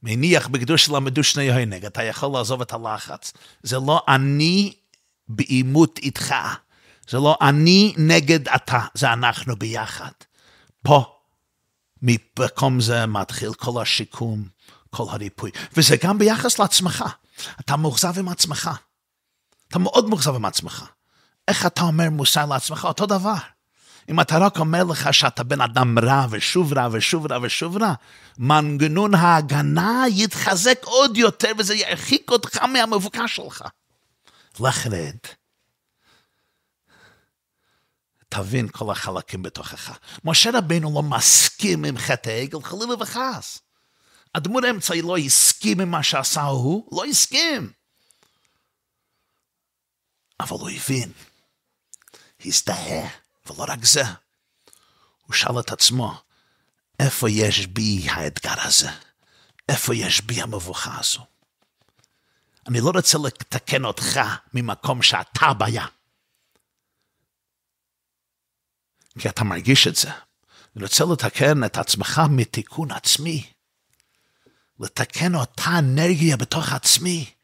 מניח 0.02 0.46
בקדוש 0.48 0.88
למדו 0.88 1.24
שני 1.24 1.50
הענג, 1.50 1.84
אתה 1.84 2.02
יכול 2.02 2.32
לעזוב 2.32 2.60
את 2.60 2.72
הלחץ. 2.72 3.32
זה 3.62 3.76
לא 3.78 4.02
אני 4.08 4.74
בעימות 5.28 5.98
איתך. 5.98 6.34
זה 7.08 7.18
לא 7.18 7.36
אני 7.40 7.94
נגד 7.96 8.48
אתה, 8.48 8.80
זה 8.94 9.12
אנחנו 9.12 9.56
ביחד. 9.56 10.10
פה, 10.82 11.04
ממקום 12.02 12.80
זה 12.80 13.06
מתחיל 13.06 13.54
כל 13.54 13.82
השיקום, 13.82 14.48
כל 14.90 15.04
הריפוי. 15.08 15.50
וזה 15.76 15.96
גם 16.02 16.18
ביחס 16.18 16.58
לעצמך. 16.58 17.04
אתה 17.60 17.76
מאוכזב 17.76 18.18
עם 18.18 18.28
עצמך. 18.28 18.70
אתה 19.68 19.78
מאוד 19.78 20.08
מאוכזב 20.08 20.34
עם 20.34 20.44
עצמך. 20.44 20.84
איך 21.48 21.66
אתה 21.66 21.82
אומר 21.82 22.10
מוסר 22.10 22.46
לעצמך? 22.46 22.84
אותו 22.84 23.06
דבר. 23.06 23.34
אם 24.08 24.20
אתה 24.20 24.38
רק 24.38 24.58
אומר 24.58 24.84
לך 24.84 25.14
שאתה 25.14 25.44
בן 25.44 25.60
אדם 25.60 25.98
רע 25.98 26.26
ושוב 26.30 26.72
רע 26.72 26.88
ושוב 26.92 27.32
רע 27.32 27.38
ושוב 27.42 27.76
רע, 27.76 27.94
מנגנון 28.38 29.14
ההגנה 29.14 30.04
יתחזק 30.08 30.84
עוד 30.84 31.16
יותר 31.16 31.52
וזה 31.58 31.74
ירחיק 31.74 32.30
אותך 32.30 32.62
מהמבוקש 32.62 33.36
שלך. 33.36 33.64
לך 34.60 34.86
רד. 34.86 35.16
תבין 38.28 38.68
כל 38.68 38.92
החלקים 38.92 39.42
בתוכך. 39.42 39.98
משה 40.24 40.50
רבינו 40.54 40.92
לא 40.94 41.02
מסכים 41.02 41.84
עם 41.84 41.98
חטא 41.98 42.30
העגל, 42.30 42.62
חלילה 42.62 42.94
וחס. 43.00 43.58
הדמות 44.34 44.64
האמצעי 44.64 45.02
לא 45.02 45.16
הסכים 45.16 45.80
עם 45.80 45.90
מה 45.90 46.02
שעשה 46.02 46.42
הוא, 46.42 46.88
לא 46.92 47.04
הסכים. 47.04 47.72
אבל 50.40 50.56
הוא 50.56 50.70
הבין. 50.70 51.12
הזדהה, 52.44 53.08
ולא 53.46 53.64
רק 53.68 53.84
זה, 53.84 54.02
הוא 55.26 55.34
שאל 55.34 55.60
את 55.60 55.72
עצמו, 55.72 56.22
איפה 57.00 57.30
יש 57.30 57.66
בי 57.66 58.06
האתגר 58.10 58.60
הזה? 58.62 58.90
איפה 59.68 59.94
יש 59.94 60.20
בי 60.20 60.42
המבוכה 60.42 60.98
הזו? 61.00 61.26
אני 62.68 62.80
לא 62.80 62.90
רוצה 62.94 63.18
לתקן 63.18 63.84
אותך 63.84 64.20
ממקום 64.54 65.02
שאתה 65.02 65.46
הבעיה. 65.46 65.86
כי 69.18 69.28
אתה 69.28 69.44
מרגיש 69.44 69.86
את 69.86 69.96
זה. 69.96 70.10
אני 70.76 70.84
רוצה 70.84 71.04
לתקן 71.12 71.64
את 71.64 71.76
עצמך 71.76 72.22
מתיקון 72.30 72.90
עצמי. 72.90 73.52
לתקן 74.80 75.34
אותה 75.34 75.78
אנרגיה 75.78 76.36
בתוך 76.36 76.72
עצמי. 76.72 77.34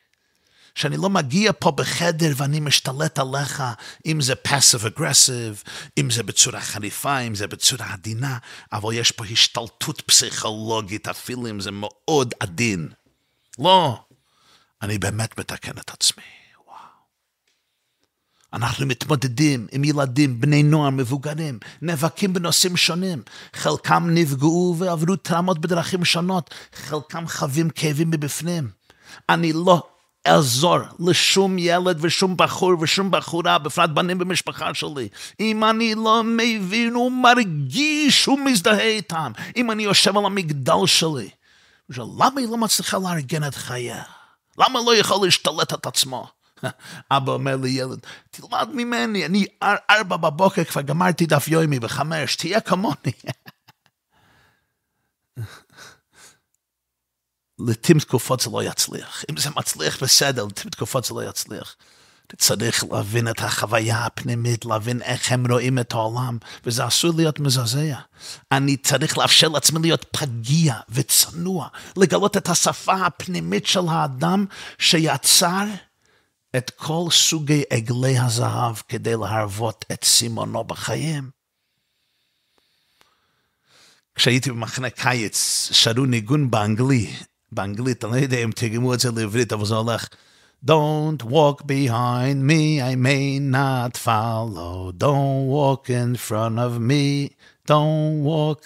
שאני 0.81 0.97
לא 0.97 1.11
מגיע 1.11 1.53
פה 1.59 1.70
בחדר 1.70 2.33
ואני 2.37 2.61
משתלט 2.61 3.18
עליך, 3.18 3.62
אם 4.07 4.20
זה 4.20 4.35
פאסיב 4.35 4.87
אגרסיב, 4.87 5.62
אם 5.99 6.11
זה 6.11 6.22
בצורה 6.22 6.61
חריפה, 6.61 7.18
אם 7.18 7.35
זה 7.35 7.47
בצורה 7.47 7.93
עדינה, 7.93 8.39
אבל 8.72 8.93
יש 8.95 9.11
פה 9.11 9.24
השתלטות 9.24 10.01
פסיכולוגית, 10.01 11.09
אפילו 11.09 11.51
אם 11.51 11.61
זה 11.61 11.70
מאוד 11.70 12.35
עדין. 12.41 12.89
לא, 13.59 14.01
אני 14.83 14.99
באמת 14.99 15.39
מתקן 15.39 15.78
את 15.78 15.91
עצמי. 15.91 16.24
אנחנו 18.53 18.87
מתמודדים 18.87 19.66
עם 19.72 19.85
ילדים, 19.85 20.41
בני 20.41 20.62
נוער, 20.62 20.91
מבוגרים, 20.91 21.59
נאבקים 21.83 22.33
בנושאים 22.33 22.76
שונים. 22.76 23.22
חלקם 23.55 24.09
נפגעו 24.11 24.76
ועברו 24.78 25.16
טראומות 25.16 25.59
בדרכים 25.59 26.05
שונות, 26.05 26.55
חלקם 26.74 27.28
חווים 27.28 27.70
כאבים 27.70 28.11
מבפנים. 28.11 28.70
אני 29.28 29.53
לא 29.53 29.83
אעזור 30.27 30.79
לשום 30.99 31.59
ילד 31.59 31.99
ושום 32.01 32.37
בחור 32.37 32.73
ושום 32.81 33.11
בחורה, 33.11 33.59
בפרט 33.59 33.91
בנים 33.91 34.18
במשפחה 34.18 34.75
שלי. 34.75 35.09
אם 35.41 35.64
אני 35.64 35.95
לא 35.95 36.23
מבין 36.25 36.97
ומרגיש 36.97 38.29
ומזדהה 38.29 38.81
איתם, 38.81 39.33
אם 39.57 39.71
אני 39.71 39.83
יושב 39.83 40.16
על 40.16 40.25
המגדל 40.25 40.87
שלי, 40.87 41.31
למה 41.99 42.41
היא 42.41 42.49
לא 42.49 42.57
מצליחה 42.57 42.99
לארגן 42.99 43.45
את 43.45 43.55
חייה? 43.55 44.03
למה 44.59 44.81
לא 44.87 44.97
יכול 44.97 45.27
להשתלט 45.27 45.75
את 45.75 45.87
עצמו? 45.87 46.29
אבא 47.11 47.33
אומר 47.33 47.57
לי, 47.57 47.71
ילד, 47.71 47.99
תלמד 48.31 48.68
ממני, 48.73 49.27
אני 49.27 49.47
ארבע 49.91 50.16
בבוקר 50.16 50.64
כבר 50.64 50.83
גמרתי 50.83 51.27
דף 51.27 51.49
יומי 51.49 51.79
בחמש, 51.79 52.37
תהיה 52.37 52.61
כמוני. 52.61 53.12
לעתים 57.66 57.98
תקופות 57.98 58.40
זה 58.40 58.50
לא 58.50 58.64
יצליח. 58.64 59.24
אם 59.30 59.36
זה 59.36 59.50
מצליח, 59.56 60.02
בסדר, 60.02 60.44
לעתים 60.44 60.70
תקופות 60.70 61.04
זה 61.04 61.14
לא 61.14 61.28
יצליח. 61.28 61.76
אתה 62.26 62.36
צריך 62.36 62.84
להבין 62.92 63.28
את 63.28 63.40
החוויה 63.40 64.06
הפנימית, 64.06 64.64
להבין 64.64 65.02
איך 65.02 65.32
הם 65.32 65.52
רואים 65.52 65.78
את 65.78 65.92
העולם, 65.92 66.38
וזה 66.64 66.86
אסור 66.86 67.12
להיות 67.16 67.40
מזעזע. 67.40 67.98
אני 68.52 68.76
צריך 68.76 69.18
לאפשר 69.18 69.48
לעצמי 69.48 69.78
להיות 69.82 70.06
פגיע 70.12 70.74
וצנוע, 70.88 71.68
לגלות 71.96 72.36
את 72.36 72.48
השפה 72.48 72.92
הפנימית 72.92 73.66
של 73.66 73.88
האדם 73.88 74.46
שיצר 74.78 75.64
את 76.56 76.70
כל 76.70 77.04
סוגי 77.11 77.62
עגלי 77.70 78.18
הזהב 78.18 78.76
כדי 78.88 79.14
להרוות 79.16 79.84
את 79.92 80.04
סימונו 80.04 80.64
בחיים. 80.64 81.30
כשהייתי 84.14 84.50
במחנה 84.50 84.90
קיץ, 84.90 85.68
שרו 85.72 86.06
ניגון 86.06 86.50
באנגלי, 86.50 87.16
באנגלית, 87.51 88.05
אני 88.05 88.11
לא 88.11 88.18
יודע 88.18 88.38
אם 88.38 88.51
תרגמו 88.51 88.93
את 88.93 88.99
זה 88.99 89.09
לעברית, 89.11 89.53
אבל 89.53 89.66
זה 89.66 89.76
הולך. 89.76 90.07
Don't 90.66 91.22
walk 91.24 91.68
behind 91.68 92.43
me, 92.43 92.82
I 92.82 92.95
may 92.95 93.39
not 93.39 93.97
follow. 93.97 94.91
Don't 94.91 95.45
walk 95.47 95.89
in 95.89 96.16
front 96.16 96.57
of 96.57 96.80
me, 96.80 97.36
don't 97.68 98.24
walk. 98.24 98.63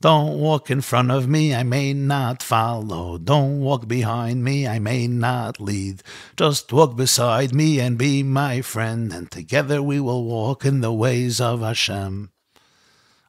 Don't 0.00 0.38
walk 0.38 0.70
in 0.70 0.82
front 0.82 1.10
of 1.10 1.26
me, 1.26 1.54
I 1.54 1.62
may 1.62 1.92
not 1.94 2.42
follow. 2.42 3.18
Don't 3.18 3.60
walk 3.60 3.88
behind 3.88 4.44
me, 4.44 4.66
I 4.66 4.78
may 4.78 5.08
not 5.08 5.58
lead. 5.58 6.02
Just 6.36 6.72
walk 6.72 6.96
beside 6.96 7.54
me 7.54 7.80
and 7.80 7.96
be 7.96 8.22
my 8.22 8.60
friend, 8.60 9.12
and 9.12 9.30
together 9.30 9.82
we 9.82 9.98
will 10.00 10.24
walk 10.24 10.64
in 10.64 10.80
the 10.80 10.92
ways 10.92 11.40
of 11.40 11.60
Hashem. 11.60 12.30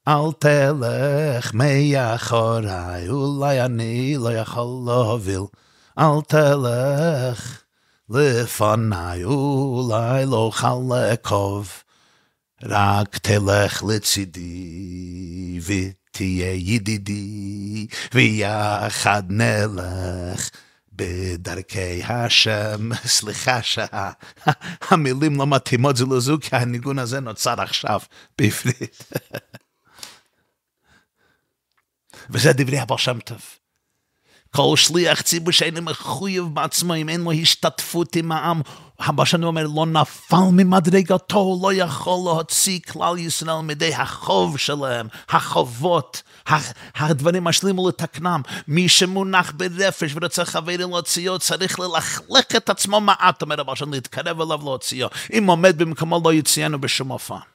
אל 0.09 0.33
תלך 0.39 1.55
מאחוריי, 1.55 3.09
אולי 3.09 3.65
אני 3.65 4.17
לא 4.19 4.33
יכול 4.33 4.87
להוביל. 4.87 5.43
אל 5.99 6.21
תלך 6.29 7.63
לפניי, 8.11 9.25
אולי 9.25 10.27
לא 10.27 10.37
אוכל 10.37 10.79
לעקוב. 10.91 11.73
רק 12.63 13.19
תלך 13.19 13.83
לצידי 13.89 15.61
ותהיה 15.67 16.53
ידידי, 16.55 17.87
ויחד 18.15 19.23
נלך. 19.29 20.51
בדרכי 20.93 22.03
השם, 22.05 22.91
סליחה 23.19 23.61
שהמילים 23.63 25.37
לא 25.41 25.47
מתאימות 25.47 25.97
זה 25.97 26.05
לזו, 26.11 26.39
כי 26.41 26.57
הניגון 26.57 26.99
הזה 26.99 27.21
נוצר 27.21 27.61
עכשיו 27.61 28.01
בעברית. 28.39 29.05
וזה 32.33 32.53
דברי 32.53 32.79
הבעל 32.79 32.99
שם 32.99 33.19
טוב. 33.21 33.41
כל 34.57 34.77
שליח 34.77 35.21
ציבור 35.21 35.53
שאינו 35.53 35.83
מחויב 35.83 36.45
בעצמו, 36.45 36.95
אם 36.95 37.09
אין 37.09 37.21
לו 37.21 37.33
השתתפות 37.33 38.17
עם 38.17 38.33
העם, 38.33 38.61
הבעל 38.99 39.27
שם 39.27 39.45
אומר, 39.45 39.67
לא 39.75 39.87
נפל 39.87 40.37
ממדרגתו, 40.53 41.59
לא 41.63 41.73
יכול 41.73 42.19
להוציא 42.25 42.81
כלל 42.93 43.19
ישראל 43.19 43.61
מידי 43.61 43.95
החוב 43.95 44.59
שלהם, 44.59 45.09
החובות, 45.29 46.23
הדברים 46.95 47.47
השלימו 47.47 47.89
לתקנם. 47.89 48.43
מי 48.69 48.89
שמונח 48.89 49.53
ברפש 49.57 50.13
ורוצה 50.15 50.45
חברי 50.45 50.77
להוציאו, 50.77 51.39
צריך 51.39 51.81
ללכלך 51.81 52.57
את 52.57 52.71
עצמו 52.71 53.01
מעט, 53.01 53.43
אומר 53.43 53.61
הבעל 53.61 53.77
שם, 53.77 53.93
להתקרב 53.93 54.41
אליו 54.41 54.59
להוציאו. 54.63 55.09
אם 55.39 55.47
עומד 55.47 55.79
במקומו 55.79 56.21
לא 56.25 56.33
יציינו 56.33 56.81
בשום 56.81 57.11
אופן. 57.11 57.52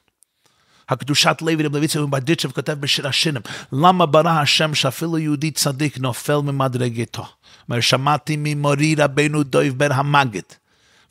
הקדושת 0.88 1.36
לוי 1.40 1.64
רב 1.64 1.76
לויצר 1.76 2.04
וברדיצ'ב 2.04 2.52
כותב 2.52 2.72
בשיר 2.72 3.08
השירים, 3.08 3.42
למה 3.72 4.06
ברא 4.06 4.30
השם 4.30 4.74
שאפילו 4.74 5.18
יהודי 5.18 5.50
צדיק 5.50 5.98
נופל 5.98 6.36
ממדרגתו? 6.36 7.26
אומר, 7.68 7.80
שמעתי 7.80 8.36
ממורי 8.38 8.94
רבנו 8.98 9.42
דויב 9.42 9.78
בר 9.78 9.92
המגד, 9.92 10.42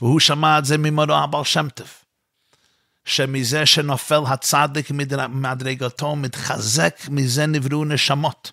והוא 0.01 0.19
שמע 0.19 0.59
את 0.59 0.65
זה 0.65 0.77
ממורו 0.77 1.13
הבעל 1.13 1.43
שם 1.43 1.67
טוב, 1.69 1.87
שמזה 3.05 3.65
שנופל 3.65 4.21
הצדיק 4.27 4.91
ממדרגתו 4.91 6.15
מתחזק, 6.15 6.99
מזה 7.09 7.45
נבראו 7.45 7.85
נשמות. 7.85 8.51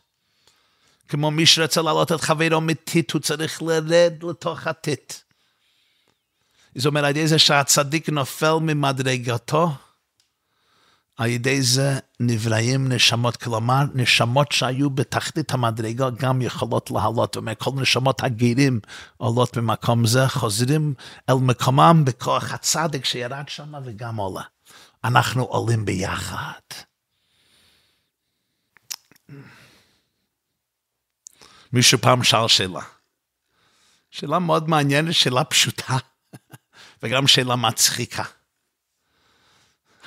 כמו 1.08 1.30
מי 1.30 1.46
שרצה 1.46 1.82
לעלות 1.82 2.12
את 2.12 2.20
חברו 2.20 2.60
מטיט, 2.60 3.12
הוא 3.12 3.20
צריך 3.20 3.62
לרד 3.62 4.12
לתוך 4.22 4.66
הטיט. 4.66 5.12
זאת 6.74 6.86
אומרת, 6.86 7.04
על 7.04 7.10
ידי 7.10 7.26
זה 7.26 7.38
שהצדיק 7.38 8.08
נופל 8.08 8.54
ממדרגתו, 8.60 9.72
על 11.16 11.28
ידי 11.28 11.62
זה 11.62 11.98
נבראים 12.20 12.92
נשמות, 12.92 13.36
כלומר, 13.36 13.82
נשמות 13.94 14.52
שהיו 14.52 14.90
בתחתית 14.90 15.52
המדרגה 15.52 16.10
גם 16.10 16.42
יכולות 16.42 16.90
לעלות, 16.90 17.36
וכל 17.36 17.70
נשמות 17.74 18.22
הגירים 18.22 18.80
עולות 19.16 19.56
במקום 19.56 20.06
זה, 20.06 20.28
חוזרים 20.28 20.94
אל 21.30 21.34
מקומם 21.34 22.02
בכוח 22.06 22.52
הצדק 22.52 23.04
שירד 23.04 23.48
שם 23.48 23.72
וגם 23.84 24.16
עולה. 24.16 24.42
אנחנו 25.04 25.42
עולים 25.42 25.84
ביחד. 25.84 26.60
מישהו 31.72 31.98
פעם 31.98 32.24
שאל 32.24 32.48
שאלה. 32.48 32.80
שאלה 34.10 34.38
מאוד 34.38 34.68
מעניינת, 34.68 35.14
שאלה 35.14 35.44
פשוטה, 35.44 35.96
וגם 37.02 37.26
שאלה 37.26 37.56
מצחיקה. 37.56 38.24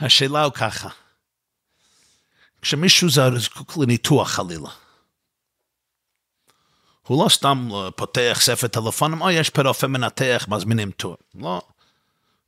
השאלה 0.02 0.44
הוא 0.44 0.54
ככה, 0.54 0.90
כשמישהו 2.62 3.10
זקוק 3.10 3.78
לניתוח 3.78 4.30
חלילה, 4.30 4.70
הוא 7.08 7.24
לא 7.24 7.30
סתם 7.30 7.70
פותח 7.96 8.38
ספר 8.42 8.68
טלפונים, 8.68 9.22
או 9.22 9.32
יש 9.32 9.50
פה 9.50 9.62
רופא 9.62 9.86
מנתח, 9.86 10.46
מזמינים 10.50 10.92
תור. 10.92 11.18
לא. 11.36 11.62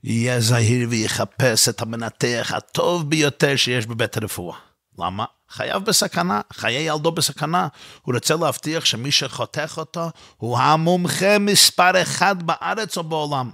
יהיה 0.04 0.41
זהיר 0.41 0.88
ויחפש 0.89 1.70
את 1.70 1.82
המנתח 1.82 2.52
הטוב 2.56 3.10
ביותר 3.10 3.56
שיש 3.56 3.86
בבית 3.86 4.18
הרפואה. 4.18 4.58
למה? 5.00 5.26
חייו 5.50 5.82
בסכנה, 5.82 6.41
חיי 6.54 6.82
ילדו 6.82 7.12
בסכנה. 7.12 7.68
הוא 8.02 8.16
רוצה 8.16 8.36
להבטיח 8.36 8.86
שמי 8.86 9.12
שחותך 9.12 9.74
אותו 9.78 10.10
הוא 10.38 10.60
המומחה 10.60 11.39
מספר 11.39 12.02
אחד 12.02 12.43
בארץ 12.43 12.97
או 12.97 13.04
בעולם. 13.04 13.52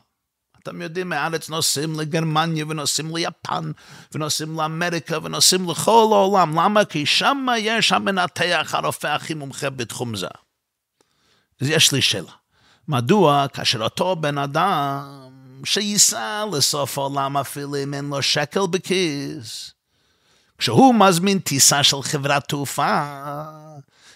אתם 0.67 0.81
יודעים, 0.81 1.09
מארץ 1.09 1.49
נוסעים 1.49 1.99
לגרמניה 1.99 2.65
ונוסעים 2.67 3.15
ליפן 3.15 3.71
ונוסעים 4.11 4.59
לאמריקה 4.59 5.17
ונוסעים 5.23 5.69
לכל 5.69 6.09
העולם. 6.11 6.59
למה? 6.59 6.85
כי 6.85 7.05
שם 7.05 7.45
יש 7.57 7.91
המנתח 7.91 8.69
הרופא 8.73 9.07
הכי 9.07 9.33
מומחה 9.33 9.69
בתחום 9.69 10.15
זה. 10.15 10.27
אז 11.61 11.69
יש 11.69 11.91
לי 11.91 12.01
שאלה. 12.01 12.31
מדוע 12.87 13.47
כאשר 13.53 13.83
אותו 13.83 14.15
בן 14.15 14.37
אדם 14.37 15.29
שייסע 15.65 16.45
לסוף 16.53 16.97
העולם 16.97 17.37
אפילו 17.37 17.75
אם 17.83 17.93
אין 17.93 18.09
לו 18.09 18.21
שקל 18.21 18.67
בכיס, 18.69 19.71
כשהוא 20.57 20.95
מזמין 20.95 21.39
טיסה 21.39 21.83
של 21.83 22.01
חברת 22.01 22.47
תעופה, 22.49 23.13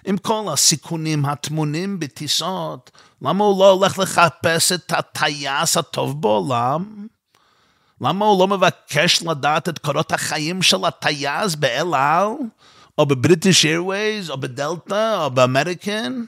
עם 0.10 0.18
כל 0.18 0.46
הסיכונים 0.54 1.26
הטמונים 1.26 2.00
בטיסות, 2.00 2.92
למה 3.22 3.44
הוא 3.44 3.60
לא 3.60 3.70
הולך 3.72 4.00
לחפש 4.00 4.72
את 4.72 4.94
הטייס 4.98 5.78
הטוב 5.78 6.22
בעולם? 6.22 7.08
למה 8.02 8.26
הוא 8.26 8.40
לא 8.40 8.48
מבקש 8.48 9.24
לדעת 9.24 9.70
את 9.70 9.80
קורות 9.80 10.12
החיים 10.12 10.62
של 10.62 10.86
הטייס 10.86 11.56
באל 11.56 11.94
על, 11.94 12.28
או 12.98 13.06
בבריטיש 13.06 13.66
איירווייז, 13.66 14.30
או 14.30 14.38
בדלתא, 14.38 15.24
או 15.24 15.32
באמריקן? 15.32 16.24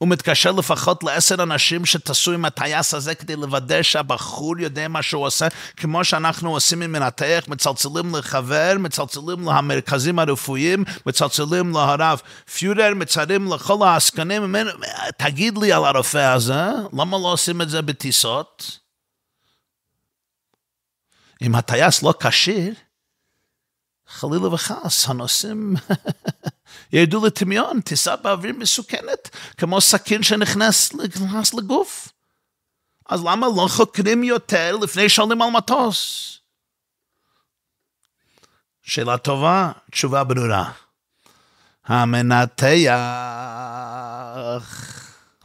הוא 0.00 0.08
מתקשר 0.08 0.52
לפחות 0.52 1.02
לעשר 1.02 1.34
אנשים 1.42 1.86
שטסו 1.86 2.32
עם 2.32 2.44
הטייס 2.44 2.94
הזה 2.94 3.14
כדי 3.14 3.36
לוודא 3.36 3.82
שהבחור 3.82 4.58
יודע 4.58 4.88
מה 4.88 5.02
שהוא 5.02 5.26
עושה, 5.26 5.48
כמו 5.76 6.04
שאנחנו 6.04 6.50
עושים 6.50 6.82
עם 6.82 6.92
מנתח, 6.92 7.44
מצלצלים 7.48 8.14
לחבר, 8.14 8.72
מצלצלים 8.78 9.40
למרכזים 9.40 10.18
הרפואיים, 10.18 10.84
מצלצלים 11.06 11.72
להרב 11.72 12.20
פיורר, 12.54 12.94
מצרים 12.94 13.52
לכל 13.52 13.86
העסקנים, 13.86 14.56
תגיד 15.18 15.58
לי 15.58 15.72
על 15.72 15.84
הרופא 15.84 16.32
הזה, 16.34 16.64
למה 16.92 17.18
לא 17.18 17.32
עושים 17.32 17.62
את 17.62 17.70
זה 17.70 17.82
בטיסות? 17.82 18.78
אם 21.42 21.54
הטייס 21.54 22.02
לא 22.02 22.14
כשיר, 22.20 22.74
חלילה 24.08 24.54
וחס, 24.54 25.08
הנוסעים 25.08 25.74
ירדו 26.92 27.26
לטמיון, 27.26 27.80
טיסה 27.80 28.16
באוויר 28.16 28.54
מסוכנת, 28.58 29.36
כמו 29.56 29.80
סכין 29.80 30.22
שנכנס 30.22 30.92
לגוף. 31.54 32.08
אז 33.08 33.24
למה 33.24 33.46
לא 33.56 33.68
חוקרים 33.68 34.24
יותר 34.24 34.76
לפני 34.76 35.08
שעולים 35.08 35.42
על 35.42 35.50
מטוס? 35.50 36.38
שאלה 38.82 39.18
טובה, 39.18 39.72
תשובה 39.90 40.24
ברורה. 40.24 40.72
המנתח 41.84 42.90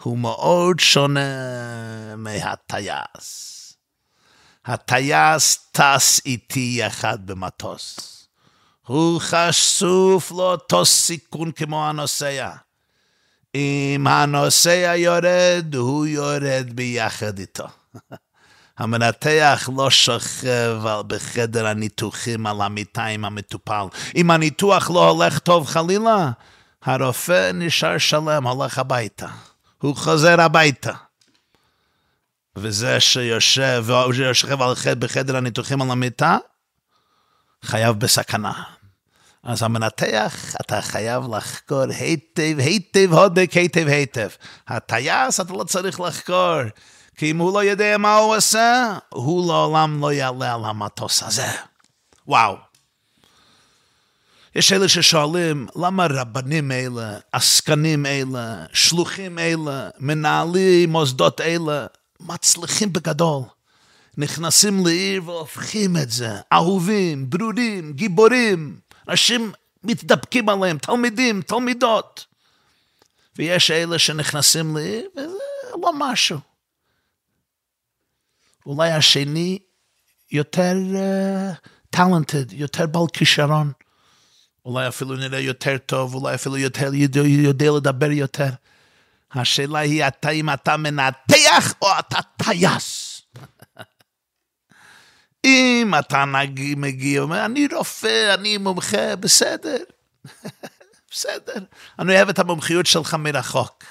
הוא 0.02 0.18
מאוד 0.18 0.80
שונה 0.80 1.20
מהטייס. 2.18 3.52
הטייס 4.66 5.70
טס 5.72 6.22
איתי 6.26 6.76
יחד 6.80 7.26
במטוס. 7.26 8.15
הוא 8.88 9.22
חשוף 9.22 10.32
לאותו 10.32 10.86
סיכון 10.86 11.52
כמו 11.52 11.88
הנוסע. 11.88 12.50
אם 13.56 14.08
הנוסע 14.10 14.94
יורד, 14.96 15.76
הוא 15.76 16.06
יורד 16.06 16.66
ביחד 16.74 17.40
איתו. 17.40 17.68
המנתח 18.78 19.70
לא 19.78 19.90
שוכב 19.90 20.82
בחדר 21.08 21.68
הניתוחים 21.68 22.48
על 22.48 22.62
המיטה 22.62 23.06
עם 23.06 23.26
המטופל. 23.26 23.86
אם 24.16 24.32
הניתוח 24.32 24.90
לא 24.90 25.10
הולך 25.10 25.40
טוב 25.40 25.68
חלילה, 25.68 26.32
הרופא 26.84 27.52
נשאר 27.54 27.98
שלם, 27.98 28.48
הולך 28.48 28.80
הביתה. 28.80 29.28
הוא 29.82 29.96
חוזר 29.96 30.42
הביתה. 30.42 30.94
וזה 32.56 33.00
שיושב, 33.00 33.86
שיושב 34.14 34.58
בחדר 35.00 35.38
הניתוחים 35.38 35.82
על 35.82 35.92
המיטה, 35.92 36.38
חייב 37.64 38.00
בסכנה. 38.00 38.75
אז 39.46 39.64
המנתח, 39.64 40.56
אתה 40.62 40.82
חייב 40.82 41.24
לחקור 41.36 41.84
היטב, 42.00 42.56
היטב, 42.60 43.14
הודק, 43.14 43.52
היטב, 43.54 43.88
היטב. 43.88 44.28
הטייס, 44.68 45.40
אתה 45.40 45.54
לא 45.54 45.64
צריך 45.64 46.00
לחקור, 46.00 46.62
כי 47.16 47.32
אם 47.32 47.38
הוא 47.38 47.54
לא 47.54 47.64
יודע 47.64 47.98
מה 47.98 48.16
הוא 48.18 48.36
עושה, 48.36 48.98
הוא 49.10 49.48
לעולם 49.48 50.02
לא 50.02 50.14
יעלה 50.14 50.54
על 50.54 50.66
המטוס 50.66 51.24
הזה. 51.24 51.48
וואו. 52.28 52.56
יש 54.56 54.74
אלה 54.74 54.88
ששואלים, 54.90 55.68
למה 55.76 56.08
רבנים 56.10 56.72
אלה, 56.72 57.18
עסקנים 57.32 58.06
אלה, 58.06 58.66
שלוחים 58.74 59.40
אלה, 59.40 59.90
מנהלי 60.00 60.86
מוסדות 60.86 61.42
אלה, 61.42 61.86
מצליחים 62.20 62.94
בגדול? 62.94 63.42
נכנסים 64.18 64.86
לעיר 64.86 65.22
והופכים 65.26 65.98
את 65.98 66.12
זה, 66.12 66.32
אהובים, 66.54 67.30
ברורים, 67.30 67.94
גיבורים. 67.94 68.85
אנשים 69.10 69.52
מתדפקים 69.84 70.50
עליהם, 70.50 70.78
תלמידים, 70.78 71.42
תלמידות. 71.42 72.26
ויש 73.36 73.72
אלה 73.72 74.00
שנכנסים 74.00 74.78
לי, 74.78 75.04
וזה 75.18 75.38
לא 75.82 75.92
משהו. 75.94 76.40
אולי 78.66 78.92
השני 78.92 79.60
יותר 80.32 80.76
טלנטד, 81.90 82.52
uh, 82.52 82.56
יותר 82.56 82.88
בעל 82.88 83.08
כישרון. 83.14 83.72
אולי 84.66 84.88
אפילו 84.88 85.16
נראה 85.16 85.40
יותר 85.40 85.78
טוב, 85.78 86.16
אולי 86.16 86.36
אפילו 86.36 86.58
יותר 86.58 86.94
יודע, 86.94 87.22
יודע 87.22 87.72
לדבר 87.72 88.12
יותר. 88.12 88.50
השאלה 89.32 89.80
היא 89.80 90.08
אתה 90.08 90.30
אם 90.30 90.50
אתה 90.50 90.78
מנתח 90.78 91.74
או 91.82 91.88
אתה 92.00 92.20
טייס. 92.38 93.05
אם 95.46 95.94
אתה 96.00 96.26
מגיע, 96.78 97.22
אומר, 97.22 97.46
אני 97.46 97.68
רופא, 97.74 98.34
אני 98.34 98.58
מומחה, 98.58 99.16
בסדר, 99.16 99.78
בסדר. 101.12 101.64
אני 102.00 102.16
אוהב 102.16 102.30
את 102.30 102.40
המומחיות 102.40 102.86
שלך 102.86 103.14
מרחוק. 103.14 103.84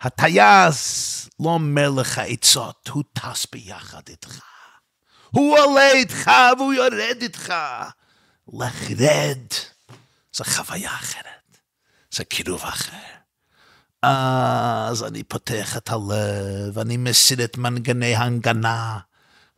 הטייס 0.00 1.28
לא 1.40 1.48
אומר 1.48 1.90
לך 1.90 2.18
עצות, 2.18 2.88
הוא 2.92 3.04
טס 3.12 3.46
ביחד 3.52 4.02
איתך. 4.08 4.40
הוא 5.30 5.58
עולה 5.58 5.92
איתך 5.92 6.30
והוא 6.58 6.74
יורד 6.74 7.22
איתך. 7.22 7.54
לך 8.52 8.90
רד, 8.98 9.46
זו 10.32 10.44
חוויה 10.44 10.90
אחרת, 10.90 11.58
זה 12.10 12.24
קירוב 12.24 12.62
אחר. 12.62 13.16
אז 14.02 15.04
אני 15.04 15.22
פותח 15.22 15.76
את 15.76 15.90
הלב, 15.90 16.78
אני 16.78 16.96
מסיר 16.96 17.44
את 17.44 17.56
מנגני 17.56 18.14
ההנגנה. 18.14 18.98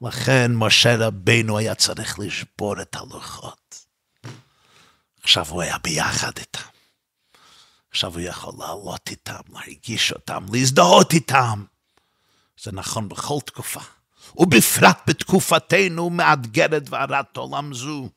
לכן 0.03 0.55
משה 0.55 0.97
רבינו 0.97 1.59
היה 1.59 1.75
צריך 1.75 2.19
לשבור 2.19 2.83
את 2.83 2.97
הלוחות. 2.97 3.87
עכשיו 5.23 5.47
הוא 5.49 5.63
היה 5.63 5.79
ביחד 5.79 6.39
איתם. 6.39 6.69
עכשיו 7.91 8.13
הוא 8.13 8.21
יכול 8.21 8.55
לעלות 8.59 9.09
איתם, 9.11 9.41
להרגיש 9.53 10.13
אותם, 10.13 10.47
להזדהות 10.53 11.13
איתם. 11.13 11.65
זה 12.61 12.73
נכון 12.73 13.09
בכל 13.09 13.39
תקופה, 13.47 13.81
ובפרט 14.37 14.99
בתקופתנו 15.07 16.11
מאתגרת 16.11 16.83
והרת 16.91 17.37
עולם 17.37 17.75
זו. 17.75 18.09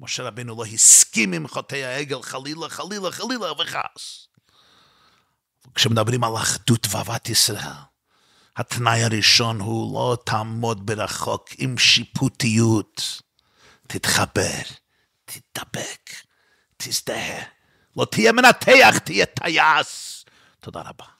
משה 0.00 0.22
רבינו 0.22 0.56
לא 0.56 0.64
הסכים 0.64 1.32
עם 1.32 1.48
חוטאי 1.48 1.84
העגל, 1.84 2.22
חלילה, 2.22 2.68
חלילה, 2.68 3.12
חלילה 3.12 3.52
וחס. 3.52 4.28
כשמדברים 5.74 6.24
על 6.24 6.36
אחדות 6.36 6.86
ואהבת 6.90 7.28
ישראל, 7.28 7.72
התנאי 8.56 9.02
הראשון 9.02 9.60
הוא 9.60 9.94
לא 9.94 10.16
תעמוד 10.24 10.86
ברחוק 10.86 11.48
עם 11.58 11.78
שיפוטיות. 11.78 13.22
תתחבר, 13.86 14.62
תתדבק, 15.24 16.10
תזדהה. 16.76 17.42
לא 17.96 18.04
תהיה 18.04 18.32
מנתח, 18.32 18.98
תהיה 19.04 19.26
טייס. 19.26 20.24
תודה 20.60 20.80
רבה. 20.80 21.13